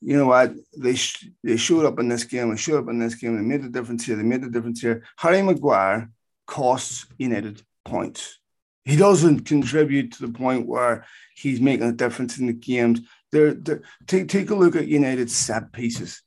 you 0.00 0.16
know 0.16 0.26
what? 0.26 0.54
They 0.76 0.94
sh- 0.94 1.28
they 1.42 1.56
showed 1.56 1.86
up 1.86 1.98
in 1.98 2.08
this 2.08 2.24
game 2.24 2.50
they 2.50 2.56
showed 2.56 2.82
up 2.82 2.90
in 2.90 2.98
this 2.98 3.14
game. 3.14 3.36
They 3.36 3.42
made 3.42 3.62
the 3.62 3.68
difference 3.68 4.04
here. 4.04 4.16
They 4.16 4.22
made 4.22 4.42
the 4.42 4.50
difference 4.50 4.80
here. 4.80 5.04
Harry 5.16 5.42
Maguire 5.42 6.10
costs 6.46 7.06
United 7.18 7.62
points. 7.84 8.38
He 8.84 8.96
doesn't 8.96 9.40
contribute 9.40 10.12
to 10.12 10.26
the 10.26 10.32
point 10.32 10.66
where 10.66 11.06
he's 11.36 11.60
making 11.60 11.88
a 11.88 11.92
difference 11.92 12.38
in 12.38 12.46
the 12.46 12.52
games. 12.52 13.00
They're, 13.30 13.54
they're, 13.54 13.82
take, 14.06 14.28
take 14.28 14.50
a 14.50 14.54
look 14.54 14.74
at 14.74 14.88
United's 14.88 15.34
set 15.34 15.72
pieces, 15.72 16.20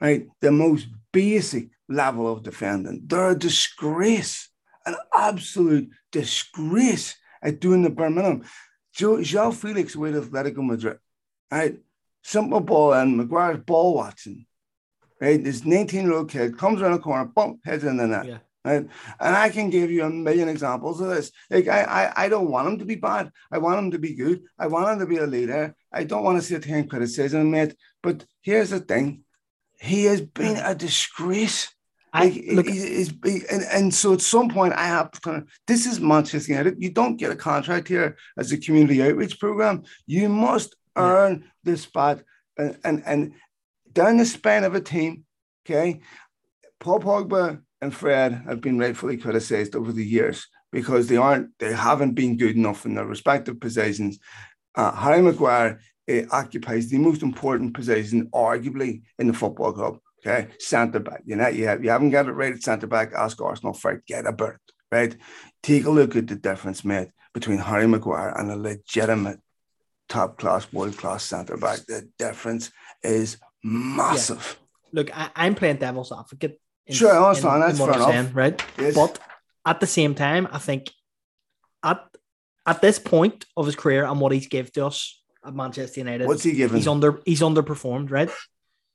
right? 0.00 0.26
The 0.40 0.50
most 0.50 0.88
basic 1.12 1.68
level 1.88 2.30
of 2.30 2.42
defending. 2.42 3.02
They're 3.06 3.30
a 3.30 3.38
disgrace, 3.38 4.48
an 4.86 4.96
absolute 5.14 5.90
disgrace 6.10 7.16
at 7.42 7.60
doing 7.60 7.82
the 7.82 7.90
bare 7.90 8.10
minimum. 8.10 8.44
Joe, 9.00 9.22
Joao 9.22 9.50
Felix 9.50 9.96
with 9.96 10.14
Atletico 10.14 10.62
Madrid, 10.62 10.98
right? 11.50 11.78
Simple 12.22 12.60
ball 12.60 12.92
and 12.92 13.16
Maguire's 13.16 13.64
ball 13.64 13.94
watching, 13.94 14.44
right? 15.18 15.42
This 15.42 15.64
19 15.64 16.02
year 16.02 16.12
old 16.12 16.30
kid 16.30 16.58
comes 16.58 16.82
around 16.82 16.92
the 16.92 16.98
corner, 16.98 17.24
bump, 17.24 17.60
heads 17.64 17.84
in 17.84 17.96
the 17.96 18.06
net. 18.06 18.26
Yeah. 18.26 18.38
Right? 18.62 18.86
And 19.18 19.36
I 19.36 19.48
can 19.48 19.70
give 19.70 19.90
you 19.90 20.04
a 20.04 20.10
million 20.10 20.50
examples 20.50 21.00
of 21.00 21.08
this. 21.08 21.32
Like 21.48 21.66
I, 21.66 21.80
I, 21.82 22.24
I 22.24 22.28
don't 22.28 22.50
want 22.50 22.68
him 22.68 22.78
to 22.80 22.84
be 22.84 22.96
bad. 22.96 23.30
I 23.50 23.56
want 23.56 23.78
him 23.78 23.90
to 23.92 23.98
be 23.98 24.14
good. 24.14 24.42
I 24.58 24.66
want 24.66 24.90
him 24.90 24.98
to 24.98 25.06
be 25.06 25.16
a 25.16 25.26
leader. 25.26 25.74
I 25.90 26.04
don't 26.04 26.22
want 26.22 26.36
to 26.36 26.46
sit 26.46 26.66
here 26.66 26.76
and 26.76 26.90
criticize 26.90 27.32
him, 27.32 27.50
mate. 27.50 27.74
But 28.02 28.26
here's 28.42 28.68
the 28.68 28.80
thing: 28.80 29.24
he 29.80 30.04
has 30.04 30.20
been 30.20 30.58
a 30.58 30.74
disgrace. 30.74 31.74
I 32.12 32.44
look, 32.50 32.66
and, 32.66 33.62
and 33.72 33.94
so 33.94 34.12
at 34.12 34.20
some 34.20 34.48
point 34.48 34.74
I 34.74 34.86
have 34.86 35.10
to 35.12 35.20
kind 35.20 35.36
of 35.38 35.48
this 35.66 35.86
is 35.86 36.00
Manchester 36.00 36.52
United. 36.52 36.82
You 36.82 36.90
don't 36.90 37.16
get 37.16 37.30
a 37.30 37.36
contract 37.36 37.88
here 37.88 38.16
as 38.36 38.50
a 38.50 38.58
community 38.58 39.02
outreach 39.02 39.38
program. 39.38 39.84
You 40.06 40.28
must 40.28 40.74
earn 40.96 41.40
yeah. 41.42 41.48
the 41.64 41.76
spot 41.76 42.22
and, 42.58 42.78
and 42.84 43.02
and 43.06 43.32
down 43.92 44.16
the 44.16 44.26
span 44.26 44.64
of 44.64 44.74
a 44.74 44.80
team. 44.80 45.24
Okay, 45.64 46.00
Paul 46.80 47.00
Pogba 47.00 47.62
and 47.80 47.94
Fred 47.94 48.42
have 48.46 48.60
been 48.60 48.78
rightfully 48.78 49.16
criticized 49.16 49.76
over 49.76 49.92
the 49.92 50.04
years 50.04 50.46
because 50.72 51.06
they 51.06 51.16
aren't 51.16 51.50
they 51.58 51.72
haven't 51.72 52.14
been 52.14 52.36
good 52.36 52.56
enough 52.56 52.86
in 52.86 52.94
their 52.94 53.06
respective 53.06 53.60
positions. 53.60 54.18
Uh, 54.74 54.92
Harry 54.92 55.22
Maguire 55.22 55.80
uh, 56.10 56.22
occupies 56.30 56.88
the 56.88 56.98
most 56.98 57.22
important 57.22 57.74
position, 57.74 58.28
arguably, 58.32 59.02
in 59.18 59.26
the 59.26 59.32
football 59.32 59.72
club. 59.72 59.98
Okay, 60.26 60.48
centre 60.58 61.00
back. 61.00 61.22
You 61.24 61.36
know, 61.36 61.48
you, 61.48 61.66
have, 61.66 61.82
you 61.82 61.90
haven't 61.90 62.10
got 62.10 62.28
it 62.28 62.32
right 62.32 62.52
at 62.52 62.62
centre 62.62 62.86
back. 62.86 63.12
Ask 63.14 63.40
Arsenal 63.40 63.72
for 63.72 64.02
Get 64.06 64.26
a 64.26 64.32
bird, 64.32 64.58
Right. 64.92 65.16
Take 65.62 65.86
a 65.86 65.90
look 65.90 66.16
at 66.16 66.26
the 66.26 66.36
difference 66.36 66.84
made 66.84 67.10
between 67.32 67.58
Harry 67.58 67.86
Maguire 67.86 68.34
and 68.36 68.50
a 68.50 68.56
legitimate 68.56 69.40
top 70.08 70.38
class, 70.38 70.70
world 70.72 70.96
class 70.96 71.24
centre 71.24 71.56
back. 71.56 71.78
The 71.86 72.08
difference 72.18 72.70
is 73.02 73.38
massive. 73.62 74.58
Yeah. 74.58 74.66
Look, 74.92 75.16
I, 75.16 75.46
am 75.46 75.54
playing 75.54 75.76
devil's 75.76 76.12
advocate. 76.12 76.60
In, 76.86 76.94
sure, 76.94 77.12
I 77.12 77.28
understand. 77.28 77.62
That's 77.62 77.78
in 77.78 77.86
fair 77.86 77.94
enough. 77.94 78.10
Saying, 78.10 78.32
right? 78.32 78.64
Yes. 78.78 78.94
But 78.94 79.18
at 79.64 79.80
the 79.80 79.86
same 79.86 80.14
time, 80.14 80.48
I 80.50 80.58
think 80.58 80.90
at 81.82 82.04
at 82.66 82.82
this 82.82 82.98
point 82.98 83.46
of 83.56 83.66
his 83.66 83.76
career 83.76 84.04
and 84.04 84.20
what 84.20 84.32
he's 84.32 84.48
given 84.48 84.70
to 84.72 84.86
us 84.86 85.22
at 85.44 85.54
Manchester 85.54 86.00
United, 86.00 86.26
what's 86.26 86.42
he 86.42 86.52
given? 86.52 86.76
He's 86.76 86.88
under 86.88 87.20
he's 87.24 87.40
underperformed, 87.40 88.10
right? 88.10 88.30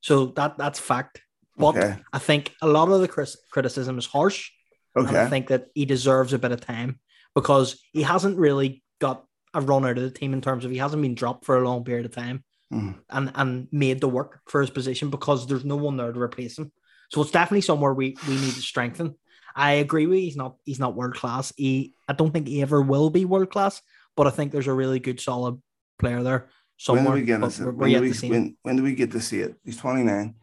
So 0.06 0.28
that 0.38 0.60
that's 0.60 0.78
fact. 0.78 1.20
But 1.58 1.78
okay. 1.78 1.98
I 2.14 2.20
think 2.20 2.54
a 2.62 2.68
lot 2.68 2.90
of 2.90 3.02
the 3.02 3.08
criticism 3.50 3.98
is 3.98 4.06
harsh. 4.06 4.52
Okay. 4.96 5.08
And 5.08 5.18
I 5.18 5.28
think 5.30 5.48
that 5.48 5.70
he 5.74 5.86
deserves 5.86 6.32
a 6.32 6.38
bit 6.38 6.52
of 6.52 6.62
time 6.62 7.00
because 7.34 7.82
he 7.92 8.04
hasn't 8.04 8.38
really 8.38 8.84
got 9.02 9.26
a 9.56 9.62
run 9.62 9.84
out 9.84 9.98
of 9.98 10.04
the 10.04 10.12
team 10.12 10.34
in 10.34 10.42
terms 10.42 10.64
of 10.64 10.70
he 10.70 10.78
hasn't 10.78 11.02
been 11.02 11.16
dropped 11.16 11.44
for 11.44 11.58
a 11.58 11.68
long 11.68 11.84
period 11.84 12.06
of 12.06 12.14
time 12.14 12.44
mm. 12.72 12.94
and, 13.10 13.32
and 13.34 13.68
made 13.72 14.00
the 14.00 14.08
work 14.08 14.42
for 14.46 14.62
his 14.62 14.70
position 14.70 15.10
because 15.10 15.48
there's 15.48 15.66
no 15.66 15.76
one 15.76 15.98
there 15.98 16.12
to 16.12 16.22
replace 16.22 16.60
him. 16.60 16.72
So 17.10 17.22
it's 17.22 17.32
definitely 17.32 17.62
somewhere 17.62 17.94
we, 17.94 18.16
we 18.28 18.36
need 18.36 18.54
to 18.54 18.62
strengthen. 18.62 19.16
I 19.56 19.74
agree 19.74 20.06
with 20.06 20.20
you. 20.20 20.26
He's 20.26 20.38
not 20.38 20.58
he's 20.66 20.80
not 20.80 20.96
world 20.96 21.16
class. 21.16 21.52
He 21.58 21.96
I 22.08 22.14
don't 22.14 22.32
think 22.32 22.48
he 22.48 22.62
ever 22.62 22.80
will 22.80 23.10
be 23.10 23.26
world 23.26 23.50
class, 23.50 23.82
but 24.16 24.28
I 24.28 24.30
think 24.30 24.52
there's 24.52 24.68
a 24.68 24.74
really 24.74 25.00
good 25.00 25.20
solid 25.20 25.60
player 25.98 26.22
there 26.22 26.50
somewhere. 26.78 27.06
When 27.06 27.14
do 27.14 27.20
we 27.20 27.26
get 27.26 27.42
to 27.42 27.52
see 27.52 27.64
it? 27.64 27.76
When, 27.76 27.92
do 27.92 28.02
we, 28.02 28.30
when, 28.30 28.58
when 28.62 28.76
do 28.76 28.84
we 28.84 28.96
get 28.96 29.12
to 29.12 29.22
see 29.22 29.40
it? 29.40 29.56
He's 29.64 29.78
29. 29.78 30.36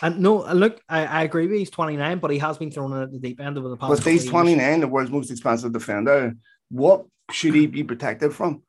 And 0.00 0.20
no, 0.20 0.52
look, 0.52 0.80
I, 0.88 1.04
I 1.04 1.22
agree 1.22 1.42
with 1.42 1.52
you. 1.52 1.58
He's 1.58 1.70
29, 1.70 2.18
but 2.18 2.30
he 2.30 2.38
has 2.38 2.56
been 2.56 2.70
thrown 2.70 2.92
in 2.92 3.02
at 3.02 3.12
the 3.12 3.18
deep 3.18 3.40
end 3.40 3.58
over 3.58 3.68
the 3.68 3.76
past. 3.76 4.02
But 4.02 4.10
he's 4.10 4.26
29, 4.26 4.80
the 4.80 4.88
world's 4.88 5.10
most 5.10 5.30
expensive 5.30 5.72
defender. 5.72 6.34
What 6.70 7.04
should 7.30 7.54
he 7.54 7.66
be 7.66 7.84
protected 7.84 8.32
from? 8.32 8.62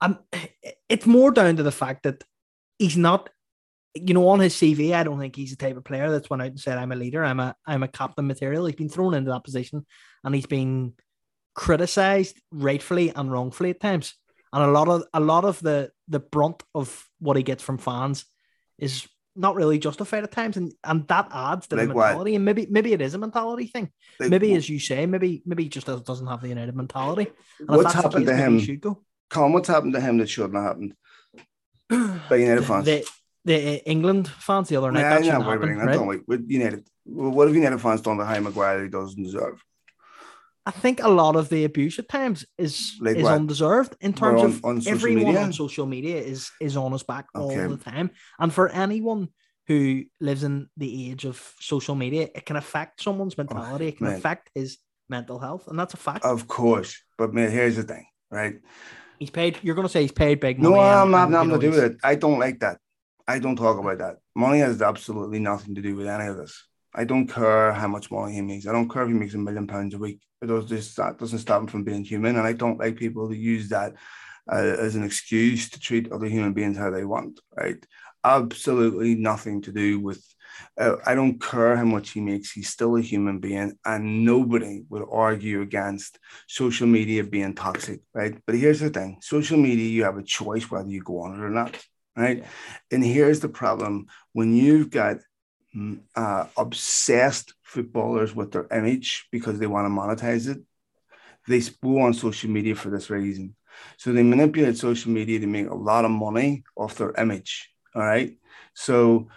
Um, 0.00 0.18
it's 0.88 1.06
more 1.06 1.30
down 1.30 1.56
to 1.56 1.62
the 1.62 1.72
fact 1.72 2.02
that 2.04 2.22
he's 2.78 2.96
not, 2.96 3.30
you 3.94 4.14
know, 4.14 4.28
on 4.28 4.40
his 4.40 4.54
CV. 4.54 4.92
I 4.92 5.02
don't 5.02 5.18
think 5.18 5.36
he's 5.36 5.50
the 5.50 5.56
type 5.56 5.76
of 5.76 5.84
player 5.84 6.10
that's 6.10 6.30
went 6.30 6.42
out 6.42 6.48
and 6.48 6.60
said, 6.60 6.78
"I'm 6.78 6.92
a 6.92 6.96
leader. 6.96 7.24
I'm 7.24 7.40
a 7.40 7.54
I'm 7.66 7.82
a 7.82 7.88
captain 7.88 8.26
material." 8.26 8.66
He's 8.66 8.76
been 8.76 8.88
thrown 8.88 9.14
into 9.14 9.30
that 9.30 9.44
position, 9.44 9.84
and 10.24 10.34
he's 10.34 10.46
been 10.46 10.94
criticized 11.54 12.40
rightfully 12.50 13.12
and 13.14 13.30
wrongfully 13.30 13.70
at 13.70 13.80
times. 13.80 14.14
And 14.52 14.64
a 14.64 14.70
lot 14.70 14.88
of 14.88 15.04
a 15.14 15.20
lot 15.20 15.44
of 15.44 15.60
the 15.60 15.92
the 16.08 16.20
brunt 16.20 16.62
of 16.74 17.08
what 17.18 17.36
he 17.36 17.42
gets 17.42 17.62
from 17.62 17.78
fans 17.78 18.24
is 18.78 19.06
not 19.36 19.54
really 19.54 19.78
justified 19.78 20.24
at 20.24 20.32
times, 20.32 20.56
and 20.56 20.72
and 20.84 21.06
that 21.08 21.28
adds 21.32 21.68
to 21.68 21.76
like 21.76 21.88
the 21.88 21.94
mentality. 21.94 22.32
What? 22.32 22.36
And 22.36 22.44
maybe 22.44 22.66
maybe 22.68 22.92
it 22.92 23.00
is 23.00 23.14
a 23.14 23.18
mentality 23.18 23.66
thing. 23.66 23.90
Like, 24.18 24.30
maybe 24.30 24.54
as 24.54 24.68
you 24.68 24.78
say, 24.78 25.06
maybe 25.06 25.42
maybe 25.46 25.64
he 25.64 25.68
just 25.68 25.86
doesn't 25.86 26.26
have 26.26 26.40
the 26.40 26.48
United 26.48 26.74
mentality. 26.74 27.30
And 27.60 27.68
what's 27.68 27.94
happened 27.94 28.26
case, 28.26 28.36
to 28.36 28.36
him? 28.36 28.60
Should 28.60 28.80
go. 28.80 29.02
Colin, 29.30 29.52
what's 29.52 29.68
happened 29.68 29.94
to 29.94 30.00
him 30.00 30.18
that 30.18 30.28
shouldn't 30.28 30.54
have 30.54 30.64
happened? 30.64 30.94
By 32.28 32.36
United 32.36 32.64
fans. 32.64 32.84
The, 32.84 33.06
the 33.44 33.54
uh, 33.54 33.78
England 33.86 34.28
fans 34.28 34.68
the 34.68 34.76
other 34.76 34.90
night. 34.90 35.00
Yeah, 35.00 35.18
that 35.18 35.24
yeah, 35.24 35.42
happen, 35.42 35.76
right? 35.76 35.92
Don't 35.92 36.28
With 36.28 36.50
United, 36.50 36.86
what 37.04 37.46
have 37.46 37.54
United 37.54 37.80
fans 37.80 38.00
done 38.00 38.18
to 38.18 38.26
Harry 38.26 38.40
Maguire 38.40 38.82
he 38.82 38.88
doesn't 38.88 39.22
deserve? 39.22 39.62
I 40.66 40.70
think 40.72 41.02
a 41.02 41.08
lot 41.08 41.36
of 41.36 41.48
the 41.48 41.64
abuse 41.64 41.98
at 41.98 42.08
times 42.08 42.44
is 42.58 42.96
like 43.00 43.16
is 43.16 43.22
what? 43.24 43.34
undeserved 43.34 43.96
in 44.00 44.12
terms 44.12 44.42
on, 44.42 44.46
of 44.46 44.64
on 44.64 44.82
everyone 44.86 45.24
media? 45.24 45.42
on 45.42 45.52
social 45.52 45.86
media 45.86 46.16
is 46.16 46.50
is 46.60 46.76
on 46.76 46.92
his 46.92 47.02
back 47.02 47.26
okay. 47.34 47.62
all 47.62 47.68
the 47.68 47.76
time. 47.76 48.10
And 48.38 48.52
for 48.52 48.68
anyone 48.68 49.28
who 49.66 50.04
lives 50.20 50.44
in 50.44 50.68
the 50.76 51.10
age 51.10 51.24
of 51.24 51.54
social 51.60 51.94
media, 51.94 52.28
it 52.34 52.44
can 52.44 52.56
affect 52.56 53.02
someone's 53.02 53.34
oh, 53.38 53.44
mentality. 53.44 53.86
Oh, 53.86 53.88
it 53.88 53.96
can 53.98 54.06
man. 54.08 54.16
affect 54.16 54.50
his 54.54 54.78
mental 55.08 55.38
health, 55.38 55.66
and 55.68 55.78
that's 55.78 55.94
a 55.94 55.96
fact. 55.96 56.24
Of 56.24 56.46
course, 56.46 57.02
but 57.16 57.32
man, 57.32 57.50
here's 57.50 57.76
the 57.76 57.82
thing, 57.82 58.06
right? 58.30 58.56
He's 59.18 59.30
paid. 59.30 59.58
You're 59.62 59.74
going 59.74 59.86
to 59.86 59.92
say 59.92 60.02
he's 60.02 60.12
paid 60.12 60.40
big 60.40 60.58
money. 60.58 60.74
No, 60.74 60.80
I'm 60.80 61.10
not. 61.10 61.30
Nothing 61.30 61.50
to 61.50 61.58
do 61.58 61.70
with 61.70 61.84
it. 61.84 61.96
I 62.02 62.14
don't 62.14 62.38
like 62.38 62.60
that. 62.60 62.78
I 63.28 63.38
don't 63.38 63.56
talk 63.56 63.78
about 63.78 63.98
that. 63.98 64.16
Money 64.34 64.58
has 64.60 64.82
absolutely 64.82 65.38
nothing 65.38 65.74
to 65.74 65.82
do 65.82 65.94
with 65.94 66.06
any 66.06 66.26
of 66.26 66.36
this. 66.36 66.64
I 66.94 67.04
don't 67.04 67.26
care 67.26 67.72
how 67.72 67.88
much 67.88 68.10
money 68.10 68.34
he 68.34 68.40
makes. 68.40 68.66
I 68.66 68.72
don't 68.72 68.88
care 68.88 69.02
if 69.02 69.08
he 69.08 69.14
makes 69.14 69.34
a 69.34 69.38
million 69.38 69.66
pounds 69.66 69.94
a 69.94 69.98
week. 69.98 70.20
It 70.42 70.46
does 70.46 70.68
this 70.68 70.94
that 70.94 71.18
doesn't 71.18 71.38
stop 71.38 71.62
him 71.62 71.68
from 71.68 71.84
being 71.84 72.04
human. 72.04 72.36
And 72.36 72.46
I 72.46 72.52
don't 72.52 72.78
like 72.78 72.96
people 72.96 73.28
who 73.28 73.34
use 73.34 73.68
that 73.68 73.94
uh, 74.50 74.56
as 74.56 74.96
an 74.96 75.04
excuse 75.04 75.70
to 75.70 75.80
treat 75.80 76.10
other 76.10 76.26
human 76.26 76.52
beings 76.52 76.76
how 76.76 76.90
they 76.90 77.04
want. 77.04 77.40
Right? 77.56 77.84
Absolutely 78.24 79.14
nothing 79.14 79.62
to 79.62 79.72
do 79.72 80.00
with. 80.00 80.24
Uh, 80.78 80.96
I 81.06 81.14
don't 81.14 81.40
care 81.40 81.76
how 81.76 81.84
much 81.84 82.10
he 82.10 82.20
makes. 82.20 82.50
He's 82.50 82.68
still 82.68 82.96
a 82.96 83.00
human 83.00 83.38
being, 83.38 83.78
and 83.84 84.24
nobody 84.24 84.82
would 84.88 85.04
argue 85.10 85.62
against 85.62 86.18
social 86.48 86.86
media 86.86 87.22
being 87.22 87.54
toxic. 87.54 88.00
Right? 88.12 88.36
But 88.46 88.56
here's 88.56 88.80
the 88.80 88.90
thing: 88.90 89.18
social 89.20 89.58
media, 89.58 89.88
you 89.88 90.04
have 90.04 90.18
a 90.18 90.22
choice 90.22 90.70
whether 90.70 90.88
you 90.88 91.02
go 91.02 91.20
on 91.20 91.38
it 91.38 91.42
or 91.42 91.50
not. 91.50 91.78
Right? 92.16 92.38
Yeah. 92.38 92.46
And 92.90 93.04
here's 93.04 93.40
the 93.40 93.48
problem: 93.48 94.06
when 94.32 94.54
you've 94.54 94.90
got 94.90 95.18
uh, 96.16 96.46
obsessed 96.56 97.54
footballers 97.62 98.34
with 98.34 98.52
their 98.52 98.66
image 98.72 99.28
because 99.30 99.58
they 99.58 99.66
want 99.66 99.86
to 99.86 99.90
monetize 99.90 100.48
it. 100.48 100.58
They 101.48 101.60
go 101.82 102.00
on 102.00 102.14
social 102.14 102.50
media 102.50 102.74
for 102.74 102.90
this 102.90 103.10
reason. 103.10 103.56
So 103.96 104.12
they 104.12 104.22
manipulate 104.22 104.76
social 104.76 105.10
media 105.10 105.38
to 105.40 105.46
make 105.46 105.68
a 105.68 105.74
lot 105.74 106.04
of 106.04 106.10
money 106.10 106.64
off 106.76 106.96
their 106.96 107.12
image. 107.12 107.70
All 107.94 108.02
right. 108.02 108.36
So 108.74 109.28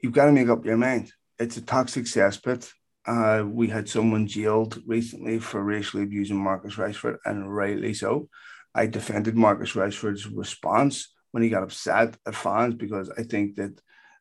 you've 0.00 0.12
got 0.12 0.26
to 0.26 0.32
make 0.32 0.48
up 0.48 0.64
your 0.64 0.76
mind. 0.76 1.12
It's 1.38 1.56
a 1.56 1.62
toxic 1.62 2.04
cesspit. 2.04 2.70
Uh, 3.06 3.44
we 3.46 3.68
had 3.68 3.88
someone 3.88 4.26
jailed 4.26 4.80
recently 4.86 5.38
for 5.38 5.62
racially 5.62 6.02
abusing 6.02 6.36
Marcus 6.36 6.74
Rashford, 6.74 7.16
and 7.24 7.54
rightly 7.54 7.94
so. 7.94 8.28
I 8.74 8.86
defended 8.86 9.36
Marcus 9.36 9.72
Rashford's 9.72 10.26
response 10.26 11.12
when 11.32 11.42
he 11.42 11.48
got 11.48 11.62
upset 11.62 12.16
at 12.26 12.34
fans 12.34 12.74
because 12.74 13.10
I 13.10 13.22
think 13.22 13.56
that 13.56 13.80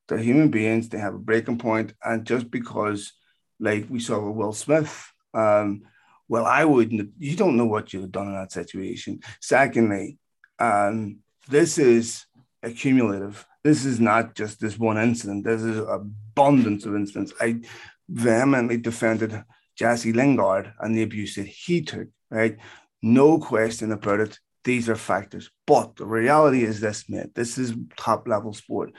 they're 0.10 0.18
human 0.18 0.50
beings. 0.50 0.90
They 0.90 0.98
have 0.98 1.14
a 1.14 1.20
breaking 1.20 1.60
point, 1.60 1.94
and 2.04 2.26
just 2.26 2.52
because, 2.52 3.14
like 3.60 3.86
we 3.90 4.00
saw 4.00 4.20
with 4.20 4.36
Will 4.36 4.54
Smith, 4.54 5.14
um, 5.34 5.84
well, 6.28 6.46
I 6.46 6.66
wouldn't. 6.66 7.12
You 7.18 7.36
don't 7.36 7.58
know 7.58 7.66
what 7.66 7.94
you've 7.94 8.12
done 8.12 8.28
in 8.28 8.34
that 8.34 8.52
situation. 8.52 9.22
Secondly, 9.40 10.18
um, 10.60 11.20
this 11.48 11.78
is 11.78 12.26
accumulative. 12.62 13.46
This 13.64 13.86
is 13.86 14.00
not 14.00 14.36
just 14.36 14.60
this 14.60 14.78
one 14.78 14.98
incident. 14.98 15.46
This 15.46 15.62
is 15.62 15.78
abundance 15.78 16.86
of 16.86 16.96
incidents. 16.96 17.34
I 17.40 17.62
vehemently 18.10 18.78
defended 18.78 19.44
Jesse 19.76 20.14
Lingard 20.14 20.74
and 20.80 20.96
the 20.96 21.04
abuse 21.04 21.36
that 21.36 21.48
he 21.48 21.82
took. 21.82 22.08
Right, 22.32 22.58
no 23.02 23.40
question 23.40 23.92
about 23.92 24.20
it. 24.20 24.40
These 24.64 24.90
are 24.90 24.96
factors. 24.96 25.50
But 25.66 25.96
the 25.96 26.06
reality 26.06 26.64
is 26.64 26.80
this, 26.80 27.10
mate. 27.10 27.34
This 27.34 27.58
is 27.58 27.74
top 27.98 28.28
level 28.28 28.54
sport. 28.54 28.92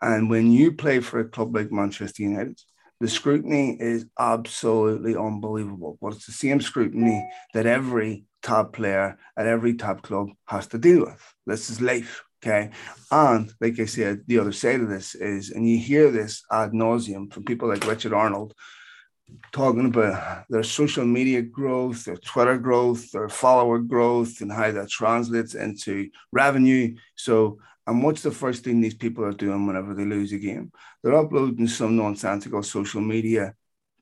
And 0.00 0.30
when 0.30 0.50
you 0.52 0.72
play 0.72 1.00
for 1.00 1.20
a 1.20 1.28
club 1.28 1.54
like 1.54 1.72
Manchester 1.72 2.22
United, 2.22 2.58
the 3.00 3.08
scrutiny 3.08 3.76
is 3.80 4.06
absolutely 4.18 5.16
unbelievable. 5.16 5.98
But 6.00 6.14
it's 6.14 6.26
the 6.26 6.32
same 6.32 6.60
scrutiny 6.60 7.26
that 7.54 7.66
every 7.66 8.24
top 8.42 8.72
player 8.72 9.18
at 9.36 9.46
every 9.46 9.74
top 9.74 10.02
club 10.02 10.28
has 10.46 10.66
to 10.68 10.78
deal 10.78 11.00
with. 11.00 11.34
This 11.46 11.70
is 11.70 11.80
life. 11.80 12.24
Okay. 12.42 12.70
And 13.10 13.52
like 13.60 13.78
I 13.78 13.84
said, 13.84 14.22
the 14.26 14.38
other 14.38 14.52
side 14.52 14.80
of 14.80 14.88
this 14.88 15.14
is, 15.14 15.50
and 15.50 15.68
you 15.68 15.78
hear 15.78 16.10
this 16.10 16.42
ad 16.50 16.72
nauseum 16.72 17.32
from 17.32 17.44
people 17.44 17.68
like 17.68 17.86
Richard 17.86 18.14
Arnold 18.14 18.54
talking 19.52 19.86
about 19.86 20.44
their 20.48 20.62
social 20.62 21.04
media 21.04 21.42
growth, 21.42 22.04
their 22.04 22.16
Twitter 22.16 22.58
growth, 22.58 23.10
their 23.10 23.28
follower 23.28 23.78
growth, 23.78 24.40
and 24.40 24.52
how 24.52 24.70
that 24.70 24.88
translates 24.88 25.54
into 25.54 26.10
revenue. 26.32 26.96
So 27.16 27.58
and 27.86 28.04
what's 28.04 28.22
the 28.22 28.30
first 28.30 28.62
thing 28.62 28.80
these 28.80 28.94
people 28.94 29.24
are 29.24 29.32
doing 29.32 29.66
whenever 29.66 29.94
they 29.94 30.04
lose 30.04 30.32
a 30.32 30.38
game? 30.38 30.70
They're 31.02 31.16
uploading 31.16 31.66
some 31.66 31.96
nonsensical 31.96 32.62
social 32.62 33.00
media 33.00 33.54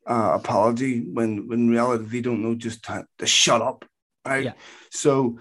uh, 0.06 0.32
apology 0.34 1.00
when, 1.00 1.48
when 1.48 1.60
in 1.60 1.70
reality 1.70 2.04
they 2.04 2.20
don't 2.20 2.42
know 2.42 2.54
just 2.54 2.84
to, 2.84 3.06
to 3.18 3.26
shut 3.26 3.62
up. 3.62 3.86
Right. 4.26 4.44
Yeah. 4.44 4.52
So, 4.90 5.38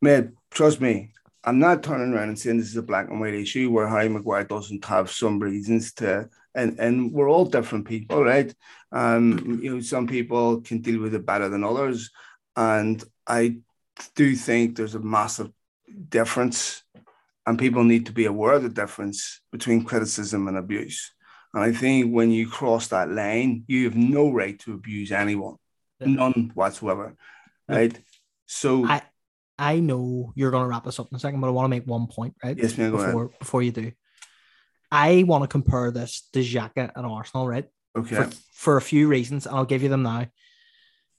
man, 0.00 0.34
trust 0.50 0.80
me, 0.80 1.12
I'm 1.42 1.58
not 1.58 1.82
turning 1.82 2.14
around 2.14 2.28
and 2.28 2.38
saying 2.38 2.58
this 2.58 2.68
is 2.68 2.76
a 2.76 2.82
black 2.82 3.10
and 3.10 3.20
white 3.20 3.34
issue 3.34 3.70
where 3.70 3.86
Harry 3.86 4.08
Maguire 4.08 4.44
doesn't 4.44 4.84
have 4.86 5.10
some 5.10 5.38
reasons 5.38 5.92
to, 5.94 6.30
and 6.54 6.78
and 6.78 7.12
we're 7.12 7.28
all 7.28 7.44
different 7.44 7.86
people, 7.86 8.24
right? 8.24 8.54
Um, 8.92 9.60
you 9.62 9.74
know, 9.74 9.80
some 9.80 10.06
people 10.06 10.60
can 10.60 10.80
deal 10.80 11.00
with 11.00 11.14
it 11.14 11.26
better 11.26 11.48
than 11.48 11.64
others, 11.64 12.10
and 12.56 13.02
I 13.26 13.58
do 14.14 14.34
think 14.34 14.76
there's 14.76 14.94
a 14.94 15.00
massive 15.00 15.50
difference 16.08 16.82
and 17.46 17.58
people 17.58 17.84
need 17.84 18.06
to 18.06 18.12
be 18.12 18.26
aware 18.26 18.54
of 18.54 18.62
the 18.62 18.68
difference 18.68 19.40
between 19.52 19.84
criticism 19.84 20.48
and 20.48 20.56
abuse. 20.56 21.12
And 21.52 21.62
I 21.62 21.72
think 21.72 22.12
when 22.12 22.30
you 22.30 22.48
cross 22.48 22.88
that 22.88 23.10
line, 23.10 23.64
you 23.68 23.84
have 23.84 23.96
no 23.96 24.30
right 24.30 24.58
to 24.60 24.74
abuse 24.74 25.12
anyone, 25.12 25.56
none 26.00 26.50
whatsoever. 26.54 27.14
Right. 27.68 27.98
So 28.46 28.86
I 28.86 29.02
I 29.58 29.80
know 29.80 30.32
you're 30.34 30.50
gonna 30.50 30.68
wrap 30.68 30.84
this 30.84 30.98
up 30.98 31.08
in 31.10 31.16
a 31.16 31.20
second, 31.20 31.40
but 31.40 31.46
I 31.46 31.50
want 31.50 31.66
to 31.66 31.70
make 31.70 31.86
one 31.86 32.06
point, 32.08 32.34
right? 32.42 32.56
Yes, 32.58 32.76
man, 32.76 32.90
before 32.90 33.30
before 33.38 33.62
you 33.62 33.70
do. 33.70 33.92
I 34.94 35.24
want 35.24 35.42
to 35.42 35.48
compare 35.48 35.90
this 35.90 36.28
to 36.34 36.38
Xhaka 36.38 36.92
and 36.94 37.04
Arsenal, 37.04 37.48
right? 37.48 37.64
Okay. 37.98 38.14
For, 38.14 38.30
for 38.52 38.76
a 38.76 38.82
few 38.82 39.08
reasons, 39.08 39.44
and 39.44 39.56
I'll 39.56 39.64
give 39.64 39.82
you 39.82 39.88
them 39.88 40.04
now. 40.04 40.28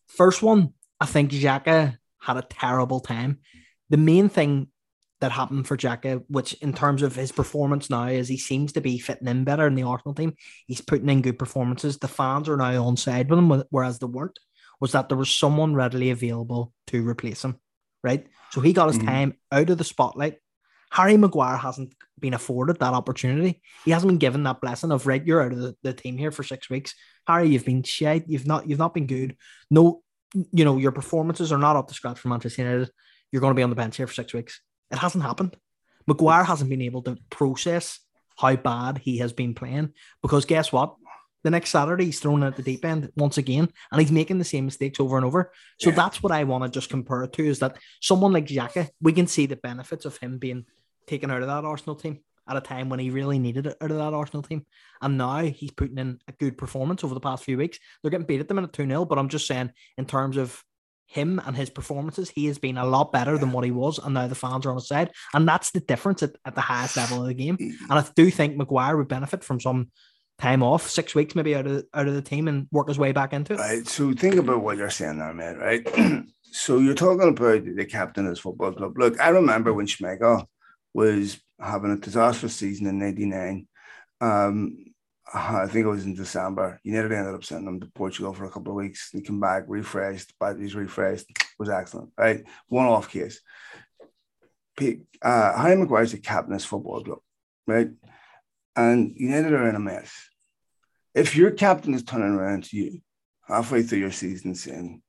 First 0.07 0.41
one, 0.41 0.73
I 1.01 1.05
think 1.05 1.32
Xhaka 1.32 1.97
had 2.21 2.38
a 2.38 2.41
terrible 2.41 3.01
time. 3.01 3.39
The 3.89 3.97
main 3.97 4.30
thing 4.30 4.69
that 5.19 5.34
happened 5.34 5.67
for 5.67 5.76
Xhaka, 5.76 6.23
which 6.30 6.53
in 6.53 6.71
terms 6.71 7.01
of 7.01 7.17
his 7.17 7.34
performance 7.34 7.89
now, 7.89 8.07
is 8.07 8.30
he 8.30 8.38
seems 8.38 8.71
to 8.73 8.82
be 8.82 8.97
fitting 8.97 9.28
in 9.28 9.43
better 9.43 9.67
in 9.67 9.76
the 9.76 9.84
Arsenal 9.84 10.15
team. 10.15 10.36
He's 10.67 10.80
putting 10.80 11.09
in 11.09 11.21
good 11.21 11.38
performances. 11.38 11.97
The 11.97 12.07
fans 12.07 12.47
are 12.47 12.55
now 12.55 12.86
on 12.86 12.95
side 12.95 13.30
with 13.30 13.39
him, 13.39 13.63
whereas 13.71 13.99
they 13.99 14.05
weren't. 14.05 14.39
Was 14.80 14.93
that 14.93 15.09
there 15.09 15.17
was 15.17 15.30
someone 15.30 15.76
readily 15.76 16.11
available 16.11 16.71
to 16.88 17.05
replace 17.05 17.43
him, 17.43 17.59
right? 18.03 18.26
So 18.51 18.61
he 18.61 18.71
got 18.71 18.88
his 18.88 18.97
mm-hmm. 18.97 19.07
time 19.07 19.34
out 19.51 19.69
of 19.69 19.78
the 19.78 19.84
spotlight. 19.84 20.38
Harry 20.96 21.18
Maguire 21.18 21.58
hasn't 21.58 21.93
been 22.20 22.34
afforded 22.34 22.80
that 22.80 22.93
opportunity. 22.93 23.62
He 23.84 23.91
hasn't 23.91 24.10
been 24.10 24.18
given 24.18 24.43
that 24.43 24.62
blessing 24.62 24.93
of 24.93 25.06
right, 25.06 25.26
you're 25.26 25.41
out 25.41 25.52
of 25.52 25.60
the, 25.60 25.76
the 25.84 25.93
team 25.93 26.18
here 26.18 26.32
for 26.32 26.41
six 26.41 26.70
weeks. 26.70 26.96
Harry, 27.28 27.50
you've 27.50 27.66
been 27.66 27.84
shit. 27.84 28.24
You've 28.28 28.48
not 28.48 28.70
you've 28.70 28.80
not 28.80 28.93
been 28.93 29.06
good. 29.06 29.36
No, 29.70 30.02
you 30.34 30.64
know, 30.64 30.78
your 30.78 30.93
performances 30.93 31.52
are 31.52 31.58
not 31.58 31.76
up 31.76 31.89
to 31.89 31.93
scratch 31.93 32.18
for 32.18 32.30
Manchester 32.30 32.62
United. 32.62 32.91
You're 33.30 33.41
going 33.41 33.52
to 33.52 33.60
be 33.60 33.64
on 33.64 33.70
the 33.70 33.76
bench 33.76 33.98
here 33.98 34.08
for 34.08 34.14
six 34.14 34.34
weeks. 34.34 34.62
It 34.89 34.98
hasn't 34.98 35.26
happened. 35.26 35.58
Maguire 36.08 36.46
hasn't 36.46 36.70
been 36.70 36.82
able 36.82 37.02
to 37.04 37.18
process 37.30 38.00
how 38.38 38.56
bad 38.56 39.00
he 39.00 39.18
has 39.18 39.34
been 39.34 39.54
playing 39.54 39.93
because 40.22 40.46
guess 40.46 40.72
what? 40.72 40.96
the 41.46 41.52
next 41.52 41.70
Saturday 41.70 42.06
he's 42.06 42.20
thrown 42.20 42.41
at 42.41 42.56
the 42.56 42.64
deep 42.64 42.84
end 42.84 43.12
once 43.16 43.38
again, 43.38 43.70
and 43.91 44.02
he's 44.02 44.12
making 44.12 44.39
the 44.39 44.43
same 44.43 44.66
mistakes 44.66 45.00
over 45.00 45.16
and 45.16 45.24
over. 45.24 45.52
So 45.80 45.91
yeah. 45.91 45.96
that's 45.96 46.24
what 46.24 46.32
I 46.32 46.43
want 46.43 46.64
to 46.64 46.72
just 46.72 46.89
compare 46.89 47.22
it 47.22 47.34
to 47.34 47.46
is 47.46 47.60
that 47.60 47.78
someone 48.02 48.34
like 48.34 48.48
Xhaka, 48.48 48.89
we 49.00 49.14
can 49.14 49.28
see 49.28 49.46
the 49.46 49.56
benefits 49.56 50.06
of 50.06 50.18
him 50.18 50.39
being 50.39 50.66
taken 51.08 51.32
out 51.32 51.41
of 51.41 51.47
that 51.47 51.66
Arsenal 51.66 51.95
team 51.95 52.20
at 52.47 52.58
a 52.58 52.62
time 52.62 52.89
when 52.89 52.99
he 52.99 53.10
really 53.10 53.39
needed 53.39 53.66
it 53.68 53.78
out 53.82 53.91
of 53.91 53.97
that 53.97 54.14
Arsenal 54.14 54.43
team. 54.43 54.66
And 55.01 55.18
now 55.18 55.39
he's 55.39 55.72
putting 55.72 55.97
in 55.97 56.20
a 56.28 56.32
good 56.32 56.58
performance 56.58 57.03
over 57.03 57.14
the 57.14 57.20
past 57.20 57.43
few 57.43 57.58
weeks. 57.58 57.80
They're 58.01 58.12
getting 58.12 58.28
beat 58.28 58.39
at 58.39 58.47
the 58.47 58.53
minute 58.53 58.74
2 58.74 58.88
0, 58.88 59.06
but 59.06 59.18
I'm 59.18 59.30
just 59.30 59.47
saying, 59.47 59.72
in 59.97 60.06
terms 60.06 60.38
of 60.38 60.64
him 61.08 61.41
and 61.45 61.56
his 61.56 61.70
performances, 61.70 62.30
he 62.30 62.45
has 62.47 62.58
been 62.58 62.78
a 62.78 62.86
lot 62.86 63.12
better 63.12 63.38
than 63.38 63.51
what 63.51 63.64
he 63.64 63.72
was, 63.72 63.99
and 63.99 64.14
now 64.14 64.28
the 64.28 64.36
fans 64.36 64.66
are 64.66 64.70
on 64.70 64.78
his 64.78 64.88
side, 64.88 65.12
and 65.34 65.47
that's 65.47 65.72
the 65.72 65.80
difference 65.80 66.24
at, 66.24 66.36
at 66.45 66.56
the 66.56 66.62
highest 66.62 66.97
level 66.97 67.22
of 67.22 67.28
the 67.28 67.34
game. 67.34 67.58
Mm. 67.58 67.74
And 67.89 67.99
I 67.99 68.06
do 68.16 68.30
think 68.32 68.58
Maguire 68.58 68.97
would 68.97 69.08
benefit 69.08 69.43
from 69.43 69.60
some 69.60 69.91
time 70.39 70.64
off, 70.64 70.89
six 70.89 71.16
weeks 71.16 71.36
maybe 71.36 71.56
out 71.56 71.68
of 71.68 71.86
out 71.93 72.08
of 72.08 72.14
the 72.14 72.22
team, 72.22 72.47
and 72.47 72.68
work 72.72 72.88
his 72.88 72.99
way 72.99 73.12
back 73.12 73.34
into 73.34 73.53
it. 73.53 73.60
Right. 73.60 73.88
So 73.88 74.14
think 74.14 74.36
about 74.36 74.62
what 74.62 74.78
you're 74.78 74.89
saying 74.89 75.20
there, 75.20 75.34
man. 75.34 75.58
Right. 75.58 75.88
so 76.51 76.80
you're 76.80 76.95
talking 76.95 77.30
about 77.30 77.64
the 77.64 77.86
captain 77.86 78.26
of 78.26 78.32
this 78.32 78.39
football 78.39 78.74
club. 78.74 78.97
Look, 78.97 79.20
I 79.20 79.30
remember 79.30 79.74
when 79.74 79.86
Schmeichel 79.86 80.45
was 80.96 81.38
having 81.60 81.91
a 81.91 81.98
disastrous 81.98 82.56
season 82.56 82.88
in 82.88 82.98
'99. 82.98 83.68
Um, 84.22 84.78
I 85.34 85.68
think 85.68 85.86
it 85.86 85.89
was 85.89 86.06
in 86.06 86.16
December. 86.16 86.80
United 86.84 87.12
ended 87.12 87.36
up 87.36 87.43
sending 87.43 87.68
him 87.68 87.82
to 87.82 87.88
Portugal 87.88 88.34
for 88.34 88.46
a 88.46 88.50
couple 88.50 88.72
of 88.72 88.78
weeks. 88.78 89.10
He 89.12 89.22
came 89.22 89.41
back 89.41 89.66
refreshed, 89.68 90.34
batteries 90.39 90.74
refreshed, 90.74 91.26
was 91.60 91.70
excellent, 91.70 92.12
right? 92.18 92.46
One 92.70 92.86
off 92.86 93.10
case. 93.10 93.41
Uh, 94.80 95.62
Harry 95.62 95.76
Maguire's 95.76 96.14
a 96.14 96.18
captain 96.18 96.54
of 96.54 96.64
football 96.64 97.04
club, 97.04 97.20
right? 97.68 97.89
And 98.78 99.14
United 99.18 99.52
are 99.52 99.68
in 99.68 99.76
a 99.76 99.80
mess. 99.80 100.14
If 101.14 101.36
your 101.36 101.52
captain 101.52 101.93
is 101.93 102.04
turning 102.04 102.36
around 102.36 102.66
to 102.66 102.78
you 102.78 103.02
halfway 103.48 103.84
through 103.84 104.00
your 104.00 104.12
season 104.12 104.56
saying, 104.56 105.02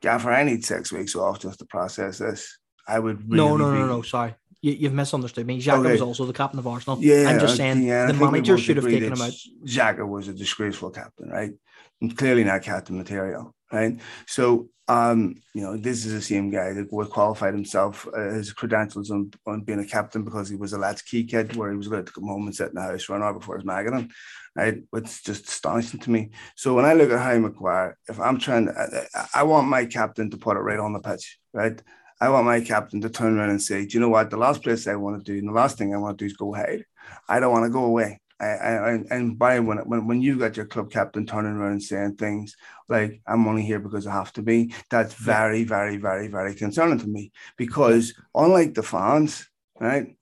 Gaffer, 0.00 0.32
I 0.32 0.42
need 0.42 0.64
six 0.64 0.90
weeks 0.90 1.14
off 1.14 1.40
just 1.40 1.60
to 1.60 1.64
process 1.66 2.18
this, 2.18 2.58
I 2.88 2.98
would 2.98 3.30
really 3.30 3.36
No, 3.36 3.56
no, 3.56 3.72
no, 3.72 3.86
no, 3.86 4.02
sorry 4.02 4.34
you, 4.62 4.88
have 4.88 4.94
misunderstood 4.94 5.46
me. 5.46 5.60
Xhaka 5.60 5.80
okay. 5.80 5.92
was 5.92 6.00
also 6.00 6.24
the 6.24 6.32
captain 6.32 6.58
of 6.58 6.66
Arsenal. 6.66 6.98
Yeah, 7.00 7.28
I'm 7.28 7.40
just 7.40 7.56
saying 7.56 7.82
yeah, 7.82 8.06
the 8.06 8.14
manager 8.14 8.56
should 8.56 8.76
have 8.76 8.86
taken 8.86 9.12
him 9.12 9.20
out. 9.20 9.32
Xhaka 9.66 10.08
was 10.08 10.28
a 10.28 10.32
disgraceful 10.32 10.90
captain, 10.90 11.28
right? 11.28 11.52
And 12.00 12.16
clearly 12.16 12.44
not 12.44 12.62
captain 12.62 12.96
material, 12.96 13.54
right? 13.72 13.98
So, 14.26 14.68
um, 14.86 15.34
you 15.54 15.62
know, 15.62 15.76
this 15.76 16.04
is 16.04 16.12
the 16.12 16.22
same 16.22 16.50
guy 16.50 16.72
that 16.72 16.88
qualified 16.88 17.54
himself 17.54 18.06
uh, 18.16 18.30
his 18.30 18.52
credentials 18.52 19.10
on, 19.10 19.32
on 19.46 19.62
being 19.62 19.80
a 19.80 19.86
captain 19.86 20.22
because 20.24 20.48
he 20.48 20.56
was 20.56 20.72
a 20.72 20.78
lads' 20.78 21.02
key 21.02 21.24
kid 21.24 21.56
where 21.56 21.70
he 21.70 21.76
was 21.76 21.88
allowed 21.88 22.06
to 22.06 22.12
come 22.12 22.26
home 22.26 22.46
and 22.46 22.54
sit 22.54 22.68
in 22.68 22.74
the 22.74 22.82
house 22.82 23.08
run 23.08 23.22
out 23.22 23.38
before 23.38 23.56
his 23.56 23.64
magazine, 23.64 24.10
right? 24.54 24.78
It's 24.94 25.22
just 25.22 25.48
astonishing 25.48 26.00
to 26.00 26.10
me. 26.10 26.30
So 26.56 26.74
when 26.74 26.84
I 26.84 26.94
look 26.94 27.10
at 27.10 27.20
Harry 27.20 27.40
Maguire, 27.40 27.96
if 28.08 28.20
I'm 28.20 28.38
trying 28.38 28.66
to, 28.66 29.08
I, 29.14 29.26
I 29.40 29.42
want 29.42 29.68
my 29.68 29.86
captain 29.86 30.30
to 30.30 30.36
put 30.36 30.56
it 30.56 30.60
right 30.60 30.78
on 30.78 30.92
the 30.92 31.00
pitch, 31.00 31.38
right? 31.52 31.80
I 32.22 32.28
want 32.28 32.46
my 32.46 32.60
captain 32.60 33.00
to 33.00 33.10
turn 33.10 33.36
around 33.36 33.50
and 33.50 33.60
say, 33.60 33.84
Do 33.84 33.94
you 33.94 34.00
know 34.00 34.08
what? 34.08 34.30
The 34.30 34.36
last 34.36 34.62
place 34.62 34.86
I 34.86 34.94
want 34.94 35.18
to 35.18 35.32
do, 35.32 35.36
and 35.36 35.48
the 35.48 35.52
last 35.52 35.76
thing 35.76 35.92
I 35.92 35.98
want 35.98 36.18
to 36.18 36.22
do 36.22 36.26
is 36.26 36.36
go 36.36 36.54
ahead. 36.54 36.84
I 37.28 37.40
don't 37.40 37.50
want 37.50 37.64
to 37.64 37.70
go 37.70 37.84
away. 37.84 38.20
I, 38.40 38.46
I, 38.46 38.90
and 39.10 39.36
by 39.36 39.58
when, 39.58 39.78
when 39.78 40.06
when 40.06 40.22
you 40.22 40.38
got 40.38 40.56
your 40.56 40.66
club 40.66 40.88
captain 40.92 41.26
turning 41.26 41.54
around 41.54 41.72
and 41.72 41.82
saying 41.82 42.14
things 42.14 42.54
like 42.88 43.20
I'm 43.26 43.48
only 43.48 43.62
here 43.62 43.80
because 43.80 44.06
I 44.06 44.12
have 44.12 44.32
to 44.34 44.42
be, 44.42 44.72
that's 44.88 45.14
very, 45.14 45.64
very, 45.64 45.96
very, 45.96 46.28
very 46.28 46.54
concerning 46.54 47.00
to 47.00 47.08
me. 47.08 47.32
Because 47.56 48.14
unlike 48.36 48.74
the 48.74 48.84
fans, 48.84 49.48
right? 49.80 50.14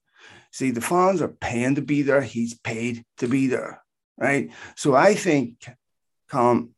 See, 0.53 0.70
the 0.70 0.80
fans 0.80 1.20
are 1.20 1.28
paying 1.28 1.74
to 1.74 1.82
be 1.82 2.01
there. 2.01 2.22
He's 2.22 2.55
paid 2.55 3.05
to 3.18 3.28
be 3.28 3.46
there, 3.46 3.82
right? 4.16 4.51
So 4.74 4.94
I 4.94 5.14
think, 5.14 5.68
come 6.30 6.70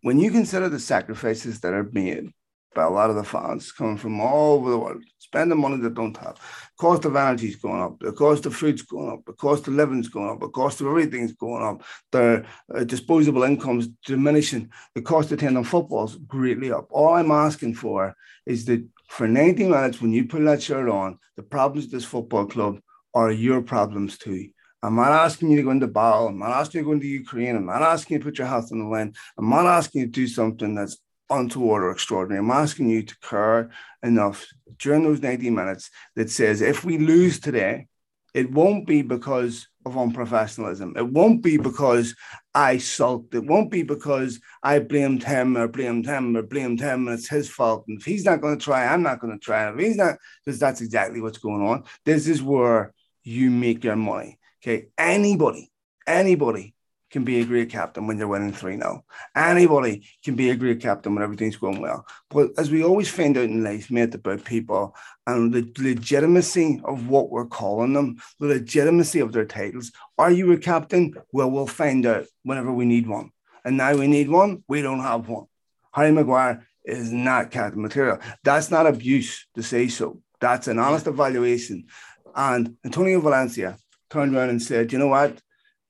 when 0.00 0.18
you 0.18 0.30
consider 0.30 0.70
the 0.70 0.80
sacrifices 0.80 1.60
that 1.60 1.74
are 1.74 1.90
made 1.92 2.32
by 2.74 2.84
a 2.84 2.90
lot 2.90 3.10
of 3.10 3.16
the 3.16 3.24
funds 3.24 3.72
coming 3.72 3.96
from 3.96 4.20
all 4.20 4.54
over 4.54 4.70
the 4.70 4.78
world, 4.78 5.02
spending 5.18 5.58
money 5.58 5.76
they 5.76 5.88
don't 5.88 6.16
have. 6.16 6.38
Cost 6.78 7.04
of 7.04 7.16
energy 7.16 7.48
is 7.48 7.56
going 7.56 7.80
up. 7.80 7.98
The 8.00 8.12
cost 8.12 8.46
of 8.46 8.54
food's 8.54 8.82
going 8.82 9.10
up. 9.10 9.24
The 9.26 9.32
cost 9.32 9.66
of 9.68 9.74
living 9.74 10.00
is 10.00 10.08
going 10.08 10.30
up. 10.30 10.40
The 10.40 10.48
cost 10.48 10.80
of 10.80 10.86
everything's 10.86 11.32
going 11.32 11.62
up. 11.62 11.82
Their 12.12 12.46
uh, 12.72 12.84
disposable 12.84 13.42
incomes 13.42 13.88
diminishing. 14.06 14.70
The 14.94 15.02
cost 15.02 15.32
of 15.32 15.38
attending 15.38 15.64
football 15.64 16.04
is 16.04 16.16
greatly 16.16 16.72
up. 16.72 16.88
All 16.90 17.14
I'm 17.14 17.30
asking 17.30 17.74
for 17.74 18.14
is 18.46 18.64
that 18.66 18.86
for 19.08 19.26
90 19.26 19.66
minutes, 19.66 20.00
when 20.00 20.12
you 20.12 20.26
put 20.26 20.44
that 20.44 20.62
shirt 20.62 20.88
on, 20.88 21.18
the 21.36 21.42
problems 21.42 21.86
of 21.86 21.90
this 21.90 22.04
football 22.04 22.46
club 22.46 22.80
are 23.14 23.32
your 23.32 23.62
problems 23.62 24.16
too. 24.18 24.50
I'm 24.82 24.96
not 24.96 25.12
asking 25.12 25.50
you 25.50 25.56
to 25.58 25.62
go 25.62 25.70
into 25.72 25.88
battle. 25.88 26.28
I'm 26.28 26.38
not 26.38 26.50
asking 26.50 26.78
you 26.78 26.84
to 26.84 26.88
go 26.88 26.92
into 26.92 27.06
Ukraine. 27.06 27.56
I'm 27.56 27.66
not 27.66 27.82
asking 27.82 28.14
you 28.14 28.18
to 28.20 28.24
put 28.24 28.38
your 28.38 28.46
health 28.46 28.72
on 28.72 28.78
the 28.78 28.86
line. 28.86 29.12
I'm 29.36 29.50
not 29.50 29.66
asking 29.66 30.02
you 30.02 30.06
to 30.06 30.12
do 30.12 30.26
something 30.26 30.74
that's 30.74 30.96
untoward 31.30 31.84
or 31.84 31.90
extraordinary. 31.90 32.44
I'm 32.44 32.50
asking 32.50 32.90
you 32.90 33.02
to 33.02 33.18
care 33.20 33.70
enough 34.02 34.46
during 34.78 35.04
those 35.04 35.22
90 35.22 35.50
minutes 35.50 35.90
that 36.16 36.30
says 36.30 36.60
if 36.60 36.84
we 36.84 36.98
lose 36.98 37.40
today, 37.40 37.86
it 38.34 38.50
won't 38.52 38.86
be 38.86 39.02
because 39.02 39.68
of 39.86 39.94
unprofessionalism. 39.94 40.96
It 40.96 41.08
won't 41.08 41.42
be 41.42 41.56
because 41.56 42.14
I 42.54 42.78
sulked. 42.78 43.34
It 43.34 43.44
won't 43.44 43.70
be 43.70 43.82
because 43.82 44.40
I 44.62 44.78
blamed 44.78 45.22
him 45.22 45.56
or 45.56 45.68
blamed 45.68 46.06
him 46.06 46.36
or 46.36 46.42
blamed 46.42 46.80
him 46.80 47.08
and 47.08 47.18
it's 47.18 47.28
his 47.28 47.48
fault. 47.48 47.84
And 47.88 47.98
if 47.98 48.04
he's 48.04 48.24
not 48.24 48.40
going 48.40 48.58
to 48.58 48.64
try, 48.64 48.86
I'm 48.86 49.02
not 49.02 49.20
going 49.20 49.32
to 49.32 49.44
try. 49.44 49.70
If 49.70 49.78
he's 49.78 49.96
not, 49.96 50.16
because 50.44 50.60
that's 50.60 50.80
exactly 50.80 51.20
what's 51.20 51.38
going 51.38 51.66
on. 51.66 51.84
This 52.04 52.28
is 52.28 52.42
where 52.42 52.92
you 53.22 53.50
make 53.50 53.84
your 53.84 53.96
money. 53.96 54.38
Okay. 54.62 54.88
Anybody, 54.98 55.72
anybody 56.06 56.74
can 57.10 57.24
be 57.24 57.40
a 57.40 57.44
great 57.44 57.70
captain 57.70 58.06
when 58.06 58.18
you're 58.18 58.28
winning 58.28 58.52
3 58.52 58.76
0. 58.76 59.04
Anybody 59.34 60.06
can 60.24 60.36
be 60.36 60.50
a 60.50 60.56
great 60.56 60.80
captain 60.80 61.14
when 61.14 61.24
everything's 61.24 61.56
going 61.56 61.80
well. 61.80 62.06
But 62.28 62.50
as 62.56 62.70
we 62.70 62.84
always 62.84 63.10
find 63.10 63.36
out 63.36 63.44
in 63.44 63.64
life, 63.64 63.90
mate, 63.90 64.14
about 64.14 64.44
people 64.44 64.94
and 65.26 65.52
the 65.52 65.72
legitimacy 65.78 66.80
of 66.84 67.08
what 67.08 67.30
we're 67.30 67.46
calling 67.46 67.92
them, 67.92 68.16
the 68.38 68.46
legitimacy 68.46 69.20
of 69.20 69.32
their 69.32 69.46
titles. 69.46 69.92
Are 70.18 70.30
you 70.30 70.52
a 70.52 70.58
captain? 70.58 71.14
Well, 71.32 71.50
we'll 71.50 71.66
find 71.66 72.06
out 72.06 72.26
whenever 72.42 72.72
we 72.72 72.84
need 72.84 73.06
one. 73.06 73.30
And 73.64 73.76
now 73.76 73.94
we 73.94 74.06
need 74.06 74.28
one, 74.28 74.64
we 74.68 74.82
don't 74.82 75.00
have 75.00 75.28
one. 75.28 75.46
Harry 75.92 76.12
Maguire 76.12 76.66
is 76.84 77.12
not 77.12 77.50
captain 77.50 77.82
material. 77.82 78.18
That's 78.44 78.70
not 78.70 78.86
abuse 78.86 79.46
to 79.54 79.62
say 79.62 79.88
so. 79.88 80.22
That's 80.40 80.68
an 80.68 80.78
honest 80.78 81.06
evaluation. 81.06 81.86
And 82.34 82.76
Antonio 82.84 83.20
Valencia 83.20 83.76
turned 84.08 84.34
around 84.34 84.50
and 84.50 84.62
said, 84.62 84.92
you 84.92 84.98
know 84.98 85.08
what? 85.08 85.40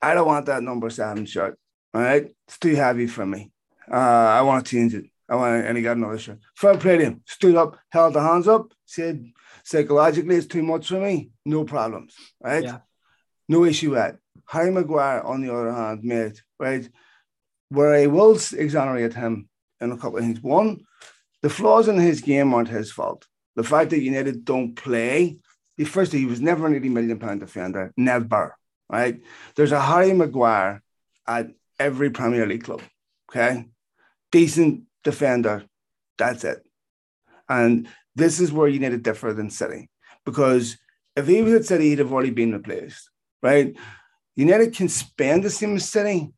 I 0.03 0.15
don't 0.15 0.27
want 0.27 0.47
that 0.47 0.63
number 0.63 0.91
seven 0.91 1.27
shirt. 1.27 1.59
All 1.93 2.01
right, 2.01 2.31
it's 2.47 2.59
too 2.59 2.75
heavy 2.75 3.07
for 3.07 3.27
me. 3.27 3.51
Uh, 3.91 3.97
I 3.97 4.43
want 4.43 4.65
to 4.65 4.71
change 4.71 4.95
it. 4.95 5.07
I 5.29 5.37
want, 5.37 5.65
and 5.65 5.77
he 5.77 5.83
got 5.83 5.97
another 5.97 6.19
shirt. 6.19 6.39
Front 6.55 6.81
played 6.81 7.01
him, 7.01 7.23
stood 7.27 7.57
up, 7.57 7.79
held 7.91 8.15
the 8.15 8.21
hands 8.21 8.49
up, 8.49 8.73
said 8.85 9.25
psychologically 9.65 10.37
it's 10.37 10.47
too 10.47 10.63
much 10.63 10.89
for 10.89 11.01
me. 11.01 11.31
No 11.45 11.65
problems, 11.65 12.15
right? 12.43 12.65
Yeah. 12.65 12.79
No 13.49 13.65
issue 13.65 13.91
with 13.91 14.17
Harry 14.47 14.71
Maguire, 14.71 15.23
on 15.23 15.41
the 15.41 15.53
other 15.53 15.73
hand, 15.73 16.05
made 16.05 16.39
right 16.59 16.89
where 17.69 17.95
I 17.95 18.07
will 18.07 18.39
exonerate 18.57 19.15
him 19.15 19.49
in 19.81 19.93
a 19.93 19.97
couple 19.97 20.19
of 20.19 20.25
things. 20.25 20.43
One, 20.43 20.81
the 21.43 21.51
flaws 21.51 21.89
in 21.89 21.99
his 21.99 22.21
game 22.21 22.53
aren't 22.53 22.69
his 22.69 22.93
fault. 22.93 23.27
The 23.57 23.63
fact 23.63 23.91
that 23.91 24.01
United 24.01 24.45
don't 24.45 24.75
play, 24.75 25.39
he 25.77 25.85
first 25.85 26.13
he 26.13 26.27
was 26.27 26.41
never 26.41 26.67
an 26.67 26.75
80 26.75 26.89
million 26.89 27.19
pound 27.19 27.41
defender, 27.41 27.93
never 27.97 28.57
right? 28.91 29.21
There's 29.55 29.73
a 29.73 29.81
Harry 29.81 30.13
Maguire 30.13 30.83
at 31.27 31.49
every 31.79 32.11
Premier 32.11 32.47
League 32.47 32.65
club, 32.65 32.83
okay? 33.31 33.67
Decent 34.33 34.83
defender, 35.05 35.65
that's 36.19 36.45
it. 36.45 36.63
And 37.49 37.89
this 38.15 38.41
is 38.41 38.53
where 38.53 38.69
you 38.69 38.79
need 38.79 38.91
to 38.91 38.99
differ 38.99 39.33
than 39.33 39.51
City, 39.51 39.89
because 40.25 40.77
if 41.17 41.27
he 41.27 41.43
was 41.43 41.55
at 41.55 41.65
City, 41.65 41.91
he'd 41.91 41.99
have 42.01 42.13
already 42.13 42.31
been 42.31 42.53
replaced, 42.53 43.11
right? 43.43 43.77
United 44.37 44.75
can 44.75 44.89
spend 44.89 45.43
the 45.43 45.51
same 45.51 45.77
as 45.77 45.89
City, 45.89 46.33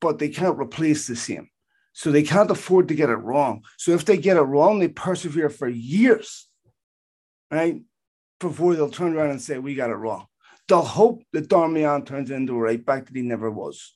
but 0.00 0.18
they 0.18 0.28
can't 0.28 0.58
replace 0.58 1.06
the 1.06 1.16
same. 1.16 1.48
So 1.92 2.10
they 2.10 2.22
can't 2.22 2.50
afford 2.50 2.88
to 2.88 2.94
get 2.94 3.10
it 3.10 3.16
wrong. 3.16 3.62
So 3.76 3.92
if 3.92 4.04
they 4.04 4.16
get 4.16 4.36
it 4.36 4.42
wrong, 4.42 4.78
they 4.78 4.88
persevere 4.88 5.50
for 5.50 5.68
years, 5.68 6.48
right? 7.50 7.82
Before 8.38 8.74
they'll 8.74 8.90
turn 8.90 9.16
around 9.16 9.30
and 9.30 9.42
say, 9.42 9.58
we 9.58 9.74
got 9.74 9.90
it 9.90 9.94
wrong. 9.94 10.26
They'll 10.70 10.82
hope 10.82 11.24
that 11.32 11.48
Darmian 11.48 12.06
turns 12.06 12.30
into 12.30 12.54
a 12.54 12.60
right 12.60 12.84
back 12.84 13.06
that 13.06 13.16
he 13.16 13.22
never 13.22 13.50
was. 13.50 13.92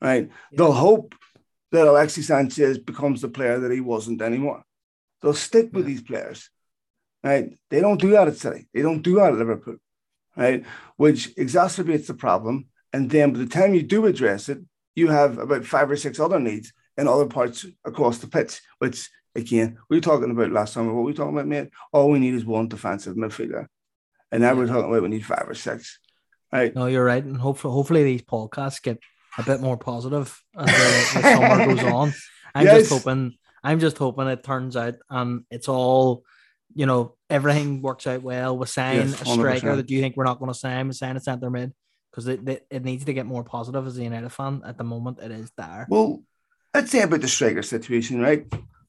Right. 0.00 0.28
Yeah. 0.28 0.56
They'll 0.56 0.72
hope 0.72 1.16
that 1.72 1.88
Alexis 1.88 2.28
Sanchez 2.28 2.78
becomes 2.78 3.22
the 3.22 3.28
player 3.28 3.58
that 3.58 3.72
he 3.72 3.80
wasn't 3.80 4.22
anymore. 4.22 4.62
They'll 5.20 5.34
stick 5.34 5.70
with 5.72 5.84
yeah. 5.84 5.94
these 5.94 6.02
players. 6.02 6.48
Right. 7.24 7.58
They 7.70 7.80
don't 7.80 8.00
do 8.00 8.10
that 8.10 8.28
at 8.28 8.36
City. 8.36 8.68
They 8.72 8.82
don't 8.82 9.02
do 9.02 9.16
that 9.16 9.32
at 9.32 9.38
Liverpool. 9.38 9.78
Right. 10.36 10.64
Which 10.96 11.34
exacerbates 11.34 12.06
the 12.06 12.14
problem. 12.14 12.66
And 12.92 13.10
then 13.10 13.32
by 13.32 13.40
the 13.40 13.46
time 13.46 13.74
you 13.74 13.82
do 13.82 14.06
address 14.06 14.48
it, 14.48 14.60
you 14.94 15.08
have 15.08 15.38
about 15.38 15.64
five 15.64 15.90
or 15.90 15.96
six 15.96 16.20
other 16.20 16.38
needs 16.38 16.72
in 16.96 17.08
other 17.08 17.26
parts 17.26 17.66
across 17.84 18.18
the 18.18 18.28
pitch, 18.28 18.60
which 18.78 19.10
again, 19.34 19.76
we 19.90 19.96
were 19.96 20.00
talking 20.00 20.30
about 20.30 20.52
last 20.52 20.74
summer. 20.74 20.94
What 20.94 21.04
we 21.04 21.10
were 21.10 21.16
talking 21.16 21.34
about, 21.34 21.48
mate? 21.48 21.70
All 21.92 22.10
we 22.10 22.20
need 22.20 22.34
is 22.34 22.44
one 22.44 22.68
defensive 22.68 23.16
midfielder. 23.16 23.66
And 24.30 24.42
now 24.42 24.54
we're 24.54 24.68
talking 24.68 24.88
about 24.88 25.02
we 25.02 25.08
need 25.08 25.26
five 25.26 25.46
or 25.48 25.54
six. 25.54 25.98
Right. 26.52 26.74
No, 26.74 26.86
you're 26.86 27.04
right. 27.04 27.24
And 27.24 27.36
hopefully, 27.36 27.72
hopefully 27.72 28.04
these 28.04 28.22
podcasts 28.22 28.82
get 28.82 28.98
a 29.38 29.42
bit 29.42 29.60
more 29.60 29.76
positive 29.78 30.42
as 30.56 30.66
the, 30.66 31.20
the 31.20 31.22
summer 31.32 31.66
goes 31.66 31.84
on. 31.84 32.14
I'm 32.54 32.66
yes. 32.66 32.88
just 32.88 33.04
hoping. 33.04 33.34
I'm 33.64 33.80
just 33.80 33.96
hoping 33.96 34.26
it 34.26 34.42
turns 34.42 34.76
out 34.76 34.96
and 35.08 35.44
it's 35.50 35.68
all, 35.68 36.24
you 36.74 36.84
know, 36.84 37.14
everything 37.30 37.80
works 37.80 38.06
out 38.06 38.22
well. 38.22 38.58
We 38.58 38.66
sign 38.66 38.96
yes, 38.96 39.22
a 39.22 39.24
striker 39.24 39.76
that 39.76 39.86
do 39.86 39.94
you 39.94 40.00
think 40.00 40.16
we're 40.16 40.24
not 40.24 40.40
going 40.40 40.52
to 40.52 40.58
sign. 40.58 40.88
We 40.88 40.94
sign 40.94 41.16
a 41.16 41.20
centre 41.20 41.48
mid 41.48 41.72
because 42.10 42.26
it, 42.28 42.46
it, 42.48 42.66
it 42.70 42.84
needs 42.84 43.04
to 43.04 43.12
get 43.12 43.24
more 43.24 43.44
positive 43.44 43.86
as 43.86 43.96
a 43.96 44.02
United 44.02 44.30
fan. 44.30 44.62
At 44.66 44.78
the 44.78 44.84
moment, 44.84 45.20
it 45.22 45.30
is 45.30 45.50
there. 45.56 45.86
Well, 45.88 46.22
let's 46.74 46.90
say 46.90 47.02
about 47.02 47.20
the 47.20 47.28
striker 47.28 47.62
situation, 47.62 48.20
right? 48.20 48.44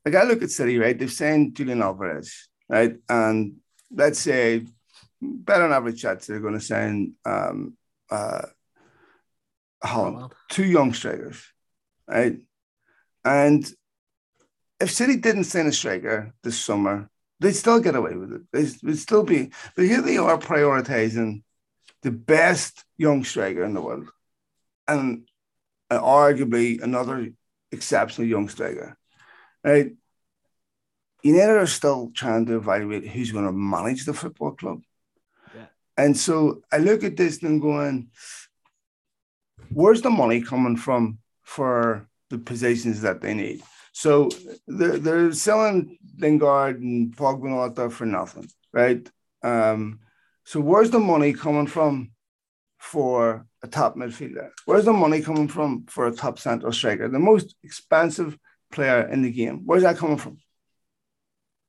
Like 0.05 0.15
I 0.15 0.23
look 0.23 0.41
at 0.41 0.51
City, 0.51 0.77
right? 0.77 0.97
They've 0.97 1.11
signed 1.11 1.55
Julian 1.55 1.81
Alvarez, 1.81 2.49
right? 2.67 2.95
And 3.07 3.57
let's 3.91 4.19
say 4.19 4.65
better 5.23 5.63
on 5.63 5.73
average 5.73 6.01
chats 6.01 6.27
they're 6.27 6.39
going 6.39 6.53
to 6.53 6.61
sign 6.61 7.13
um, 7.25 7.77
uh, 8.09 8.43
Haaland, 9.83 10.31
two 10.49 10.65
young 10.65 10.93
strikers, 10.93 11.43
right? 12.07 12.37
And 13.25 13.69
if 14.79 14.91
City 14.91 15.17
didn't 15.17 15.45
sign 15.45 15.67
a 15.67 15.71
striker 15.71 16.33
this 16.43 16.59
summer, 16.59 17.09
they'd 17.39 17.53
still 17.53 17.79
get 17.79 17.95
away 17.95 18.15
with 18.15 18.33
it. 18.33 18.41
They'd 18.81 18.97
still 18.97 19.23
be, 19.23 19.51
but 19.75 19.85
here 19.85 20.01
they 20.01 20.17
are 20.17 20.37
prioritizing 20.37 21.43
the 22.01 22.11
best 22.11 22.83
young 22.97 23.23
striker 23.23 23.63
in 23.63 23.73
the 23.73 23.81
world, 23.81 24.09
and 24.87 25.27
uh, 25.89 25.99
arguably 25.99 26.81
another 26.81 27.29
exceptional 27.71 28.27
young 28.27 28.49
striker, 28.49 28.97
right? 29.63 29.91
United 31.23 31.57
are 31.57 31.67
still 31.67 32.11
trying 32.13 32.45
to 32.47 32.57
evaluate 32.57 33.07
who's 33.07 33.31
going 33.31 33.45
to 33.45 33.53
manage 33.53 34.05
the 34.05 34.13
football 34.13 34.51
club. 34.51 34.81
And 35.97 36.17
so 36.17 36.61
I 36.71 36.77
look 36.77 37.03
at 37.03 37.17
this 37.17 37.41
and 37.41 37.51
I'm 37.51 37.59
going, 37.59 38.09
where's 39.71 40.01
the 40.01 40.09
money 40.09 40.41
coming 40.41 40.75
from 40.75 41.19
for 41.43 42.07
the 42.29 42.37
positions 42.37 43.01
that 43.01 43.21
they 43.21 43.33
need? 43.33 43.61
So 43.91 44.29
they're, 44.67 44.97
they're 44.97 45.31
selling 45.33 45.97
Lingard 46.17 46.81
and 46.81 47.15
Pogba 47.15 47.45
and 47.45 47.53
all 47.53 47.69
that 47.69 47.91
for 47.91 48.05
nothing, 48.05 48.49
right? 48.71 49.07
Um, 49.43 49.99
so 50.45 50.59
where's 50.59 50.89
the 50.89 50.99
money 50.99 51.33
coming 51.33 51.67
from 51.67 52.11
for 52.79 53.45
a 53.61 53.67
top 53.67 53.95
midfielder? 53.95 54.49
Where's 54.65 54.85
the 54.85 54.93
money 54.93 55.21
coming 55.21 55.47
from 55.47 55.85
for 55.87 56.07
a 56.07 56.11
top 56.11 56.39
central 56.39 56.71
striker? 56.71 57.07
The 57.07 57.19
most 57.19 57.55
expensive 57.63 58.37
player 58.71 59.07
in 59.07 59.21
the 59.21 59.31
game. 59.31 59.61
Where's 59.65 59.83
that 59.83 59.97
coming 59.97 60.17
from? 60.17 60.39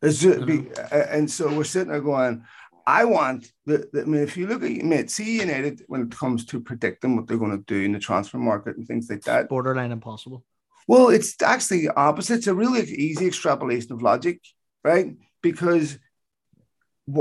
It's 0.03 0.19
just 0.21 0.45
be, 0.45 0.67
and 0.91 1.31
so 1.31 1.55
we're 1.55 1.65
sitting 1.65 1.89
there 1.89 2.01
going, 2.01 2.45
I 2.87 3.05
want 3.05 3.51
the, 3.67 3.89
the, 3.93 4.03
I 4.03 4.05
mean, 4.05 4.23
if 4.23 4.37
you 4.37 4.47
look 4.47 4.63
at 4.63 4.71
mean, 4.71 5.09
see 5.09 5.41
United 5.41 5.83
when 5.87 6.03
it 6.03 6.17
comes 6.17 6.45
to 6.47 6.61
predicting 6.61 7.17
what 7.17 7.27
they're 7.27 7.39
going 7.39 7.57
to 7.57 7.65
do 7.65 7.81
in 7.83 7.93
the 7.93 7.99
transfer 7.99 8.39
market 8.39 8.77
and 8.77 8.87
things 8.87 9.09
like 9.09 9.23
that, 9.23 9.49
borderline 9.49 9.93
impossible. 9.93 10.45
Well, 10.87 11.09
it's 11.09 11.41
actually 11.43 11.89
opposite. 11.89 12.39
It's 12.39 12.47
a 12.47 12.55
really 12.55 12.83
easy 12.83 13.27
extrapolation 13.27 13.93
of 13.93 14.03
logic, 14.03 14.41
right? 14.83 15.15
Because 15.43 15.99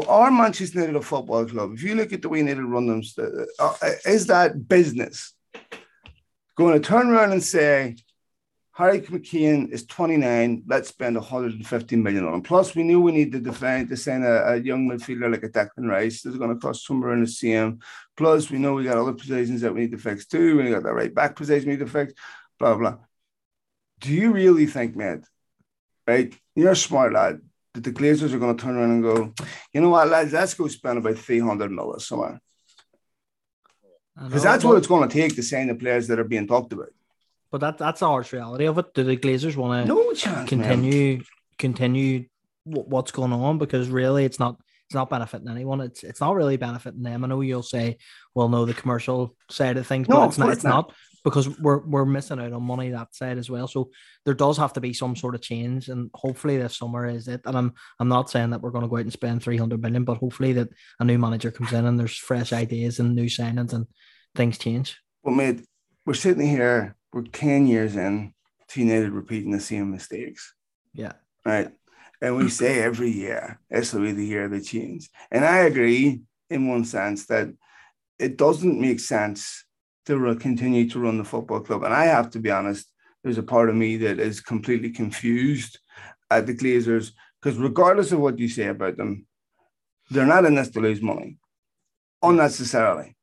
our 0.07 0.32
Manchester 0.32 0.82
United 0.82 1.01
football 1.01 1.45
club, 1.45 1.74
if 1.74 1.84
you 1.84 1.95
look 1.95 2.11
at 2.11 2.22
the 2.22 2.30
way 2.30 2.39
United 2.39 2.64
run 2.64 2.88
them, 2.88 3.01
uh, 3.59 3.74
is 4.05 4.28
that 4.28 4.68
business 4.68 5.34
going 6.57 6.74
to 6.74 6.88
turn 6.88 7.09
around 7.09 7.32
and 7.32 7.43
say, 7.43 7.95
Harry 8.76 9.05
Maguire 9.07 9.67
is 9.69 9.86
29. 9.86 10.63
Let's 10.65 10.89
spend 10.89 11.15
150 11.15 11.95
million 11.95 12.26
on 12.26 12.34
him. 12.34 12.41
Plus, 12.41 12.74
we 12.74 12.82
knew 12.82 12.99
we 12.99 13.11
needed 13.11 13.34
to 13.34 13.51
defend 13.51 13.89
to 13.89 13.97
sign 13.97 14.24
a, 14.24 14.53
a, 14.53 14.55
young 14.57 14.89
midfielder 14.89 15.32
like 15.32 15.43
a 15.43 15.49
Declan 15.49 15.88
Rice. 15.88 16.24
This 16.24 16.34
is 16.34 16.39
going 16.39 16.49
to 16.49 16.59
cost 16.59 16.84
somewhere 16.84 17.13
in 17.13 17.19
the 17.19 17.28
CM. 17.28 17.80
Plus, 18.17 18.49
we 18.49 18.57
know 18.57 18.74
we 18.74 18.86
got 18.86 18.97
other 18.97 19.13
positions 19.13 19.61
that 19.61 19.74
we 19.74 19.82
need 19.82 19.91
to 19.91 19.99
fix 19.99 20.26
too. 20.26 20.57
We 20.57 20.71
got 20.71 20.82
that 20.84 20.93
right 20.93 21.13
back 21.13 21.36
position 21.36 21.69
we 21.69 21.76
need 21.76 21.86
to 21.86 21.91
fix. 21.91 22.13
Blah 22.57 22.76
blah. 22.76 22.97
Do 23.99 24.11
you 24.11 24.32
really 24.32 24.65
think, 24.65 24.95
man? 24.95 25.24
Right, 26.07 26.34
you're 26.55 26.71
a 26.71 26.76
smart 26.76 27.13
lad. 27.13 27.41
That 27.76 27.84
the 27.84 27.91
Glazers 27.91 28.34
are 28.34 28.39
going 28.39 28.57
to 28.57 28.63
turn 28.63 28.76
around 28.76 28.91
and 28.91 29.03
go, 29.03 29.34
you 29.71 29.82
know 29.82 29.89
what, 29.89 30.07
lads? 30.07 30.34
Let's 30.34 30.53
go 30.55 30.67
spend 30.67 30.97
about 30.97 31.17
300 31.17 31.71
million 31.71 31.99
somewhere. 31.99 32.41
Because 34.15 34.43
that's 34.43 34.63
what 34.63 34.78
it's 34.78 34.88
going 34.88 35.07
to 35.07 35.13
take 35.13 35.36
to 35.36 35.43
sign 35.43 35.67
the 35.67 35.76
players 35.76 36.07
that 36.07 36.19
are 36.19 36.24
being 36.24 36.47
talked 36.47 36.74
about. 36.74 36.89
But 37.53 37.61
that 37.61 37.77
that's 37.77 37.99
the 37.99 38.07
harsh 38.07 38.33
reality 38.33 38.65
of 38.65 38.79
it. 38.79 38.95
Do 38.95 39.03
the 39.03 39.15
Glazers 39.15 39.55
want 39.55 39.85
to 39.85 39.93
no 39.93 40.11
chance, 40.13 40.49
continue 40.49 41.17
man. 41.17 41.25
continue 41.59 42.25
what's 42.63 43.11
going 43.11 43.31
on? 43.31 43.59
Because 43.59 43.89
really, 43.89 44.25
it's 44.25 44.39
not 44.39 44.57
it's 44.87 44.95
not 44.95 45.11
benefiting 45.11 45.47
anyone. 45.47 45.79
It's 45.79 46.03
it's 46.03 46.19
not 46.19 46.33
really 46.33 46.57
benefiting 46.57 47.03
them. 47.03 47.23
I 47.23 47.27
know 47.27 47.41
you'll 47.41 47.61
say, 47.61 47.99
well, 48.33 48.49
no, 48.49 48.65
the 48.65 48.73
commercial 48.73 49.35
side 49.51 49.77
of 49.77 49.85
things, 49.85 50.09
no, 50.09 50.15
but 50.15 50.29
it's 50.29 50.39
not. 50.39 50.49
It's 50.49 50.63
not. 50.63 50.69
not 50.87 50.93
because 51.23 51.59
we're 51.59 51.85
we're 51.85 52.05
missing 52.05 52.39
out 52.39 52.53
on 52.53 52.63
money 52.63 52.89
that 52.89 53.13
side 53.13 53.37
as 53.37 53.51
well. 53.51 53.67
So 53.67 53.91
there 54.25 54.33
does 54.33 54.57
have 54.57 54.73
to 54.73 54.81
be 54.81 54.91
some 54.91 55.15
sort 55.15 55.35
of 55.35 55.41
change, 55.43 55.89
and 55.89 56.09
hopefully 56.15 56.57
this 56.57 56.75
summer 56.75 57.05
is 57.05 57.27
it. 57.27 57.41
And 57.45 57.55
I'm 57.55 57.73
I'm 57.99 58.09
not 58.09 58.31
saying 58.31 58.49
that 58.49 58.61
we're 58.61 58.71
going 58.71 58.81
to 58.81 58.89
go 58.89 58.97
out 58.97 59.01
and 59.01 59.13
spend 59.13 59.43
300 59.43 59.79
million, 59.79 60.05
but 60.05 60.17
hopefully 60.17 60.53
that 60.53 60.69
a 60.99 61.05
new 61.05 61.19
manager 61.19 61.51
comes 61.51 61.71
in 61.71 61.85
and 61.85 61.99
there's 61.99 62.17
fresh 62.17 62.51
ideas 62.51 62.97
and 62.97 63.13
new 63.13 63.27
signings 63.27 63.73
and 63.73 63.85
things 64.33 64.57
change. 64.57 64.97
Well, 65.21 65.35
mate, 65.35 65.63
we're 66.03 66.15
sitting 66.15 66.47
here 66.47 66.95
we're 67.14 67.24
10 67.24 67.68
years 67.68 67.95
in 67.95 68.34
to 68.70 68.80
United 68.80 69.11
repeating 69.11 69.51
the 69.51 69.59
same 69.59 69.91
mistakes. 69.91 70.53
Yeah. 70.93 71.14
Right. 71.45 71.72
And 72.22 72.38
we 72.38 72.49
say 72.49 72.82
every 72.82 73.11
year, 73.11 73.59
this 73.70 73.93
will 73.93 74.01
be 74.01 74.14
the 74.14 74.26
year 74.26 74.47
they 74.47 74.61
change. 74.61 75.09
And 75.30 75.43
I 75.43 75.59
agree 75.59 76.22
in 76.49 76.70
one 76.70 76.86
sense 76.86 77.26
that 77.28 77.49
it 78.18 78.38
doesn't 78.38 78.80
make 78.80 78.99
sense 78.99 79.66
to 80.05 80.36
continue 80.36 80.89
to 80.89 80.99
run 80.99 81.18
the 81.18 81.24
football 81.24 81.59
club. 81.59 81.84
And 81.84 81.93
I 81.93 82.05
have 82.05 82.30
to 82.32 82.39
be 82.39 82.51
honest, 82.51 82.88
there's 83.24 83.38
a 83.38 83.43
part 83.43 83.70
of 83.70 83.76
me 83.76 83.97
that 83.97 84.20
is 84.20 84.41
completely 84.41 84.89
confused 84.89 85.80
at 86.30 86.45
the 86.45 86.55
Glazers 86.55 87.11
because 87.41 87.57
regardless 87.57 88.11
of 88.11 88.20
what 88.20 88.39
you 88.39 88.47
say 88.47 88.68
about 88.68 88.97
them, 88.97 89.26
they're 90.09 90.26
not 90.26 90.45
in 90.45 90.55
this 90.55 90.70
to 90.72 90.80
lose 90.80 91.01
money 91.01 91.38
unnecessarily. 92.22 93.16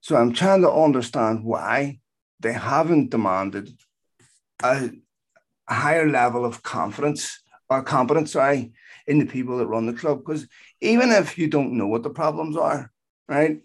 So 0.00 0.16
I'm 0.16 0.32
trying 0.32 0.62
to 0.62 0.70
understand 0.70 1.44
why 1.44 2.00
they 2.40 2.52
haven't 2.52 3.10
demanded 3.10 3.70
a, 4.62 4.90
higher 5.68 6.08
level 6.08 6.44
of 6.44 6.62
confidence 6.62 7.40
or 7.68 7.82
competence, 7.82 8.32
sorry, 8.32 8.72
in 9.06 9.18
the 9.18 9.26
people 9.26 9.58
that 9.58 9.66
run 9.66 9.86
the 9.86 9.92
club. 9.92 10.18
Because 10.18 10.46
even 10.80 11.10
if 11.10 11.36
you 11.38 11.48
don't 11.48 11.72
know 11.72 11.86
what 11.86 12.02
the 12.02 12.10
problems 12.10 12.56
are, 12.56 12.92
right, 13.28 13.60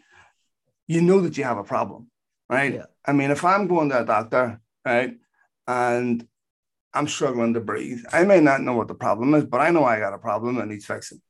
you 0.87 1.01
know 1.01 1.21
that 1.21 1.37
you 1.37 1.43
have 1.43 1.57
a 1.57 1.63
problem, 1.63 2.09
right? 2.49 2.73
Yeah. 2.73 2.85
I 3.05 3.13
mean, 3.13 3.31
if 3.31 3.45
I'm 3.45 3.67
going 3.67 3.89
to 3.89 4.01
a 4.01 4.05
doctor, 4.05 4.59
right, 4.85 5.17
and 5.67 6.27
I'm 6.93 7.07
struggling 7.07 7.53
to 7.53 7.61
breathe, 7.61 8.03
I 8.11 8.23
may 8.23 8.39
not 8.39 8.61
know 8.61 8.73
what 8.73 8.87
the 8.87 8.95
problem 8.95 9.33
is, 9.35 9.45
but 9.45 9.61
I 9.61 9.69
know 9.69 9.85
I 9.85 9.99
got 9.99 10.13
a 10.13 10.17
problem 10.17 10.55
that 10.55 10.67
needs 10.67 10.85
fixing. 10.85 11.21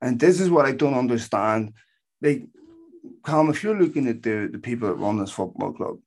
And 0.00 0.18
this 0.18 0.40
is 0.40 0.50
what 0.50 0.66
I 0.66 0.72
don't 0.72 0.94
understand. 0.94 1.74
They, 2.20 2.46
Colm, 3.22 3.50
if 3.50 3.62
you're 3.62 3.78
looking 3.78 4.08
at 4.08 4.22
the, 4.22 4.48
the 4.50 4.58
people 4.58 4.88
that 4.88 4.94
run 4.94 5.18
this 5.18 5.30
football 5.30 5.72
club, 5.72 5.98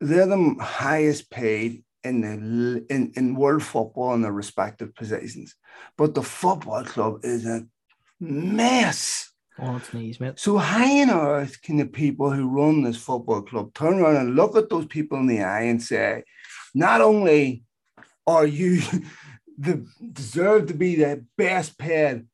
they're 0.00 0.26
the 0.26 0.56
highest 0.60 1.30
paid 1.30 1.84
in 2.02 2.20
the 2.22 2.86
in, 2.88 3.12
in 3.14 3.34
world 3.34 3.62
football 3.62 4.14
in 4.14 4.22
their 4.22 4.32
respective 4.32 4.94
positions. 4.94 5.54
But 5.96 6.14
the 6.14 6.22
football 6.22 6.84
club 6.84 7.20
is 7.24 7.46
a 7.46 7.66
mess. 8.18 9.30
On 9.58 9.76
its 9.76 9.92
knees, 9.92 10.18
mate. 10.20 10.38
So 10.38 10.56
how 10.56 10.84
on 10.84 11.10
earth 11.10 11.60
can 11.60 11.76
the 11.76 11.86
people 11.86 12.30
who 12.30 12.48
run 12.48 12.82
this 12.82 12.96
football 12.96 13.42
club 13.42 13.74
turn 13.74 13.98
around 13.98 14.16
and 14.16 14.36
look 14.36 14.56
at 14.56 14.70
those 14.70 14.86
people 14.86 15.18
in 15.18 15.26
the 15.26 15.42
eye 15.42 15.62
and 15.62 15.82
say, 15.82 16.24
not 16.74 17.02
only 17.02 17.64
are 18.26 18.46
you 18.46 18.80
the 19.58 19.86
deserve 20.12 20.66
to 20.68 20.74
be 20.74 20.96
the 20.96 21.24
best 21.36 21.76
paid 21.76 22.26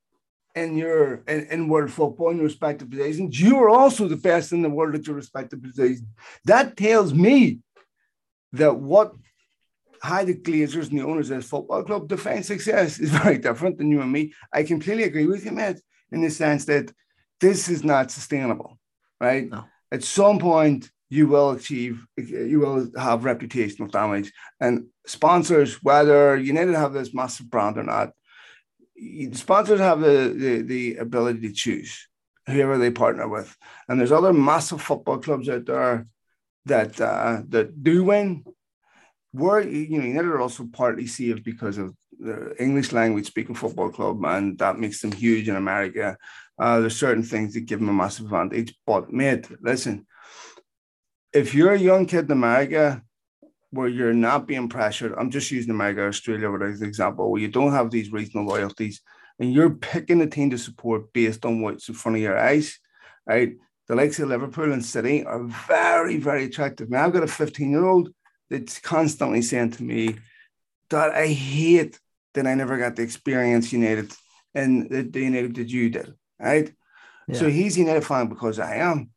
in 0.57 0.77
your 0.77 1.23
in, 1.29 1.47
in 1.51 1.69
world 1.69 1.93
football 1.93 2.31
in 2.31 2.39
your 2.39 2.47
respective 2.47 2.91
positions, 2.91 3.39
you 3.39 3.59
are 3.59 3.69
also 3.69 4.09
the 4.09 4.17
best 4.17 4.53
in 4.53 4.63
the 4.63 4.71
world 4.71 4.95
at 4.95 5.07
your 5.07 5.15
respective 5.15 5.63
positions. 5.63 6.09
That 6.47 6.77
tells 6.77 7.15
me 7.15 7.61
that 8.55 8.75
what 8.75 9.13
how 10.03 10.25
the 10.25 10.35
Glazers 10.35 10.91
and 10.91 10.99
the 10.99 11.05
owners 11.05 11.31
of 11.31 11.39
this 11.39 11.49
football 11.49 11.85
club 11.85 12.09
define 12.09 12.43
success 12.43 12.99
is 12.99 13.11
very 13.23 13.39
different 13.39 13.77
than 13.79 13.91
you 13.91 14.01
and 14.01 14.11
me. 14.11 14.33
I 14.53 14.63
completely 14.63 15.05
agree 15.05 15.27
with 15.27 15.45
you, 15.45 15.53
Matt, 15.53 15.79
in 16.11 16.23
the 16.23 16.31
sense 16.31 16.65
that 16.65 16.91
this 17.41 17.69
is 17.69 17.85
not 17.85 18.11
sustainable, 18.11 18.79
right? 19.21 19.51
No. 19.51 19.65
At 19.93 20.05
some 20.05 20.39
point, 20.39 20.91
you 21.11 21.29
will 21.29 21.51
achieve, 21.51 22.05
you 22.17 22.61
will 22.61 22.91
have 22.99 23.21
reputational 23.21 23.91
damage. 23.91 24.33
And 24.61 24.87
sponsors, 25.07 25.83
whether 25.83 26.37
United 26.37 26.75
have 26.75 26.93
this 26.93 27.15
massive 27.15 27.49
brand 27.49 27.79
or 27.79 27.85
not, 27.85 28.11
sponsors 29.33 29.81
have 29.81 30.01
the, 30.01 30.35
the, 30.37 30.63
the 30.63 30.97
ability 30.97 31.41
to 31.41 31.53
choose 31.53 32.09
whoever 32.47 32.79
they 32.79 32.91
partner 32.91 33.29
with. 33.29 33.57
And 33.89 33.99
there's 33.99 34.13
other 34.13 34.33
massive 34.33 34.81
football 34.81 35.19
clubs 35.19 35.49
out 35.49 35.67
there 35.67 36.07
that 36.67 37.01
uh, 37.01 37.43
that 37.49 37.83
do 37.83 38.05
win. 38.05 38.45
Where 39.33 39.61
you 39.61 40.01
know 40.01 40.21
are 40.23 40.41
also 40.41 40.67
partly 40.73 41.07
saved 41.07 41.45
because 41.45 41.77
of 41.77 41.95
the 42.19 42.55
English 42.59 42.93
language 42.93 43.27
speaking 43.27 43.55
football 43.55 43.91
club, 43.91 44.25
and 44.25 44.59
that 44.59 44.79
makes 44.79 45.03
them 45.03 45.13
huge 45.13 45.49
in 45.49 45.57
America. 45.57 46.17
Uh, 46.59 46.81
there's 46.81 46.97
certain 46.97 47.23
things 47.23 47.53
that 47.53 47.67
give 47.67 47.81
them 47.81 47.91
a 47.91 47.93
massive 47.93 48.27
advantage. 48.27 48.75
But 48.87 49.13
mate, 49.13 49.47
listen, 49.61 50.07
if 51.35 51.55
you're 51.55 51.75
a 51.75 51.79
young 51.79 52.07
kid 52.07 52.27
in 52.27 52.33
America 52.33 53.03
where 53.77 53.89
you're 53.89 54.13
not 54.13 54.47
being 54.47 54.69
pressured, 54.69 55.15
I'm 55.17 55.31
just 55.31 55.51
using 55.51 55.71
America, 55.71 56.07
Australia 56.07 56.53
as 56.65 56.81
an 56.81 56.89
example, 56.89 57.31
where 57.31 57.41
you 57.41 57.49
don't 57.49 57.73
have 57.73 57.91
these 57.91 58.11
regional 58.11 58.47
loyalties 58.47 59.03
and 59.39 59.53
you're 59.53 59.71
picking 59.71 60.21
a 60.23 60.27
team 60.27 60.51
to 60.51 60.59
support 60.59 61.13
based 61.13 61.45
on 61.45 61.61
what's 61.61 61.89
in 61.89 61.95
front 61.95 62.17
of 62.17 62.23
your 62.23 62.39
eyes, 62.39 62.79
right? 63.27 63.53
The 63.87 63.95
likes 63.95 64.19
of 64.19 64.29
Liverpool 64.29 64.73
and 64.73 64.85
City 64.85 65.25
are 65.25 65.45
very, 65.45 66.17
very 66.17 66.45
attractive. 66.45 66.91
Now 66.91 67.05
I've 67.05 67.13
got 67.13 67.23
a 67.23 67.29
15 67.29 67.71
year 67.71 67.85
old 67.85 68.11
that's 68.51 68.79
constantly 68.81 69.43
saying 69.43 69.73
to 69.73 69.83
me 69.83 70.17
that 70.91 71.13
I 71.13 71.29
hate 71.29 72.01
that 72.35 72.47
I 72.47 72.55
never 72.55 72.79
got 72.79 72.97
the 72.97 73.03
experience 73.03 73.73
United 73.73 74.13
and 74.55 74.89
the, 74.91 75.03
the 75.03 75.21
United 75.21 75.55
that 75.57 75.69
you 75.69 75.91
did, 75.91 76.15
right? 76.39 76.73
Yeah. 77.29 77.39
So 77.39 77.49
he's 77.49 77.79
United 77.79 78.05
fan 78.05 78.29
because 78.29 78.59
I 78.59 78.77
am, 78.77 79.11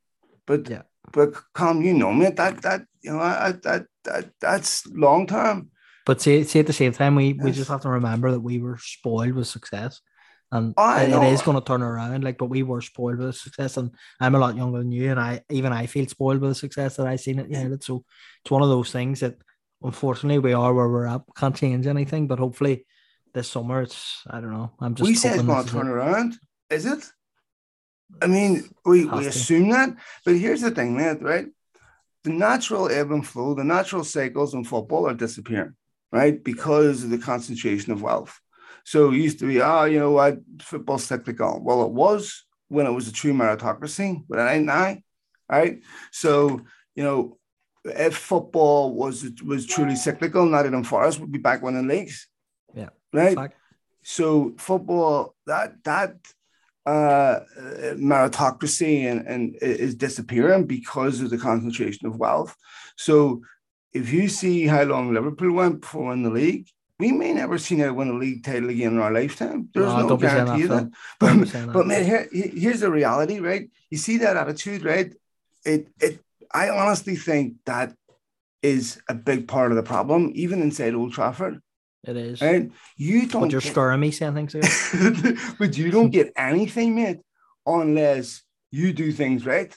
but 0.46 0.70
yeah. 0.70 0.84
but 1.14 1.34
come, 1.54 1.82
you 1.82 1.94
know 1.94 2.12
me 2.12 2.30
that 2.30 2.62
that 2.64 2.86
you 3.02 3.12
know 3.12 3.20
that 3.20 3.62
that, 3.64 3.86
that 4.06 4.30
that's 4.40 4.86
long 4.88 5.28
term. 5.28 5.72
But 6.06 6.22
see, 6.22 6.44
see, 6.44 6.60
at 6.60 6.68
the 6.68 6.74
same 6.74 6.92
time, 6.92 7.16
we, 7.16 7.34
yes. 7.34 7.44
we 7.44 7.52
just 7.52 7.70
have 7.70 7.82
to 7.82 7.90
remember 7.90 8.32
that 8.32 8.40
we 8.40 8.58
were 8.60 8.80
spoiled 8.82 9.34
with 9.34 9.48
success 9.48 10.02
and 10.52 10.74
it, 10.78 11.34
is 11.34 11.42
going 11.42 11.58
to 11.58 11.64
turn 11.64 11.82
around. 11.82 12.24
Like, 12.24 12.38
but 12.38 12.48
we 12.48 12.64
were 12.64 12.82
spoiled 12.82 13.20
with 13.20 13.36
success, 13.36 13.78
and 13.78 13.92
I'm 14.20 14.36
a 14.36 14.40
lot 14.40 14.56
younger 14.56 14.80
than 14.80 14.92
you, 14.92 15.12
and 15.12 15.20
I 15.20 15.42
even 15.50 15.72
I 15.72 15.86
feel 15.86 16.08
spoiled 16.08 16.42
with 16.42 16.52
the 16.52 16.56
success 16.56 16.96
that 16.96 17.08
I've 17.08 17.20
seen 17.20 17.40
it. 17.40 17.48
Yeah, 17.50 17.68
so 17.82 18.04
it's 18.44 18.52
one 18.52 18.64
of 18.64 18.70
those 18.70 18.92
things 18.92 19.20
that 19.20 19.36
unfortunately 19.84 20.40
we 20.40 20.54
are 20.54 20.74
where 20.74 20.90
we're 20.90 21.06
at. 21.06 21.22
Can't 21.36 21.56
change 21.56 21.88
anything, 21.88 22.28
but 22.28 22.40
hopefully 22.40 22.86
this 23.34 23.50
summer 23.50 23.82
it's 23.82 24.24
I 24.28 24.42
don't 24.42 24.52
know. 24.54 24.72
I'm 24.80 24.96
just 24.96 25.08
we 25.08 25.16
say 25.16 25.34
it's 25.34 25.44
going 25.44 25.66
to 25.66 25.72
turn 25.72 25.88
it. 25.88 25.92
around. 25.92 26.38
Is 26.70 26.86
it? 26.86 27.04
I 28.22 28.26
mean, 28.26 28.68
we, 28.86 29.06
we 29.06 29.28
assume 29.28 29.70
that, 29.70 29.96
but 30.26 30.36
here's 30.36 30.62
the 30.62 30.72
thing, 30.72 30.98
man. 30.98 31.20
Right, 31.20 31.46
the 32.24 32.32
natural 32.32 32.90
ebb 32.90 33.12
and 33.12 33.26
flow, 33.26 33.54
the 33.54 33.64
natural 33.64 34.04
cycles 34.04 34.54
in 34.54 34.64
football 34.64 35.08
are 35.08 35.14
disappearing, 35.14 35.76
right, 36.12 36.44
because 36.44 37.04
of 37.04 37.10
the 37.10 37.18
concentration 37.18 37.92
of 37.92 38.02
wealth 38.02 38.40
so 38.90 39.12
it 39.12 39.18
used 39.18 39.38
to 39.40 39.46
be, 39.46 39.62
oh, 39.62 39.86
you 39.86 40.00
know 40.00 40.10
what, 40.10 40.40
football's 40.62 41.04
cyclical. 41.04 41.62
Well, 41.64 41.84
it 41.84 41.92
was 41.92 42.46
when 42.70 42.88
it 42.88 42.92
was 42.92 43.08
a 43.08 43.14
true 43.14 43.34
meritocracy, 43.34 44.24
but 44.28 44.40
it 44.40 44.50
ain't 44.50 44.66
now, 44.66 44.98
right? 45.48 45.82
So, 46.12 46.62
you 46.96 47.04
know, 47.04 47.38
if 47.86 48.18
football 48.18 48.94
was 48.96 49.32
was 49.46 49.68
truly 49.68 49.96
cyclical, 49.96 50.44
not 50.44 50.58
Nottingham 50.58 50.84
Forest 50.84 51.20
would 51.20 51.32
be 51.32 51.38
back 51.38 51.62
winning 51.62 51.88
leagues. 51.88 52.28
Yeah. 52.74 52.90
Right. 53.14 53.52
So 54.04 54.56
football 54.58 55.36
that 55.46 55.84
that 55.84 56.16
uh, 56.90 57.40
meritocracy 58.12 58.96
and, 59.10 59.20
and 59.32 59.56
is 59.62 59.96
disappearing 59.96 60.66
because 60.66 61.16
of 61.22 61.30
the 61.30 61.38
concentration 61.38 62.08
of 62.08 62.18
wealth. 62.18 62.56
So 62.98 63.16
if 63.94 64.06
you 64.16 64.28
see 64.28 64.58
how 64.74 64.84
long 64.84 65.14
Liverpool 65.14 65.54
went 65.54 65.82
before 65.82 66.06
winning 66.08 66.24
the 66.24 66.30
league, 66.42 66.68
we 67.00 67.12
may 67.12 67.32
never 67.34 67.58
see 67.58 67.76
now 67.76 67.94
win 67.94 68.10
a 68.10 68.14
league 68.14 68.44
title 68.44 68.70
again 68.70 68.94
in 68.94 69.00
our 69.00 69.14
lifetime. 69.22 69.70
There's 69.74 69.94
no, 69.94 70.08
no 70.08 70.18
guarantee 70.18 70.68
that. 70.68 70.92
that. 71.20 71.64
But, 71.64 71.74
but 71.74 71.88
man, 71.88 72.04
here, 72.04 72.28
here's 72.32 72.82
the 72.82 72.92
reality, 72.92 73.40
right? 73.40 73.70
You 73.90 73.98
see 73.98 74.18
that 74.18 74.36
attitude, 74.36 74.84
right? 74.84 75.14
It 75.64 75.88
it 76.00 76.20
I 76.52 76.70
honestly 76.70 77.16
think 77.16 77.56
that 77.66 77.94
is 78.62 79.00
a 79.08 79.16
big 79.16 79.48
part 79.48 79.72
of 79.72 79.78
the 79.78 79.84
problem, 79.94 80.32
even 80.36 80.62
inside 80.62 80.94
Old 80.94 81.14
Trafford. 81.14 81.62
It 82.10 82.18
is. 82.18 82.42
Right? 82.42 82.72
You 82.98 83.28
don't 83.28 83.44
but 83.44 83.52
you're 83.52 83.62
get, 83.62 83.72
stirring 83.72 84.00
me 84.00 84.12
saying 84.12 84.34
things 84.34 85.54
but 85.60 85.78
you 85.78 85.92
don't 85.92 86.10
get 86.10 86.34
anything, 86.36 86.96
mate, 86.96 87.20
unless 87.66 88.42
you 88.72 88.94
do 88.94 89.12
things 89.12 89.46
right. 89.46 89.76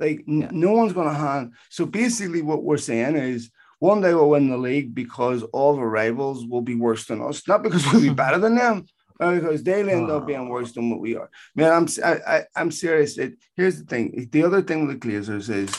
Like 0.00 0.24
yeah. 0.26 0.48
no 0.50 0.72
one's 0.72 0.92
gonna 0.92 1.14
hand. 1.14 1.52
So 1.70 1.86
basically 1.86 2.42
what 2.42 2.62
we're 2.62 2.78
saying 2.78 3.16
is 3.16 3.50
one 3.78 4.00
day 4.00 4.14
we'll 4.14 4.30
win 4.30 4.48
the 4.48 4.56
league 4.56 4.94
because 4.94 5.42
all 5.42 5.76
the 5.76 5.82
rivals 5.82 6.46
will 6.46 6.62
be 6.62 6.74
worse 6.74 7.06
than 7.06 7.22
us, 7.22 7.46
not 7.46 7.62
because 7.62 7.84
we'll 7.92 8.02
be 8.02 8.08
better 8.24 8.38
than 8.38 8.54
them, 8.54 8.86
because 9.18 9.62
they'll 9.62 9.90
end 9.90 10.10
up 10.10 10.26
being 10.26 10.48
worse 10.48 10.72
than 10.72 10.90
what 10.90 11.00
we 11.00 11.16
are. 11.16 11.30
Man, 11.54 11.72
I'm 11.72 11.88
I, 12.04 12.36
I, 12.36 12.44
I'm 12.56 12.70
serious. 12.70 13.18
It, 13.18 13.34
here's 13.56 13.78
the 13.78 13.84
thing. 13.84 14.28
The 14.32 14.44
other 14.44 14.62
thing 14.62 14.86
with 14.86 14.98
the 14.98 15.08
Glazers 15.08 15.50
is, 15.50 15.74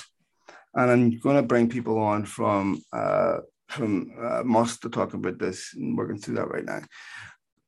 and 0.74 0.92
I'm 0.92 1.20
going 1.20 1.38
to 1.38 1.44
bring 1.44 1.70
people 1.70 1.98
on 1.98 2.26
from 2.26 2.82
uh, 2.94 3.38
from 3.68 4.12
uh, 4.20 4.44
MUST 4.44 4.82
to 4.82 4.90
talk 4.90 5.14
about 5.14 5.40
this, 5.40 5.74
and 5.76 5.98
working 5.98 6.18
through 6.18 6.36
that 6.36 6.50
right 6.50 6.66
now. 6.66 6.82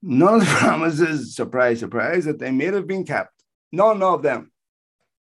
None 0.01 0.35
of 0.35 0.39
the 0.41 0.45
promises, 0.59 1.35
surprise, 1.35 1.79
surprise, 1.79 2.25
that 2.25 2.39
they 2.39 2.51
made 2.51 2.73
have 2.73 2.87
been 2.87 3.05
kept. 3.05 3.33
None 3.71 4.01
of 4.01 4.23
them. 4.23 4.51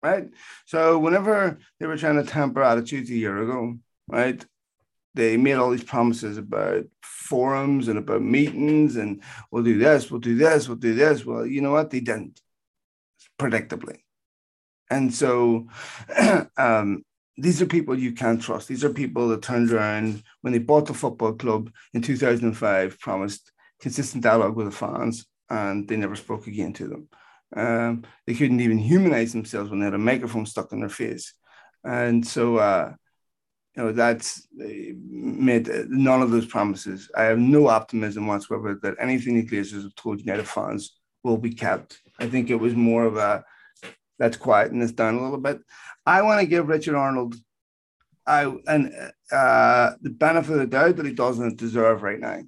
Right. 0.03 0.29
So 0.67 0.99
whenever 0.99 1.59
they 1.81 1.87
were 1.87 1.97
trying 1.97 2.17
to 2.17 2.31
temper 2.31 2.63
attitudes 2.63 3.09
a 3.09 3.15
year 3.15 3.39
ago, 3.39 3.79
right, 4.07 4.45
they 5.15 5.39
made 5.39 5.55
all 5.55 5.71
these 5.71 5.83
promises 5.85 6.37
about 6.37 6.85
forums 7.03 7.89
and 7.89 7.99
about 7.99 8.21
meetings 8.21 8.97
and 8.97 9.23
we'll 9.51 9.63
do 9.63 9.79
this, 9.79 10.11
we'll 10.11 10.21
do 10.21 10.35
this, 10.35 10.69
we'll 10.69 10.77
do 10.77 10.95
this. 10.95 11.25
Well, 11.25 11.47
you 11.47 11.63
know 11.63 11.73
what? 11.73 11.91
They 11.91 12.01
didn't, 12.01 12.43
predictably. 13.39 14.01
And 14.91 15.15
so 15.15 15.69
um, 16.59 17.03
these 17.37 17.61
are 17.61 17.67
people 17.67 17.99
you 17.99 18.13
can't 18.13 18.41
trust. 18.41 18.69
These 18.69 18.85
are 18.85 18.91
people 18.91 19.29
that 19.29 19.43
turned 19.43 19.73
around 19.73 20.23
when 20.43 20.53
they 20.53 20.59
bought 20.59 20.87
the 20.87 20.95
football 20.95 21.33
club 21.33 21.71
in 21.93 22.03
2005, 22.03 23.01
promised 23.01 23.53
consistent 23.81 24.23
dialogue 24.23 24.57
with 24.57 24.67
the 24.67 24.73
fans, 24.73 25.27
and 25.51 25.89
they 25.89 25.97
never 25.97 26.17
spoke 26.17 26.47
again 26.47 26.73
to 26.75 26.89
them. 26.89 27.09
Um, 27.57 28.05
they 28.27 28.35
couldn't 28.35 28.61
even 28.61 28.79
humanize 28.79 29.33
themselves 29.33 29.71
when 29.71 29.81
they 29.81 29.85
had 29.85 29.95
a 29.95 29.99
microphone 29.99 30.47
stuck 30.47 30.73
in 30.73 30.81
their 30.81 30.89
face. 30.89 31.35
And 31.85 32.27
so, 32.27 32.57
uh, 32.57 32.93
you 33.77 33.83
know, 33.83 33.93
that's 33.93 34.47
made 34.53 35.69
none 35.89 36.23
of 36.23 36.31
those 36.31 36.47
promises. 36.47 37.11
I 37.17 37.25
have 37.25 37.39
no 37.39 37.67
optimism 37.69 38.27
whatsoever 38.27 38.79
that 38.83 38.97
anything 39.01 39.35
the 39.35 39.47
Glazers 39.47 39.83
have 39.83 39.95
told 39.97 40.21
United 40.21 40.47
fans 40.47 40.97
will 41.25 41.39
be 41.39 41.53
kept. 41.53 42.01
I 42.21 42.29
think 42.29 42.51
it 42.51 42.57
was 42.57 42.75
more 42.75 43.05
of 43.05 43.17
a 43.17 43.45
let's 44.19 44.37
quieten 44.37 44.79
this 44.79 44.93
down 44.93 45.17
a 45.17 45.23
little 45.23 45.39
bit. 45.39 45.61
I 46.07 46.23
want 46.23 46.41
to 46.41 46.47
give 46.47 46.69
Richard 46.69 46.95
Arnold 46.95 47.37
I 48.27 48.45
and 48.67 48.93
uh, 49.31 49.93
the 50.01 50.11
benefit 50.11 50.53
of 50.53 50.59
the 50.59 50.67
doubt 50.67 50.97
that 50.97 51.07
he 51.07 51.13
doesn't 51.13 51.59
deserve 51.59 52.03
right 52.03 52.21
now. 52.21 52.41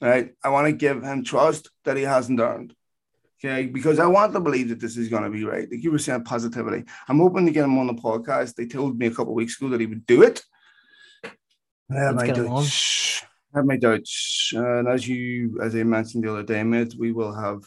Right, 0.00 0.32
I 0.42 0.48
want 0.48 0.66
to 0.66 0.72
give 0.72 1.02
him 1.02 1.22
trust 1.22 1.70
that 1.84 1.96
he 1.96 2.02
hasn't 2.02 2.40
earned. 2.40 2.74
Okay, 3.38 3.66
because 3.66 3.98
I 3.98 4.06
want 4.06 4.32
to 4.32 4.40
believe 4.40 4.68
that 4.68 4.80
this 4.80 4.96
is 4.96 5.08
going 5.08 5.22
to 5.22 5.30
be 5.30 5.44
right. 5.44 5.68
Like 5.70 5.82
you 5.82 5.92
were 5.92 5.98
saying, 5.98 6.24
positivity. 6.24 6.84
I'm 7.08 7.18
hoping 7.18 7.46
to 7.46 7.52
get 7.52 7.64
him 7.64 7.78
on 7.78 7.86
the 7.86 7.94
podcast. 7.94 8.54
They 8.54 8.66
told 8.66 8.98
me 8.98 9.06
a 9.06 9.10
couple 9.10 9.34
weeks 9.34 9.60
ago 9.60 9.68
that 9.70 9.80
he 9.80 9.86
would 9.86 10.06
do 10.06 10.22
it. 10.22 10.42
I 11.24 11.98
have 11.98 12.14
my 12.16 12.30
doubts. 12.30 13.22
I 13.54 13.58
have 13.58 13.66
my 13.66 13.76
doubts. 13.76 14.52
and 14.54 14.88
as 14.88 15.06
you, 15.06 15.60
as 15.62 15.74
I 15.74 15.82
mentioned 15.82 16.24
the 16.24 16.32
other 16.32 16.42
day, 16.42 16.62
mate, 16.62 16.94
we 16.98 17.12
will 17.12 17.34
have 17.34 17.62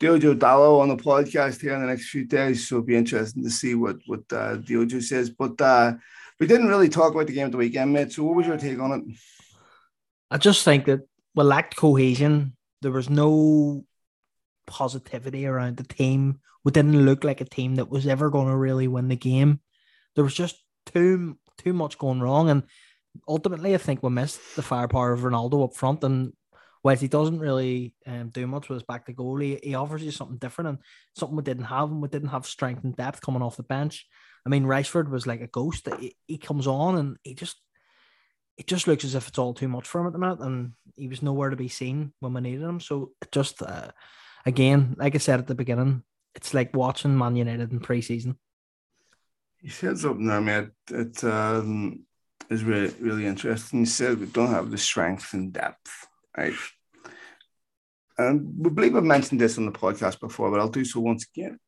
Diogo 0.00 0.34
Dalot 0.34 0.80
on 0.80 0.88
the 0.88 0.96
podcast 0.96 1.60
here 1.60 1.74
in 1.74 1.80
the 1.80 1.86
next 1.86 2.08
few 2.08 2.24
days. 2.24 2.68
So 2.68 2.76
it'll 2.76 2.86
be 2.86 2.96
interesting 2.96 3.42
to 3.44 3.50
see 3.50 3.74
what 3.74 3.96
what 4.06 4.20
uh, 4.32 4.56
Diogo 4.56 5.00
says. 5.00 5.30
But 5.30 5.60
uh, 5.60 5.94
we 6.40 6.46
didn't 6.46 6.68
really 6.68 6.88
talk 6.88 7.14
about 7.14 7.26
the 7.26 7.32
game 7.32 7.46
of 7.46 7.52
the 7.52 7.58
weekend, 7.58 7.92
mate. 7.92 8.12
So 8.12 8.24
what 8.24 8.36
was 8.36 8.46
your 8.46 8.56
take 8.56 8.78
on 8.78 8.92
it? 8.92 9.16
I 10.30 10.38
just 10.38 10.64
think 10.64 10.86
that 10.86 11.00
we 11.34 11.44
lacked 11.44 11.76
cohesion. 11.76 12.56
There 12.82 12.92
was 12.92 13.08
no 13.08 13.84
positivity 14.66 15.46
around 15.46 15.76
the 15.76 15.84
team. 15.84 16.40
We 16.64 16.72
didn't 16.72 17.04
look 17.04 17.24
like 17.24 17.40
a 17.40 17.44
team 17.44 17.76
that 17.76 17.90
was 17.90 18.06
ever 18.06 18.30
going 18.30 18.48
to 18.48 18.56
really 18.56 18.88
win 18.88 19.08
the 19.08 19.16
game. 19.16 19.60
There 20.14 20.24
was 20.24 20.34
just 20.34 20.56
too 20.86 21.38
too 21.58 21.72
much 21.72 21.98
going 21.98 22.20
wrong, 22.20 22.50
and 22.50 22.64
ultimately, 23.28 23.74
I 23.74 23.78
think 23.78 24.02
we 24.02 24.10
missed 24.10 24.56
the 24.56 24.62
firepower 24.62 25.12
of 25.12 25.20
Ronaldo 25.20 25.64
up 25.64 25.74
front. 25.74 26.02
And 26.02 26.32
whilst 26.84 27.02
he 27.02 27.08
doesn't 27.08 27.40
really 27.40 27.94
um, 28.06 28.28
do 28.28 28.46
much 28.46 28.68
with 28.68 28.76
his 28.76 28.86
back 28.86 29.06
to 29.06 29.12
goal, 29.12 29.38
he, 29.38 29.58
he 29.62 29.74
offers 29.74 30.04
you 30.04 30.12
something 30.12 30.36
different 30.36 30.68
and 30.68 30.78
something 31.16 31.36
we 31.36 31.42
didn't 31.42 31.64
have. 31.64 31.90
And 31.90 32.00
we 32.00 32.08
didn't 32.08 32.28
have 32.28 32.46
strength 32.46 32.84
and 32.84 32.94
depth 32.94 33.20
coming 33.22 33.42
off 33.42 33.56
the 33.56 33.62
bench. 33.64 34.06
I 34.46 34.50
mean, 34.50 34.64
Rashford 34.64 35.08
was 35.08 35.26
like 35.26 35.40
a 35.40 35.48
ghost. 35.48 35.88
He, 35.98 36.14
he 36.28 36.38
comes 36.38 36.66
on 36.66 36.96
and 36.96 37.16
he 37.24 37.34
just 37.34 37.56
it 38.56 38.66
just 38.66 38.86
looks 38.86 39.04
as 39.04 39.14
if 39.14 39.28
it's 39.28 39.38
all 39.38 39.54
too 39.54 39.68
much 39.68 39.86
for 39.88 40.00
him 40.00 40.06
at 40.06 40.12
the 40.12 40.18
minute, 40.18 40.40
and 40.40 40.72
he 40.96 41.08
was 41.08 41.22
nowhere 41.22 41.50
to 41.50 41.56
be 41.56 41.68
seen 41.68 42.12
when 42.20 42.34
we 42.34 42.40
needed 42.40 42.62
him. 42.62 42.80
So 42.80 43.10
just, 43.32 43.60
uh, 43.62 43.90
again, 44.46 44.94
like 44.96 45.14
I 45.14 45.18
said 45.18 45.40
at 45.40 45.46
the 45.46 45.54
beginning, 45.54 46.02
it's 46.34 46.54
like 46.54 46.76
watching 46.76 47.16
Man 47.18 47.36
United 47.36 47.72
in 47.72 47.80
pre-season. 47.80 48.38
He 49.60 49.70
said 49.70 49.98
something 49.98 50.26
there, 50.26 50.40
mate. 50.40 50.68
It 50.90 51.24
um, 51.24 52.04
is 52.50 52.64
really 52.64 52.94
really 53.00 53.26
interesting. 53.26 53.80
He 53.80 53.86
said 53.86 54.20
we 54.20 54.26
don't 54.26 54.50
have 54.50 54.70
the 54.70 54.78
strength 54.78 55.32
and 55.32 55.52
depth, 55.52 56.06
right? 56.36 56.52
And 58.16 58.54
we 58.58 58.70
believe 58.70 58.96
I've 58.96 59.04
mentioned 59.04 59.40
this 59.40 59.58
on 59.58 59.66
the 59.66 59.72
podcast 59.72 60.20
before, 60.20 60.50
but 60.50 60.60
I'll 60.60 60.68
do 60.68 60.84
so 60.84 61.00
once 61.00 61.26
again. 61.34 61.58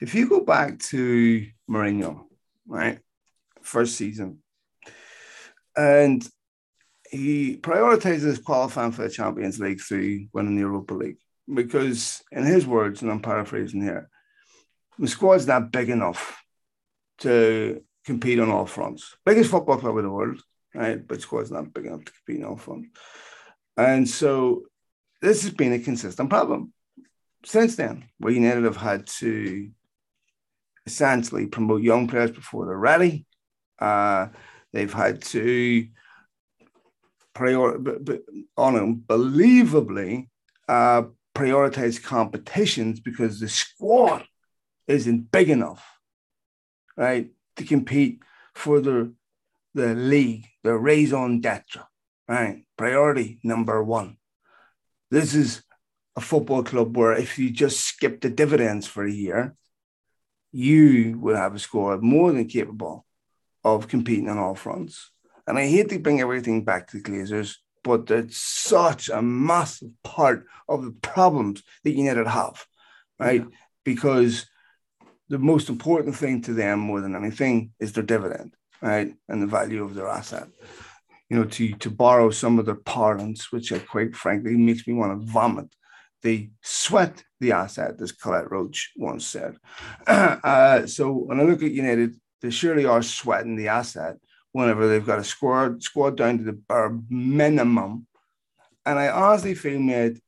If 0.00 0.14
you 0.14 0.28
go 0.28 0.40
back 0.40 0.78
to 0.90 1.46
Mourinho, 1.68 2.24
right, 2.66 2.98
first 3.62 3.96
season, 3.96 4.38
and 5.76 6.26
he 7.10 7.56
prioritizes 7.56 8.42
qualifying 8.42 8.92
for 8.92 9.02
the 9.02 9.10
Champions 9.10 9.60
League 9.60 9.80
through 9.80 10.26
winning 10.32 10.56
the 10.56 10.62
Europa 10.62 10.94
League 10.94 11.18
because, 11.52 12.22
in 12.32 12.44
his 12.44 12.66
words, 12.66 13.02
and 13.02 13.10
I'm 13.10 13.20
paraphrasing 13.20 13.82
here, 13.82 14.08
the 14.98 15.08
squad's 15.08 15.46
not 15.46 15.72
big 15.72 15.90
enough 15.90 16.40
to 17.18 17.82
compete 18.04 18.40
on 18.40 18.50
all 18.50 18.66
fronts. 18.66 19.16
Biggest 19.24 19.50
football 19.50 19.78
club 19.78 19.96
in 19.98 20.04
the 20.04 20.10
world, 20.10 20.40
right? 20.74 21.06
But 21.06 21.20
squad's 21.20 21.50
not 21.50 21.72
big 21.72 21.86
enough 21.86 22.04
to 22.04 22.12
compete 22.12 22.44
on 22.44 22.50
all 22.50 22.56
fronts. 22.56 22.88
And 23.76 24.08
so 24.08 24.62
this 25.24 25.42
has 25.42 25.52
been 25.52 25.72
a 25.72 25.78
consistent 25.78 26.28
problem 26.30 26.72
since 27.44 27.76
then, 27.76 28.04
We 28.20 28.34
United 28.34 28.64
have 28.64 28.76
had 28.76 29.06
to 29.18 29.70
essentially 30.86 31.46
promote 31.46 31.82
young 31.82 32.08
players 32.08 32.30
before 32.30 32.66
they're 32.66 32.76
ready. 32.76 33.26
Uh, 33.78 34.28
they've 34.72 34.92
had 34.92 35.22
to 35.22 35.86
prior, 37.34 37.78
unbelievably 38.56 40.30
uh, 40.68 41.02
prioritize 41.34 42.02
competitions 42.02 43.00
because 43.00 43.40
the 43.40 43.48
squad 43.48 44.24
isn't 44.86 45.30
big 45.30 45.50
enough, 45.50 45.84
right, 46.96 47.30
to 47.56 47.64
compete 47.64 48.20
for 48.54 48.80
the 48.80 49.12
the 49.74 49.92
league, 49.92 50.46
the 50.62 50.72
raison 50.72 51.40
d'etre, 51.40 51.82
right? 52.28 52.64
Priority 52.76 53.40
number 53.42 53.82
one. 53.82 54.16
This 55.10 55.34
is 55.34 55.62
a 56.16 56.20
football 56.20 56.62
club 56.62 56.96
where 56.96 57.12
if 57.12 57.38
you 57.38 57.50
just 57.50 57.80
skip 57.80 58.20
the 58.20 58.30
dividends 58.30 58.86
for 58.86 59.04
a 59.04 59.10
year, 59.10 59.54
you 60.52 61.18
will 61.18 61.36
have 61.36 61.54
a 61.54 61.58
squad 61.58 62.02
more 62.02 62.32
than 62.32 62.46
capable 62.46 63.04
of 63.64 63.88
competing 63.88 64.28
on 64.28 64.38
all 64.38 64.54
fronts. 64.54 65.10
And 65.46 65.58
I 65.58 65.66
hate 65.66 65.88
to 65.90 65.98
bring 65.98 66.20
everything 66.20 66.64
back 66.64 66.88
to 66.88 66.98
the 66.98 67.02
Glazers, 67.02 67.56
but 67.82 68.10
it's 68.10 68.36
such 68.38 69.08
a 69.08 69.20
massive 69.20 69.90
part 70.02 70.46
of 70.68 70.84
the 70.84 70.92
problems 70.92 71.62
that 71.82 71.92
United 71.92 72.26
have, 72.26 72.64
right? 73.18 73.42
Yeah. 73.42 73.56
Because 73.84 74.46
the 75.28 75.38
most 75.38 75.68
important 75.68 76.14
thing 76.14 76.42
to 76.42 76.54
them 76.54 76.78
more 76.78 77.00
than 77.00 77.16
anything 77.16 77.72
is 77.80 77.92
their 77.92 78.04
dividend, 78.04 78.54
right? 78.80 79.14
And 79.28 79.42
the 79.42 79.46
value 79.46 79.82
of 79.84 79.94
their 79.94 80.08
asset. 80.08 80.48
You 81.34 81.40
know, 81.40 81.46
to, 81.46 81.72
to 81.72 81.90
borrow 81.90 82.30
some 82.30 82.60
of 82.60 82.66
their 82.66 82.76
parlance, 82.76 83.50
which 83.50 83.72
I 83.72 83.80
quite 83.80 84.14
frankly 84.14 84.56
makes 84.56 84.86
me 84.86 84.94
want 84.94 85.20
to 85.20 85.32
vomit 85.32 85.74
they 86.24 86.50
sweat 86.62 87.22
the 87.38 87.52
asset, 87.52 88.00
as 88.00 88.10
Collette 88.10 88.50
Roche 88.50 88.88
once 88.96 89.26
said. 89.26 89.56
uh, 90.06 90.86
so 90.86 91.12
when 91.12 91.38
I 91.38 91.44
look 91.44 91.62
at 91.62 91.70
United, 91.70 92.16
they 92.40 92.50
surely 92.50 92.86
are 92.86 93.02
sweating 93.02 93.56
the 93.56 93.68
asset 93.68 94.16
whenever 94.52 94.88
they've 94.88 95.04
got 95.06 95.18
a 95.18 95.24
squad 95.24 95.82
squad 95.82 96.16
down 96.16 96.38
to 96.38 96.44
the 96.44 96.54
bare 96.54 96.98
minimum. 97.10 98.06
And 98.86 98.98
I 98.98 99.08
honestly 99.08 99.54
feel, 99.54 99.78
mate, 99.78 100.18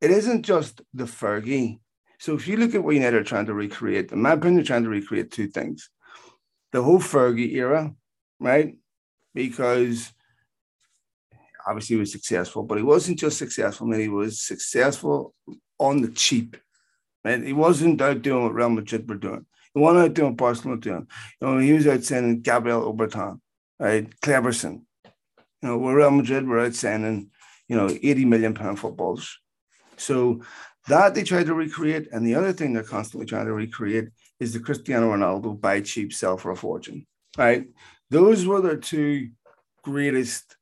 it 0.00 0.10
isn't 0.12 0.42
just 0.42 0.82
the 0.94 1.04
Fergie. 1.04 1.80
So 2.20 2.34
if 2.34 2.46
you 2.46 2.56
look 2.56 2.74
at 2.74 2.84
what 2.84 2.94
United 2.94 3.20
are 3.20 3.24
trying 3.24 3.46
to 3.46 3.54
recreate, 3.54 4.12
in 4.12 4.22
my 4.22 4.32
opinion, 4.32 4.56
they're 4.56 4.64
trying 4.64 4.84
to 4.84 4.88
recreate 4.88 5.32
two 5.32 5.48
things. 5.48 5.90
The 6.70 6.82
whole 6.82 7.00
Fergie 7.00 7.54
era, 7.54 7.92
right? 8.38 8.76
Because 9.34 10.12
obviously 11.70 11.94
he 11.94 12.00
was 12.00 12.10
successful, 12.10 12.64
but 12.64 12.78
he 12.78 12.84
wasn't 12.84 13.18
just 13.18 13.38
successful, 13.38 13.86
man. 13.86 14.00
He 14.00 14.08
was 14.08 14.42
successful 14.42 15.32
on 15.78 16.02
the 16.02 16.08
cheap. 16.08 16.56
Man, 17.24 17.46
he 17.46 17.52
wasn't 17.52 18.00
out 18.00 18.22
doing 18.22 18.42
what 18.42 18.54
Real 18.54 18.70
Madrid 18.70 19.08
were 19.08 19.14
doing. 19.14 19.46
He 19.72 19.80
wasn't 19.80 20.04
out 20.04 20.14
doing 20.14 20.34
Barcelona 20.34 20.80
doing. 20.80 21.06
You 21.40 21.46
know, 21.46 21.58
he 21.58 21.72
was 21.72 21.86
out 21.86 22.02
sending 22.02 22.40
Gabriel 22.40 22.92
Obertan, 22.92 23.40
right? 23.78 24.08
Kleberson. 24.20 24.82
You 25.62 25.68
know, 25.68 25.78
where 25.78 25.94
Real 25.94 26.10
Madrid 26.10 26.48
were 26.48 26.58
out 26.60 26.74
sending, 26.74 27.30
you 27.68 27.76
know, 27.76 27.88
80 27.88 28.24
million 28.24 28.54
pound 28.54 28.80
footballs. 28.80 29.38
So 29.96 30.42
that 30.88 31.14
they 31.14 31.22
tried 31.22 31.46
to 31.46 31.54
recreate. 31.54 32.08
And 32.10 32.26
the 32.26 32.34
other 32.34 32.52
thing 32.52 32.72
they're 32.72 32.82
constantly 32.82 33.26
trying 33.26 33.46
to 33.46 33.52
recreate 33.52 34.08
is 34.40 34.52
the 34.52 34.60
Cristiano 34.60 35.14
Ronaldo 35.14 35.60
buy 35.60 35.82
cheap, 35.82 36.12
sell 36.12 36.36
for 36.36 36.50
a 36.50 36.56
fortune. 36.56 37.06
Right. 37.38 37.68
Those 38.08 38.44
were 38.44 38.60
their 38.60 38.78
two 38.78 39.30
greatest 39.82 40.56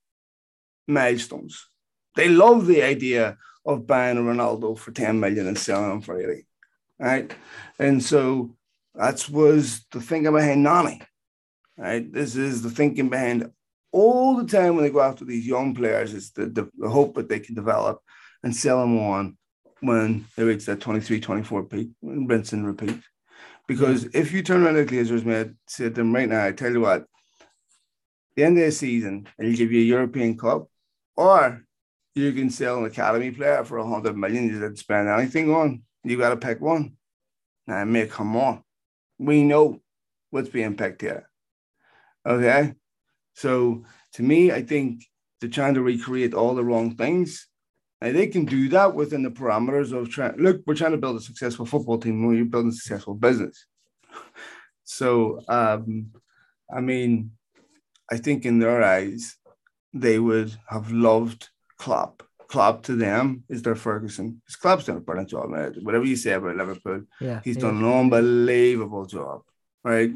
milestones. 0.89 1.68
They 2.16 2.28
love 2.28 2.66
the 2.66 2.82
idea 2.82 3.39
of 3.64 3.86
buying 3.86 4.18
a 4.18 4.20
Ronaldo 4.20 4.78
for 4.78 4.91
10 4.91 5.20
million 5.20 5.47
and 5.47 5.59
selling 5.59 5.93
him 5.93 6.01
for 6.01 6.18
80. 6.18 6.47
Right. 6.99 7.32
And 7.78 8.03
so 8.03 8.57
that 8.95 9.28
was 9.28 9.84
the 9.93 10.01
thinking 10.01 10.32
behind 10.32 10.62
Nani. 10.62 11.01
Right. 11.76 12.11
This 12.11 12.34
is 12.34 12.62
the 12.62 12.70
thinking 12.70 13.09
behind 13.09 13.51
all 13.93 14.36
the 14.36 14.47
time 14.47 14.74
when 14.74 14.84
they 14.84 14.91
go 14.91 15.01
after 15.01 15.24
these 15.24 15.47
young 15.47 15.74
players, 15.74 16.12
it's 16.12 16.30
the, 16.30 16.47
the, 16.47 16.68
the 16.76 16.89
hope 16.89 17.14
that 17.14 17.28
they 17.28 17.41
can 17.41 17.55
develop 17.55 18.03
and 18.43 18.55
sell 18.55 18.80
them 18.80 18.99
on 18.99 19.36
when 19.80 20.26
they 20.36 20.45
reach 20.45 20.66
that 20.66 20.80
23, 20.80 21.20
24 21.20 21.64
peak, 21.64 21.91
rinse 22.03 22.53
and 22.53 22.66
repeat. 22.66 23.01
Because 23.66 24.05
mm. 24.05 24.14
if 24.14 24.32
you 24.32 24.43
turn 24.43 24.64
around 24.64 24.74
the 24.74 24.84
Glazers, 24.84 25.24
mate, 25.24 25.53
say 25.66 25.84
to 25.84 25.91
them 25.91 26.14
right 26.14 26.28
now, 26.28 26.45
I 26.45 26.53
tell 26.53 26.72
you 26.72 26.80
what, 26.80 27.07
the 28.36 28.45
end 28.45 28.59
of 28.59 28.64
the 28.64 28.72
season, 28.72 29.26
I'll 29.41 29.53
give 29.53 29.72
you 29.72 29.80
a 29.80 29.84
European 29.84 30.36
Cup 30.36 30.68
or 31.19 31.64
you 32.14 32.33
can 32.33 32.49
sell 32.49 32.79
an 32.79 32.85
academy 32.85 33.33
player 33.33 33.64
for 33.64 33.79
a 33.79 33.87
hundred 33.87 34.16
million. 34.16 34.45
You 34.45 34.61
didn't 34.61 34.77
spend 34.77 35.09
anything 35.09 35.53
on. 35.53 35.83
You 36.05 36.16
got 36.16 36.31
to 36.31 36.37
pick 36.37 36.61
one. 36.61 36.97
Now, 37.66 37.85
mate, 37.85 38.12
come 38.12 38.37
on. 38.37 38.62
We 39.19 39.43
know 39.43 39.81
what's 40.31 40.49
being 40.49 40.77
picked 40.77 41.03
here. 41.03 41.29
Okay. 42.25 42.75
So 43.35 43.85
to 44.12 44.23
me, 44.23 44.53
I 44.53 44.62
think 44.62 45.05
they're 45.41 45.51
trying 45.51 45.75
to 45.75 45.83
recreate 45.83 46.35
all 46.35 46.55
the 46.55 46.64
wrong 46.64 46.95
things. 46.95 47.49
And 48.01 48.14
they 48.14 48.29
can 48.29 48.45
do 48.45 48.69
that 48.69 48.95
within 48.95 49.25
the 49.25 49.31
parameters 49.31 49.91
of 49.93 50.09
trying. 50.09 50.37
Look, 50.37 50.62
we're 50.66 50.77
trying 50.77 50.93
to 50.93 50.99
build 50.99 51.16
a 51.16 51.21
successful 51.21 51.66
football 51.66 51.99
team. 51.99 52.25
When 52.25 52.37
you're 52.37 52.47
building 52.47 52.71
a 52.71 52.75
successful 52.75 53.14
business. 53.14 53.66
So, 54.85 55.41
um, 55.49 56.12
I 56.73 56.81
mean, 56.81 57.33
I 58.09 58.19
think 58.19 58.47
in 58.47 58.61
their 58.61 58.85
eyes, 58.85 59.37
they 60.01 60.18
would 60.18 60.55
have 60.68 60.90
loved 60.90 61.49
Klopp. 61.76 62.22
Klopp 62.49 62.82
to 62.84 62.96
them 62.96 63.44
is 63.49 63.62
their 63.62 63.74
Ferguson. 63.74 64.40
Because 64.44 64.57
Klopp's 64.57 64.84
done 64.86 64.96
a 64.96 65.01
brilliant 65.01 65.28
job, 65.28 65.51
man. 65.51 65.74
Whatever 65.82 66.05
you 66.07 66.16
say 66.16 66.32
about 66.32 66.57
Liverpool, 66.57 67.03
yeah, 67.20 67.40
he's 67.44 67.59
done 67.59 67.78
an 67.78 67.84
unbelievable 67.84 69.05
job, 69.05 69.42
right? 69.84 70.12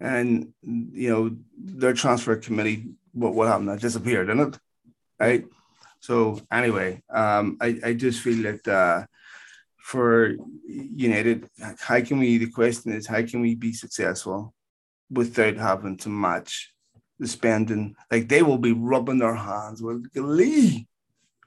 And 0.00 0.52
you 0.62 1.10
know 1.10 1.36
their 1.56 1.92
transfer 1.92 2.36
committee, 2.36 2.86
what 3.12 3.34
what 3.34 3.48
happened? 3.48 3.68
That 3.68 3.80
disappeared, 3.80 4.26
didn't 4.26 4.54
it? 4.54 4.60
Right. 5.18 5.44
So 6.00 6.40
anyway, 6.50 7.02
um, 7.10 7.56
I 7.60 7.78
I 7.84 7.92
just 7.92 8.20
feel 8.20 8.42
that 8.42 8.66
uh, 8.66 9.04
for 9.76 10.34
United, 10.66 11.48
how 11.78 12.00
can 12.00 12.18
we? 12.18 12.38
The 12.38 12.50
question 12.50 12.92
is, 12.92 13.06
how 13.06 13.22
can 13.22 13.40
we 13.40 13.54
be 13.54 13.72
successful 13.72 14.54
without 15.10 15.56
having 15.56 15.96
to 15.98 16.08
match 16.08 16.72
the 17.20 17.28
spending. 17.28 17.94
Like 18.10 18.28
they 18.28 18.42
will 18.42 18.58
be 18.58 18.72
rubbing 18.72 19.18
their 19.18 19.36
hands 19.36 19.80
with 19.80 20.12
glee 20.12 20.88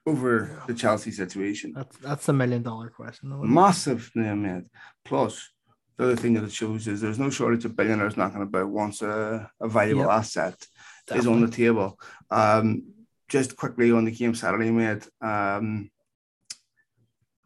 over 0.05 0.49
yeah. 0.51 0.65
the 0.67 0.73
Chelsea 0.73 1.11
situation. 1.11 1.73
That's 1.75 1.97
that's 1.97 2.29
a 2.29 2.33
million 2.33 2.63
dollar 2.63 2.89
question. 2.89 3.33
Massive, 3.43 4.09
yeah, 4.15 4.35
man. 4.35 4.69
Plus, 5.03 5.49
the 5.97 6.05
other 6.05 6.15
thing 6.15 6.33
that 6.35 6.43
it 6.43 6.51
shows 6.51 6.87
is 6.87 7.01
there's 7.01 7.19
no 7.19 7.29
shortage 7.29 7.65
of 7.65 7.75
billionaires 7.75 8.17
knocking 8.17 8.41
about 8.41 8.69
once 8.69 9.01
a, 9.01 9.49
a 9.59 9.67
valuable 9.67 10.03
yep. 10.03 10.11
asset 10.11 10.65
Definitely. 11.07 11.19
is 11.19 11.35
on 11.35 11.41
the 11.45 11.55
table. 11.55 11.99
Um, 12.29 12.83
just 13.27 13.55
quickly 13.57 13.91
on 13.91 14.05
the 14.05 14.11
game 14.11 14.35
Saturday, 14.35 14.71
mate. 14.71 15.07
Um, 15.21 15.89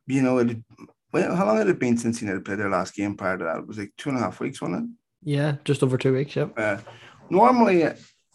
you 0.06 0.22
know, 0.22 0.40
it, 0.40 0.58
well, 1.14 1.36
how 1.36 1.46
long 1.46 1.58
had 1.58 1.68
it 1.68 1.80
been 1.80 1.98
since 1.98 2.22
United 2.22 2.46
played 2.46 2.60
their 2.60 2.70
last 2.70 2.96
game 2.96 3.16
prior 3.16 3.38
to 3.38 3.44
that? 3.44 3.58
It 3.58 3.68
was 3.68 3.78
like 3.78 3.94
two 3.98 4.10
and 4.10 4.18
a 4.18 4.22
half 4.22 4.40
weeks, 4.40 4.62
wasn't 4.62 4.86
it? 4.86 4.90
Yeah, 5.30 5.56
just 5.66 5.84
over 5.84 5.98
two 5.98 6.14
weeks. 6.14 6.36
Yep. 6.36 6.54
Uh, 6.58 6.78
normally, 7.30 7.88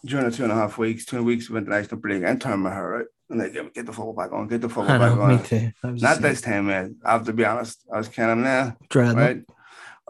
during 0.05 0.29
the 0.29 0.37
two 0.37 0.43
and 0.43 0.53
a 0.53 0.57
half 0.57 0.79
weeks, 0.79 1.05
two 1.05 1.23
weeks 1.23 1.49
of 1.49 1.57
international 1.57 2.01
break, 2.01 2.23
and 2.23 2.41
turn 2.41 2.61
my 2.61 2.73
hair 2.73 3.01
out. 3.01 3.07
And 3.31 3.41
they 3.41 3.51
get, 3.51 3.73
get 3.73 3.87
the 3.87 3.93
football 3.93 4.13
back 4.13 4.33
on, 4.33 4.49
get 4.49 4.61
the 4.61 4.69
football 4.69 4.99
back 4.99 5.13
on. 5.13 5.37
Me 5.37 5.43
too. 5.43 5.73
Not 5.83 6.21
this 6.21 6.41
time, 6.41 6.67
man. 6.67 6.97
I 7.05 7.13
have 7.13 7.25
to 7.27 7.33
be 7.33 7.45
honest. 7.45 7.83
I 7.93 7.99
was 7.99 8.09
kind 8.09 8.31
of 8.31 8.45
there. 8.45 8.77
Dreading 8.91 9.17
right? 9.17 9.43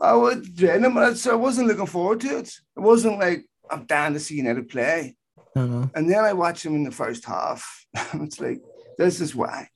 I 0.00 0.14
was 0.14 0.48
dreading 0.48 0.92
but 0.94 1.26
I 1.26 1.34
wasn't 1.34 1.68
looking 1.68 1.86
forward 1.86 2.20
to 2.20 2.38
it. 2.38 2.48
It 2.48 2.80
wasn't 2.80 3.20
like 3.20 3.46
I'm 3.70 3.84
down 3.84 4.14
to 4.14 4.20
see 4.20 4.36
United 4.36 4.68
play. 4.68 5.16
Uh-huh. 5.54 5.86
And 5.94 6.10
then 6.10 6.24
I 6.24 6.32
watched 6.32 6.64
him 6.64 6.74
in 6.74 6.84
the 6.84 6.90
first 6.90 7.24
half. 7.24 7.86
it's 8.14 8.40
like, 8.40 8.60
this 8.98 9.20
is 9.20 9.34
why. 9.34 9.68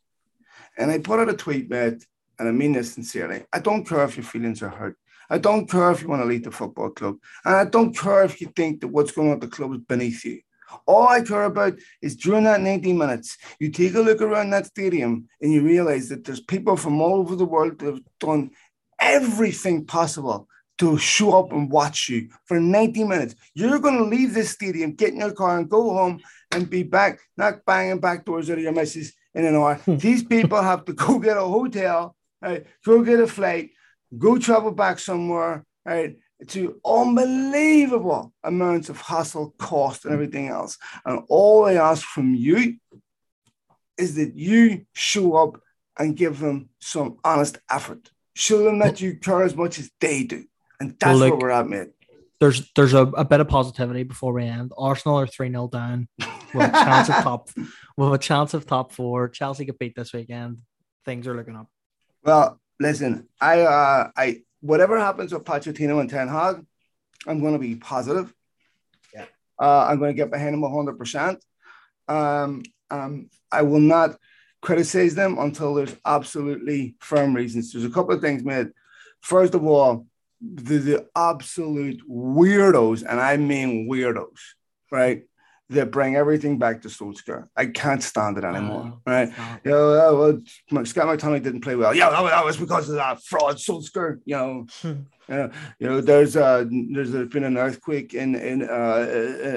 And 0.78 0.90
I 0.90 0.98
put 0.98 1.20
out 1.20 1.28
a 1.28 1.34
tweet, 1.34 1.70
mate, 1.70 2.04
and 2.38 2.48
I 2.48 2.52
mean 2.52 2.72
this 2.72 2.94
sincerely. 2.94 3.44
I 3.52 3.60
don't 3.60 3.86
care 3.86 4.04
if 4.04 4.16
your 4.16 4.24
feelings 4.24 4.62
are 4.62 4.68
hurt. 4.68 4.96
I 5.30 5.38
don't 5.38 5.70
care 5.70 5.90
if 5.90 6.02
you 6.02 6.08
want 6.08 6.22
to 6.22 6.26
lead 6.26 6.44
the 6.44 6.50
football 6.50 6.90
club. 6.90 7.16
And 7.44 7.56
I 7.56 7.64
don't 7.64 7.96
care 7.96 8.24
if 8.24 8.40
you 8.40 8.52
think 8.54 8.80
that 8.80 8.88
what's 8.88 9.12
going 9.12 9.28
on 9.28 9.34
at 9.34 9.40
the 9.40 9.48
club 9.48 9.72
is 9.72 9.80
beneath 9.80 10.24
you. 10.24 10.40
All 10.86 11.08
I 11.08 11.20
care 11.20 11.44
about 11.44 11.74
is 12.02 12.16
during 12.16 12.44
that 12.44 12.60
90 12.60 12.92
minutes, 12.92 13.36
you 13.60 13.70
take 13.70 13.94
a 13.94 14.00
look 14.00 14.20
around 14.20 14.50
that 14.50 14.66
stadium 14.66 15.28
and 15.40 15.52
you 15.52 15.62
realize 15.62 16.08
that 16.08 16.24
there's 16.24 16.40
people 16.40 16.76
from 16.76 17.00
all 17.00 17.14
over 17.14 17.36
the 17.36 17.44
world 17.44 17.78
that 17.78 17.86
have 17.86 18.00
done 18.20 18.50
everything 18.98 19.84
possible 19.84 20.48
to 20.78 20.98
show 20.98 21.38
up 21.38 21.52
and 21.52 21.70
watch 21.70 22.08
you 22.08 22.28
for 22.44 22.60
90 22.60 23.04
minutes. 23.04 23.34
You're 23.54 23.78
going 23.78 23.98
to 23.98 24.04
leave 24.04 24.34
this 24.34 24.50
stadium, 24.50 24.92
get 24.92 25.10
in 25.10 25.20
your 25.20 25.32
car, 25.32 25.58
and 25.58 25.68
go 25.68 25.94
home 25.94 26.20
and 26.50 26.68
be 26.68 26.82
back, 26.82 27.18
not 27.36 27.64
banging 27.64 28.00
back 28.00 28.24
doors 28.24 28.50
out 28.50 28.58
of 28.58 28.64
your 28.64 28.72
missus 28.72 29.12
in 29.34 29.44
an 29.44 29.56
hour. 29.56 29.76
Hmm. 29.76 29.96
These 29.96 30.24
people 30.24 30.60
have 30.60 30.84
to 30.86 30.92
go 30.92 31.18
get 31.18 31.36
a 31.36 31.42
hotel, 31.42 32.14
right, 32.42 32.66
go 32.84 33.02
get 33.02 33.20
a 33.20 33.26
flight, 33.26 33.70
go 34.18 34.38
travel 34.38 34.72
back 34.72 34.98
somewhere, 34.98 35.64
right? 35.84 36.16
to 36.48 36.78
unbelievable 36.84 38.32
amounts 38.44 38.88
of 38.88 39.00
hassle, 39.00 39.54
cost, 39.58 40.04
and 40.04 40.12
everything 40.12 40.48
else. 40.48 40.76
And 41.04 41.22
all 41.28 41.64
I 41.64 41.74
ask 41.74 42.04
from 42.04 42.34
you 42.34 42.76
is 43.96 44.16
that 44.16 44.36
you 44.36 44.84
show 44.92 45.36
up 45.36 45.60
and 45.98 46.16
give 46.16 46.40
them 46.40 46.68
some 46.78 47.18
honest 47.24 47.58
effort. 47.70 48.10
Show 48.34 48.64
them 48.64 48.80
that 48.80 49.00
you 49.00 49.16
care 49.16 49.42
as 49.42 49.56
much 49.56 49.78
as 49.78 49.90
they 49.98 50.24
do. 50.24 50.44
And 50.78 50.94
that's 51.00 51.18
well, 51.18 51.30
where 51.30 51.38
we're 51.38 51.50
at, 51.50 51.68
mate. 51.68 51.88
There's 52.38 52.70
there's 52.76 52.92
a, 52.92 53.06
a 53.06 53.24
bit 53.24 53.40
of 53.40 53.48
positivity 53.48 54.02
before 54.02 54.34
we 54.34 54.44
end. 54.44 54.72
Arsenal 54.76 55.18
are 55.18 55.26
3 55.26 55.50
0 55.50 55.68
down 55.68 56.06
with 56.18 56.68
a 56.68 56.70
chance 56.70 57.08
of 57.08 57.14
top 57.14 57.48
with 57.96 58.12
a 58.12 58.18
chance 58.18 58.52
of 58.52 58.66
top 58.66 58.92
four. 58.92 59.30
Chelsea 59.30 59.64
get 59.64 59.78
beat 59.78 59.96
this 59.96 60.12
weekend. 60.12 60.60
Things 61.06 61.26
are 61.26 61.34
looking 61.34 61.56
up. 61.56 61.68
Well, 62.22 62.60
listen, 62.80 63.28
I 63.40 63.60
uh 63.62 64.10
I 64.16 64.42
whatever 64.60 64.98
happens 64.98 65.32
with 65.32 65.44
Pochettino 65.44 66.00
and 66.00 66.10
Ten 66.10 66.28
Hag, 66.28 66.64
I'm 67.26 67.40
going 67.40 67.52
to 67.52 67.58
be 67.58 67.76
positive. 67.76 68.32
Yeah. 69.14 69.26
Uh, 69.58 69.86
I'm 69.86 69.98
going 69.98 70.10
to 70.10 70.16
get 70.16 70.30
behind 70.30 70.54
him 70.54 70.62
100%. 70.62 71.38
Um, 72.08 72.62
um, 72.90 73.30
I 73.50 73.62
will 73.62 73.80
not 73.80 74.16
criticize 74.62 75.14
them 75.14 75.38
until 75.38 75.74
there's 75.74 75.94
absolutely 76.04 76.96
firm 77.00 77.34
reasons. 77.34 77.72
There's 77.72 77.84
a 77.84 77.90
couple 77.90 78.14
of 78.14 78.20
things 78.20 78.44
made. 78.44 78.68
First 79.20 79.54
of 79.54 79.64
all, 79.64 80.06
the, 80.40 80.78
the 80.78 81.06
absolute 81.16 82.02
weirdos, 82.08 83.04
and 83.08 83.20
I 83.20 83.36
mean 83.36 83.88
weirdos, 83.88 84.38
right? 84.90 85.22
That 85.68 85.90
bring 85.90 86.14
everything 86.14 86.58
back 86.58 86.82
to 86.82 86.88
Solskjaer. 86.88 87.48
I 87.56 87.66
can't 87.66 88.02
stand 88.02 88.38
it 88.38 88.44
anymore, 88.44 88.92
oh, 88.94 89.00
right? 89.04 89.28
You 89.64 89.70
know, 89.72 89.78
oh, 89.78 90.40
well, 90.70 90.84
Scott 90.84 91.06
McTominay 91.06 91.42
didn't 91.42 91.62
play 91.62 91.74
well. 91.74 91.94
Yeah, 91.94 92.10
that 92.10 92.44
was 92.44 92.56
because 92.56 92.88
of 92.88 92.96
that 92.96 93.22
fraud 93.22 93.56
Solskjaer. 93.56 94.20
You 94.24 94.36
know, 94.36 94.66
hmm. 94.82 94.88
you 95.28 95.34
know, 95.34 95.50
you 95.80 95.86
know, 95.88 96.00
there's 96.00 96.36
uh, 96.36 96.64
there's 96.92 97.10
been 97.28 97.44
an 97.44 97.58
earthquake 97.58 98.14
in 98.14 98.36
in 98.36 98.62
uh, 98.62 99.06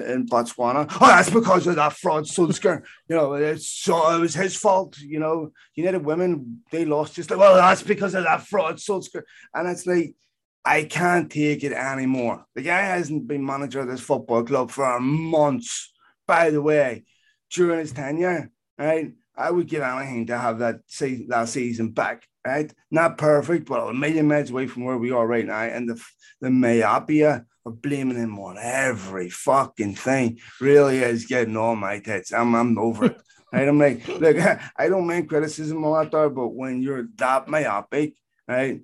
in 0.08 0.28
Botswana. 0.28 0.88
Oh, 1.00 1.08
that's 1.08 1.30
because 1.30 1.68
of 1.68 1.76
that 1.76 1.94
fraud 1.94 2.26
Solskjaer. 2.26 2.82
you 3.08 3.16
know, 3.16 3.34
it's 3.34 3.70
so 3.70 4.16
it 4.16 4.20
was 4.20 4.34
his 4.34 4.56
fault. 4.56 4.98
You 4.98 5.20
know, 5.20 5.52
United 5.76 6.04
Women 6.04 6.64
they 6.72 6.86
lost 6.86 7.16
just 7.16 7.30
like 7.30 7.40
well, 7.40 7.56
that's 7.56 7.84
because 7.84 8.16
of 8.16 8.24
that 8.24 8.48
fraud 8.48 8.78
Solskjaer, 8.78 9.24
and 9.54 9.70
it's 9.70 9.86
like 9.86 10.16
I 10.66 10.84
can't 10.84 11.32
take 11.32 11.64
it 11.64 11.72
anymore. 11.72 12.46
The 12.56 12.64
guy 12.64 12.82
hasn't 12.82 13.28
been 13.28 13.46
manager 13.46 13.82
of 13.82 13.88
this 13.88 14.02
football 14.02 14.44
club 14.44 14.72
for 14.72 15.00
months. 15.00 15.94
By 16.30 16.52
the 16.52 16.62
way, 16.62 17.06
during 17.50 17.80
his 17.80 17.92
tenure, 17.92 18.52
right, 18.78 19.14
I 19.36 19.50
would 19.50 19.66
give 19.66 19.82
anything 19.82 20.28
to 20.28 20.38
have 20.38 20.60
that 20.60 20.82
season, 20.86 21.26
that 21.30 21.50
season 21.50 21.90
back. 21.90 22.28
Right, 22.46 22.72
not 22.92 23.18
perfect, 23.18 23.68
but 23.68 23.90
a 23.90 23.94
million 23.96 24.28
miles 24.28 24.52
away 24.52 24.68
from 24.68 24.84
where 24.84 25.00
we 25.00 25.10
are 25.10 25.26
right 25.26 25.46
now, 25.46 25.62
and 25.62 25.90
the 25.90 26.00
the 26.40 26.52
myopia 26.52 27.46
of 27.66 27.82
blaming 27.82 28.18
him 28.18 28.38
on 28.38 28.60
every 28.60 29.32
fucking 29.32 29.96
thing 29.96 30.38
really 30.62 31.00
is 31.00 31.26
getting 31.26 31.58
on 31.58 31.80
my 31.80 31.98
tits. 31.98 32.32
I'm 32.32 32.54
I'm 32.54 32.78
over 32.78 33.06
it. 33.06 33.22
Right, 33.52 33.68
I'm 33.68 33.80
like, 33.80 34.08
look, 34.08 34.38
I 34.78 34.90
don't 34.90 35.08
mind 35.08 35.28
criticism 35.28 35.84
a 35.84 35.90
lot 35.90 36.12
there, 36.12 36.30
but 36.30 36.50
when 36.50 36.84
you're 36.84 37.08
that 37.16 37.48
myopic, 37.48 38.14
right, 38.48 38.82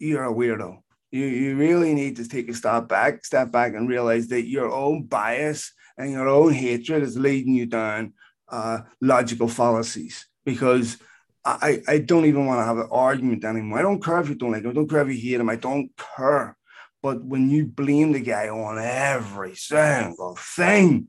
you're 0.00 0.24
a 0.24 0.34
weirdo 0.34 0.82
you, 1.10 1.24
you 1.24 1.56
really 1.56 1.94
need 1.94 2.16
to 2.16 2.28
take 2.28 2.48
a 2.50 2.54
step 2.54 2.88
back, 2.88 3.24
step 3.24 3.50
back 3.50 3.74
and 3.74 3.88
realize 3.88 4.28
that 4.28 4.46
your 4.46 4.70
own 4.70 5.04
bias 5.04 5.72
and 5.98 6.12
your 6.12 6.28
own 6.28 6.52
hatred 6.52 7.02
is 7.02 7.18
leading 7.18 7.54
you 7.54 7.66
down 7.66 8.14
uh, 8.48 8.80
logical 9.00 9.48
fallacies 9.48 10.26
because 10.44 10.96
I, 11.44 11.82
I 11.88 11.98
don't 11.98 12.26
even 12.26 12.46
want 12.46 12.60
to 12.60 12.64
have 12.64 12.78
an 12.78 12.88
argument 12.90 13.44
anymore. 13.44 13.78
I 13.78 13.82
don't 13.82 14.02
care 14.02 14.20
if 14.20 14.28
you 14.28 14.34
don't 14.34 14.52
like 14.52 14.62
him. 14.62 14.70
I 14.70 14.74
don't 14.74 14.88
care 14.88 15.02
if 15.02 15.08
you 15.08 15.30
hate 15.30 15.40
him. 15.40 15.48
I 15.48 15.56
don't 15.56 15.90
care. 16.16 16.56
But 17.02 17.24
when 17.24 17.48
you 17.50 17.66
blame 17.66 18.12
the 18.12 18.20
guy 18.20 18.48
on 18.48 18.78
every 18.78 19.54
single 19.54 20.36
thing, 20.36 21.08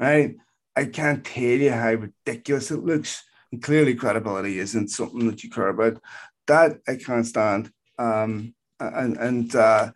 right? 0.00 0.36
I 0.74 0.86
can't 0.86 1.24
tell 1.24 1.42
you 1.42 1.72
how 1.72 1.92
ridiculous 1.92 2.70
it 2.70 2.84
looks. 2.84 3.22
And 3.52 3.62
clearly, 3.62 3.94
credibility 3.94 4.58
isn't 4.58 4.88
something 4.88 5.26
that 5.28 5.44
you 5.44 5.50
care 5.50 5.68
about. 5.68 6.00
That 6.46 6.78
I 6.88 6.96
can't 6.96 7.26
stand. 7.26 7.70
Um, 7.98 8.54
and 8.80 9.16
and 9.16 9.54
uh, 9.54 9.92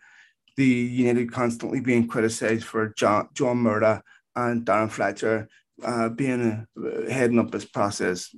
the 0.57 0.65
United 0.65 1.33
constantly 1.33 1.81
being 1.81 2.07
criticised 2.07 2.65
for 2.65 2.95
John 2.97 3.29
John 3.35 3.63
Murtough 3.63 4.03
and 4.49 4.65
Darren 4.65 4.91
Fletcher 4.91 5.49
uh, 5.85 6.09
being 6.09 6.67
uh, 6.77 7.11
heading 7.11 7.39
up 7.39 7.51
this 7.51 7.65
process. 7.65 8.35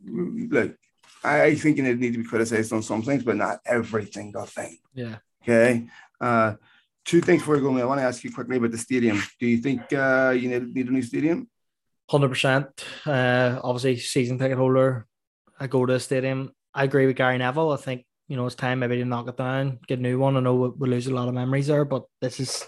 Like 0.51 0.77
I 1.25 1.55
think 1.55 1.79
it 1.79 1.83
need 1.83 2.13
to 2.13 2.19
be 2.19 2.25
criticised 2.25 2.73
on 2.73 2.83
some 2.83 3.03
things, 3.03 3.25
but 3.25 3.37
not 3.37 3.61
every 3.65 4.07
single 4.07 4.47
thing. 4.47 4.79
Yeah. 4.95 5.17
Okay. 5.43 5.89
Uh, 6.21 6.55
two 7.05 7.21
things 7.21 7.43
before 7.43 7.57
we 7.57 7.61
go. 7.61 7.77
I 7.79 7.85
want 7.85 8.01
to 8.01 8.05
ask 8.05 8.23
you 8.25 8.33
quickly 8.33 8.57
about 8.57 8.71
the 8.71 8.79
stadium. 8.79 9.23
Do 9.39 9.47
you 9.47 9.59
think 9.59 9.93
uh, 9.93 10.35
you 10.37 10.49
need, 10.49 10.75
need 10.75 10.89
a 10.89 10.93
new 10.93 11.03
stadium? 11.03 11.49
Hundred 12.11 12.29
percent. 12.29 12.67
Uh, 13.07 13.61
obviously, 13.63 13.97
season 13.97 14.39
ticket 14.39 14.59
holder. 14.59 15.07
I 15.59 15.67
go 15.67 15.87
to 15.87 15.93
the 15.95 16.01
stadium. 16.01 16.53
I 16.75 16.85
agree 16.85 17.07
with 17.07 17.17
Gary 17.17 17.39
Neville. 17.39 17.73
I 17.73 17.77
think 17.77 18.05
you 18.33 18.37
know, 18.37 18.47
it's 18.47 18.55
time 18.55 18.79
maybe 18.79 18.97
to 18.97 19.05
knock 19.05 19.29
it 19.29 19.37
down, 19.37 19.79
get 19.87 19.99
a 19.99 20.03
new 20.03 20.19
one. 20.19 20.39
I 20.39 20.41
know 20.41 20.55
we, 20.55 20.69
we 20.71 20.89
lose 20.89 21.07
a 21.07 21.15
lot 21.15 21.29
of 21.29 21.35
memories 21.35 21.67
there, 21.67 21.85
but 21.85 22.05
this 22.23 22.41
is 22.41 22.67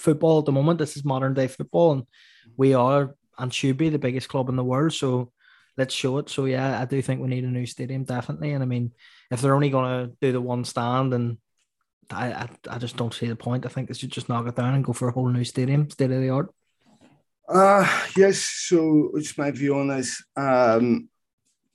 football 0.00 0.40
at 0.40 0.46
the 0.46 0.52
moment. 0.52 0.78
This 0.78 0.96
is 0.96 1.04
modern 1.04 1.34
day 1.34 1.46
football, 1.46 1.92
and 1.92 2.02
we 2.56 2.74
are 2.74 3.14
and 3.38 3.52
should 3.52 3.76
be 3.76 3.88
the 3.88 3.98
biggest 3.98 4.28
club 4.28 4.48
in 4.48 4.56
the 4.56 4.64
world. 4.64 4.92
So 4.92 5.32
let's 5.76 5.94
show 5.94 6.18
it. 6.18 6.28
So 6.28 6.44
yeah, 6.44 6.80
I 6.80 6.84
do 6.84 7.00
think 7.00 7.20
we 7.20 7.28
need 7.28 7.44
a 7.44 7.48
new 7.48 7.66
stadium 7.66 8.04
definitely. 8.04 8.52
And 8.52 8.62
I 8.62 8.66
mean, 8.66 8.92
if 9.30 9.40
they're 9.40 9.54
only 9.54 9.70
going 9.70 9.90
to 9.90 10.16
do 10.20 10.32
the 10.32 10.40
one 10.40 10.64
stand, 10.64 11.14
and 11.14 11.38
I, 12.10 12.32
I, 12.32 12.48
I 12.70 12.78
just 12.78 12.96
don't 12.96 13.14
see 13.14 13.28
the 13.28 13.36
point. 13.36 13.64
I 13.64 13.68
think 13.68 13.88
they 13.88 13.94
should 13.94 14.12
just 14.12 14.28
knock 14.28 14.46
it 14.46 14.56
down 14.56 14.74
and 14.74 14.84
go 14.84 14.92
for 14.92 15.08
a 15.08 15.12
whole 15.12 15.28
new 15.28 15.44
stadium, 15.44 15.88
state 15.90 16.10
of 16.10 16.20
the 16.20 16.30
art. 16.30 16.52
Uh 17.48 17.84
yes. 18.16 18.38
So 18.38 19.10
it's 19.14 19.36
my 19.36 19.50
view 19.50 19.76
on 19.76 19.88
this. 19.88 20.22
Um, 20.36 21.08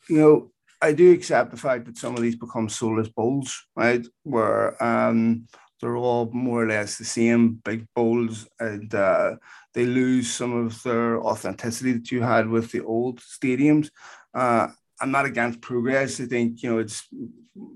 you 0.07 0.17
know, 0.17 0.51
I 0.81 0.93
do 0.93 1.11
accept 1.11 1.51
the 1.51 1.57
fact 1.57 1.85
that 1.85 1.97
some 1.97 2.15
of 2.15 2.21
these 2.21 2.35
become 2.35 2.69
soulless 2.69 3.09
bowls, 3.09 3.67
right? 3.75 4.05
Where 4.23 4.81
um, 4.83 5.47
they're 5.81 5.97
all 5.97 6.29
more 6.31 6.63
or 6.63 6.67
less 6.67 6.97
the 6.97 7.05
same 7.05 7.55
big 7.63 7.87
bowls, 7.95 8.47
and 8.59 8.93
uh, 8.93 9.35
they 9.73 9.85
lose 9.85 10.31
some 10.31 10.53
of 10.53 10.81
their 10.83 11.19
authenticity 11.21 11.93
that 11.93 12.11
you 12.11 12.21
had 12.21 12.47
with 12.47 12.71
the 12.71 12.81
old 12.81 13.19
stadiums. 13.19 13.89
Uh, 14.33 14.67
I'm 15.01 15.11
not 15.11 15.25
against 15.25 15.61
progress. 15.61 16.19
I 16.19 16.25
think 16.25 16.63
you 16.63 16.71
know 16.71 16.79
it's 16.79 17.07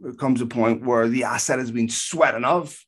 it 0.06 0.18
comes 0.18 0.41
a 0.41 0.45
point 0.45 0.86
where 0.86 1.08
the 1.08 1.26
asset 1.26 1.60
has 1.60 1.72
been 1.72 1.89
sweat 1.89 2.36
enough, 2.36 2.86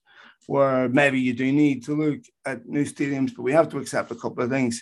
where 0.48 0.90
maybe 0.90 1.20
you 1.20 1.34
do 1.34 1.52
need 1.52 1.84
to 1.86 1.96
look 1.96 2.20
at 2.46 2.66
new 2.66 2.86
stadiums. 2.86 3.36
But 3.36 3.44
we 3.44 3.52
have 3.52 3.70
to 3.70 3.78
accept 3.78 4.12
a 4.12 4.16
couple 4.16 4.44
of 4.44 4.50
things. 4.50 4.82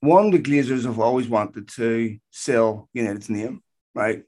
One, 0.00 0.30
the 0.30 0.38
Glazers 0.38 0.84
have 0.84 1.00
always 1.00 1.28
wanted 1.28 1.66
to 1.76 2.18
sell 2.30 2.90
United's 2.92 3.30
name 3.30 3.62
right? 3.94 4.24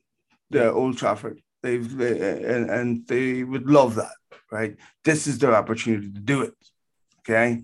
The 0.51 0.73
Old 0.73 0.97
Trafford. 0.97 1.41
They've 1.63 1.97
they, 1.97 2.45
and, 2.45 2.71
and 2.71 3.07
they 3.09 3.43
would 3.43 3.69
love 3.69 3.97
that, 3.97 4.13
right? 4.51 4.77
This 5.05 5.27
is 5.27 5.39
their 5.39 5.55
opportunity 5.55 6.11
to 6.13 6.21
do 6.21 6.43
it. 6.43 6.55
Okay. 7.21 7.63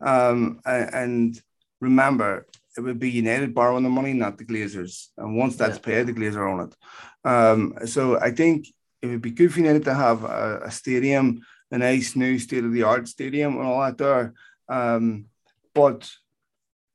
Um, 0.00 0.60
and, 0.64 1.40
remember, 1.80 2.46
it 2.76 2.80
would 2.80 2.98
be 2.98 3.10
United 3.10 3.54
borrowing 3.54 3.84
the 3.84 3.90
money, 3.90 4.12
not 4.12 4.38
the 4.38 4.44
Glazers. 4.44 5.08
And 5.16 5.36
once 5.36 5.56
that's 5.56 5.76
yeah. 5.76 5.82
paid, 5.82 6.06
the 6.06 6.12
Glazers 6.12 6.48
own 6.50 6.68
it. 6.68 7.28
Um, 7.28 7.74
so 7.86 8.18
I 8.18 8.30
think 8.30 8.66
it 9.02 9.06
would 9.06 9.22
be 9.22 9.30
good 9.30 9.52
for 9.52 9.60
United 9.60 9.84
to 9.84 9.94
have 9.94 10.24
a, 10.24 10.62
a 10.64 10.70
stadium, 10.70 11.42
a 11.70 11.78
nice 11.78 12.16
new 12.16 12.38
state 12.38 12.64
of 12.64 12.72
the 12.72 12.82
art 12.82 13.08
stadium, 13.08 13.56
and 13.56 13.66
all 13.66 13.80
that 13.80 13.98
there. 13.98 14.34
Um, 14.68 15.26
but 15.74 16.10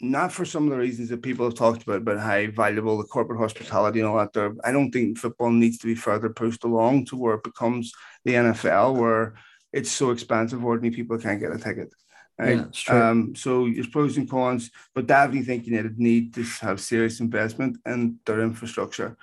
not 0.02 0.32
for 0.32 0.46
some 0.46 0.64
of 0.64 0.72
the 0.72 0.78
reasons 0.78 1.10
that 1.10 1.22
people 1.22 1.46
have 1.46 1.56
talked 1.56 1.84
about, 1.84 2.04
but 2.04 2.20
how 2.20 2.48
valuable 2.48 2.98
the 2.98 3.04
corporate 3.04 3.40
hospitality 3.40 4.00
and 4.00 4.10
all 4.10 4.18
that 4.18 4.34
there. 4.34 4.54
I 4.64 4.72
don't 4.72 4.92
think 4.92 5.18
football 5.18 5.52
needs 5.52 5.78
to 5.80 5.88
be 5.88 5.96
further 5.96 6.30
pushed 6.30 6.64
along 6.64 7.06
to 7.06 7.16
where 7.16 7.36
it 7.36 7.44
becomes 7.44 7.94
the 8.26 8.34
NFL, 8.34 8.96
where 8.96 9.36
it's 9.74 9.92
so 9.92 10.12
expensive, 10.12 10.64
ordinary 10.64 10.96
people 10.96 11.18
can't 11.18 11.40
get 11.40 11.52
a 11.52 11.58
ticket. 11.58 11.94
Right? 12.38 12.66
Yeah, 12.88 13.10
um, 13.10 13.36
so 13.36 13.70
there's 13.70 13.88
pros 13.88 14.18
and 14.18 14.30
cons, 14.30 14.72
but 14.96 15.06
definitely 15.06 15.44
think 15.44 15.68
United 15.68 16.00
need 16.00 16.34
to 16.34 16.44
have 16.62 16.80
serious 16.80 17.20
investment 17.20 17.78
in 17.86 18.20
their 18.26 18.42
infrastructure. 18.42 19.18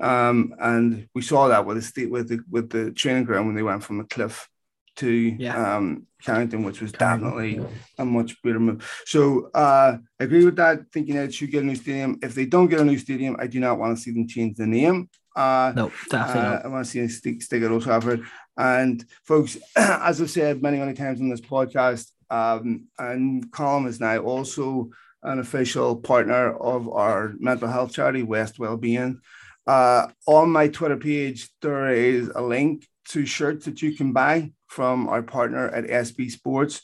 Um, 0.00 0.54
and 0.58 1.08
we 1.14 1.22
saw 1.22 1.48
that 1.48 1.66
with 1.66 1.76
the 1.76 1.82
state 1.82 2.10
with 2.10 2.28
the 2.28 2.40
with 2.50 2.70
the 2.70 2.90
training 2.92 3.24
ground 3.24 3.46
when 3.46 3.54
they 3.54 3.62
went 3.62 3.84
from 3.84 3.98
the 3.98 4.04
cliff 4.04 4.48
to 4.96 5.08
yeah. 5.08 5.76
um, 5.76 6.06
Carrington, 6.22 6.64
which 6.64 6.80
was 6.80 6.92
definitely 6.92 7.60
a 7.98 8.04
much 8.04 8.40
better 8.42 8.60
move. 8.60 9.02
So 9.06 9.50
uh, 9.54 9.98
I 10.20 10.24
agree 10.24 10.44
with 10.44 10.56
that. 10.56 10.90
Thinking 10.92 11.16
that 11.16 11.34
should 11.34 11.50
get 11.50 11.62
a 11.62 11.66
new 11.66 11.76
stadium. 11.76 12.18
If 12.22 12.34
they 12.34 12.46
don't 12.46 12.68
get 12.68 12.80
a 12.80 12.84
new 12.84 12.98
stadium, 12.98 13.36
I 13.38 13.46
do 13.46 13.60
not 13.60 13.78
want 13.78 13.96
to 13.96 14.02
see 14.02 14.12
them 14.12 14.28
change 14.28 14.56
the 14.56 14.66
name. 14.66 15.08
Uh, 15.34 15.72
no, 15.74 15.92
definitely 16.10 16.40
uh, 16.42 16.50
not. 16.50 16.64
I 16.64 16.68
want 16.68 16.84
to 16.84 16.90
see 16.90 17.00
them 17.00 17.08
stick, 17.08 17.42
stick 17.42 17.62
at 17.62 17.70
Old 17.70 17.82
Trafford. 17.82 18.24
And 18.56 19.04
folks, 19.24 19.56
as 19.76 20.20
I've 20.20 20.30
said 20.30 20.62
many, 20.62 20.78
many 20.78 20.94
times 20.94 21.20
on 21.20 21.30
this 21.30 21.40
podcast, 21.40 22.10
um, 22.30 22.86
and 22.98 23.50
Colm 23.50 23.86
is 23.86 24.00
now 24.00 24.18
also 24.18 24.90
an 25.22 25.38
official 25.38 25.96
partner 25.96 26.54
of 26.56 26.88
our 26.88 27.34
mental 27.38 27.68
health 27.68 27.92
charity, 27.92 28.22
West 28.22 28.58
Wellbeing. 28.58 29.20
Uh, 29.66 30.08
on 30.26 30.50
my 30.50 30.68
Twitter 30.68 30.96
page, 30.96 31.48
there 31.60 31.90
is 31.90 32.28
a 32.34 32.42
link 32.42 32.86
to 33.08 33.26
shirts 33.26 33.66
that 33.66 33.82
you 33.82 33.94
can 33.94 34.12
buy 34.12 34.52
from 34.66 35.08
our 35.08 35.22
partner 35.22 35.68
at 35.68 35.84
SB 35.84 36.30
Sports. 36.30 36.82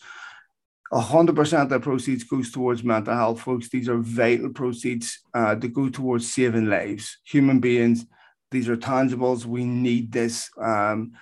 100% 0.93 1.63
of 1.63 1.69
the 1.69 1.81
proceeds 1.81 2.25
goes 2.25 2.51
towards 2.51 2.85
mental 2.85 3.15
health, 3.15 3.41
folks. 3.41 3.69
These 3.69 3.89
are 3.89 3.99
vital 3.99 4.51
proceeds 4.51 5.21
uh, 5.35 5.55
to 5.57 5.69
go 5.69 5.89
towards 5.89 6.33
saving 6.33 6.67
lives, 6.67 7.19
human 7.25 7.61
beings. 7.61 8.07
These 8.51 8.69
are 8.69 8.77
tangibles. 8.77 9.45
We 9.45 9.65
need 9.65 10.13
this. 10.13 10.51
Um, 10.61 11.13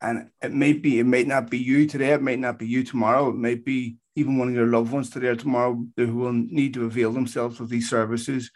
and 0.00 0.30
it 0.42 0.52
may 0.52 0.74
be, 0.74 0.98
it 0.98 1.06
might 1.06 1.26
not 1.26 1.50
be 1.50 1.58
you 1.58 1.86
today. 1.86 2.12
It 2.12 2.22
might 2.22 2.38
not 2.38 2.58
be 2.58 2.66
you 2.66 2.84
tomorrow. 2.84 3.30
It 3.30 3.36
might 3.36 3.64
be 3.64 3.96
even 4.16 4.38
one 4.38 4.48
of 4.48 4.54
your 4.54 4.66
loved 4.66 4.92
ones 4.92 5.10
today 5.10 5.28
or 5.28 5.36
tomorrow 5.36 5.84
who 5.96 6.14
will 6.14 6.32
need 6.32 6.74
to 6.74 6.84
avail 6.84 7.12
themselves 7.12 7.58
of 7.58 7.68
these 7.68 7.88
services. 7.88 8.50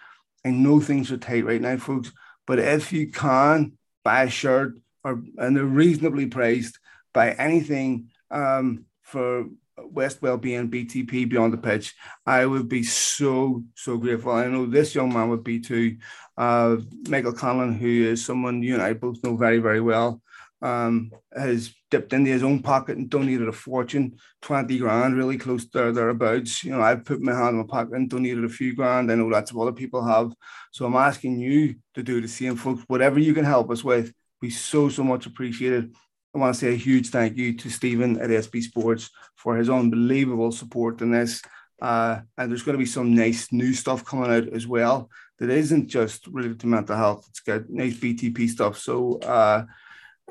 I 0.44 0.50
know 0.50 0.80
things 0.80 1.10
are 1.10 1.16
tight 1.16 1.44
right 1.44 1.60
now, 1.60 1.76
folks, 1.78 2.12
but 2.46 2.58
if 2.58 2.92
you 2.92 3.10
can 3.10 3.72
buy 4.04 4.24
a 4.24 4.30
shirt 4.30 4.74
or 5.04 5.22
and 5.36 5.56
they're 5.56 5.64
reasonably 5.64 6.26
priced, 6.26 6.78
buy 7.12 7.32
anything 7.32 8.10
um, 8.30 8.84
for 9.02 9.46
West 9.84 10.20
Wellbeing 10.20 10.70
BTP 10.70 11.28
Beyond 11.28 11.52
the 11.52 11.58
Pitch, 11.58 11.94
I 12.26 12.46
would 12.46 12.68
be 12.68 12.82
so, 12.82 13.64
so 13.74 13.96
grateful. 13.96 14.32
I 14.32 14.46
know 14.46 14.66
this 14.66 14.94
young 14.94 15.12
man 15.12 15.30
would 15.30 15.44
be 15.44 15.60
too. 15.60 15.96
Uh, 16.36 16.76
Michael 17.08 17.32
Conlon, 17.32 17.76
who 17.76 17.86
is 17.86 18.24
someone 18.24 18.62
you 18.62 18.74
and 18.74 18.82
I 18.82 18.92
both 18.92 19.22
know 19.24 19.36
very, 19.36 19.58
very 19.58 19.80
well, 19.80 20.22
um, 20.60 21.12
has 21.36 21.74
dipped 21.90 22.12
into 22.12 22.30
his 22.30 22.42
own 22.42 22.60
pocket 22.60 22.96
and 22.96 23.08
donated 23.08 23.48
a 23.48 23.52
fortune, 23.52 24.18
20 24.42 24.78
grand, 24.78 25.16
really 25.16 25.38
close 25.38 25.64
to 25.64 25.70
there, 25.72 25.92
thereabouts. 25.92 26.64
You 26.64 26.72
know, 26.72 26.82
I've 26.82 27.04
put 27.04 27.20
my 27.20 27.32
hand 27.32 27.50
in 27.50 27.58
my 27.58 27.66
pocket 27.66 27.94
and 27.94 28.10
donated 28.10 28.44
a 28.44 28.48
few 28.48 28.74
grand. 28.74 29.10
I 29.10 29.14
know 29.14 29.26
lots 29.26 29.50
of 29.50 29.58
other 29.58 29.72
people 29.72 30.04
have. 30.04 30.32
So 30.72 30.84
I'm 30.86 30.96
asking 30.96 31.38
you 31.38 31.76
to 31.94 32.02
do 32.02 32.20
the 32.20 32.28
same, 32.28 32.56
folks. 32.56 32.82
Whatever 32.88 33.18
you 33.18 33.34
can 33.34 33.44
help 33.44 33.70
us 33.70 33.84
with, 33.84 34.12
we 34.40 34.50
so, 34.50 34.88
so 34.88 35.02
much 35.02 35.26
appreciated. 35.26 35.94
I 36.34 36.38
want 36.38 36.54
to 36.54 36.60
say 36.60 36.74
a 36.74 36.76
huge 36.76 37.08
thank 37.08 37.36
you 37.36 37.56
to 37.56 37.70
Stephen 37.70 38.20
at 38.20 38.30
SB 38.30 38.62
Sports 38.62 39.10
for 39.36 39.56
his 39.56 39.70
unbelievable 39.70 40.52
support 40.52 41.00
in 41.00 41.10
this. 41.10 41.42
Uh, 41.80 42.20
and 42.36 42.50
there's 42.50 42.62
going 42.62 42.74
to 42.74 42.78
be 42.78 42.86
some 42.86 43.14
nice 43.14 43.50
new 43.52 43.72
stuff 43.72 44.04
coming 44.04 44.30
out 44.30 44.48
as 44.48 44.66
well 44.66 45.08
that 45.38 45.48
isn't 45.48 45.88
just 45.88 46.26
related 46.26 46.60
to 46.60 46.66
mental 46.66 46.96
health. 46.96 47.26
It's 47.30 47.40
got 47.40 47.70
nice 47.70 47.94
BTP 47.96 48.48
stuff. 48.48 48.78
So 48.78 49.18
uh, 49.20 49.64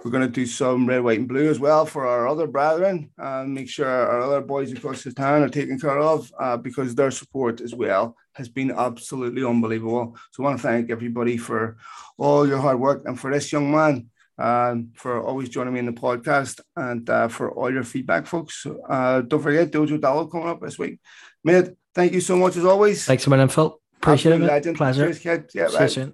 we're 0.03 0.11
going 0.11 0.27
to 0.27 0.29
do 0.29 0.45
some 0.45 0.85
red, 0.85 1.03
white, 1.03 1.19
and 1.19 1.27
blue 1.27 1.49
as 1.49 1.59
well 1.59 1.85
for 1.85 2.05
our 2.05 2.27
other 2.27 2.45
brethren 2.45 3.09
and 3.17 3.53
make 3.53 3.69
sure 3.69 3.87
our 3.87 4.21
other 4.21 4.41
boys 4.41 4.71
across 4.71 5.03
the 5.03 5.13
town 5.13 5.41
are 5.41 5.49
taken 5.49 5.79
care 5.79 5.99
of 5.99 6.31
uh, 6.39 6.57
because 6.57 6.93
their 6.93 7.11
support 7.11 7.61
as 7.61 7.73
well 7.73 8.15
has 8.33 8.49
been 8.49 8.71
absolutely 8.71 9.43
unbelievable. 9.43 10.15
So 10.31 10.43
I 10.43 10.47
want 10.47 10.59
to 10.59 10.67
thank 10.67 10.91
everybody 10.91 11.37
for 11.37 11.77
all 12.17 12.47
your 12.47 12.59
hard 12.59 12.79
work 12.79 13.03
and 13.05 13.19
for 13.19 13.31
this 13.31 13.51
young 13.51 13.71
man 13.71 14.09
um, 14.37 14.89
for 14.93 15.21
always 15.21 15.49
joining 15.49 15.73
me 15.73 15.79
in 15.79 15.85
the 15.85 15.91
podcast 15.91 16.59
and 16.75 17.09
uh, 17.09 17.27
for 17.27 17.51
all 17.51 17.71
your 17.71 17.83
feedback, 17.83 18.27
folks. 18.27 18.65
Uh, 18.87 19.21
don't 19.21 19.41
forget 19.41 19.71
Dojo 19.71 19.99
Dollar 19.99 20.27
coming 20.27 20.47
up 20.47 20.61
this 20.61 20.77
week. 20.77 20.99
Mate, 21.43 21.69
thank 21.93 22.13
you 22.13 22.21
so 22.21 22.35
much 22.35 22.55
as 22.57 22.65
always. 22.65 23.05
Thanks 23.05 23.25
a 23.25 23.29
million, 23.29 23.49
Phil. 23.49 23.79
Appreciate 23.97 24.33
Absolute 24.33 24.45
it. 24.45 24.53
Legend. 24.53 24.77
Pleasure. 24.77 25.05
Cheers, 25.05 25.19
kid. 25.19 25.49
Yeah, 25.53 25.67
See 25.67 25.75
right. 25.75 25.81
you 25.83 25.89
soon. 25.89 26.13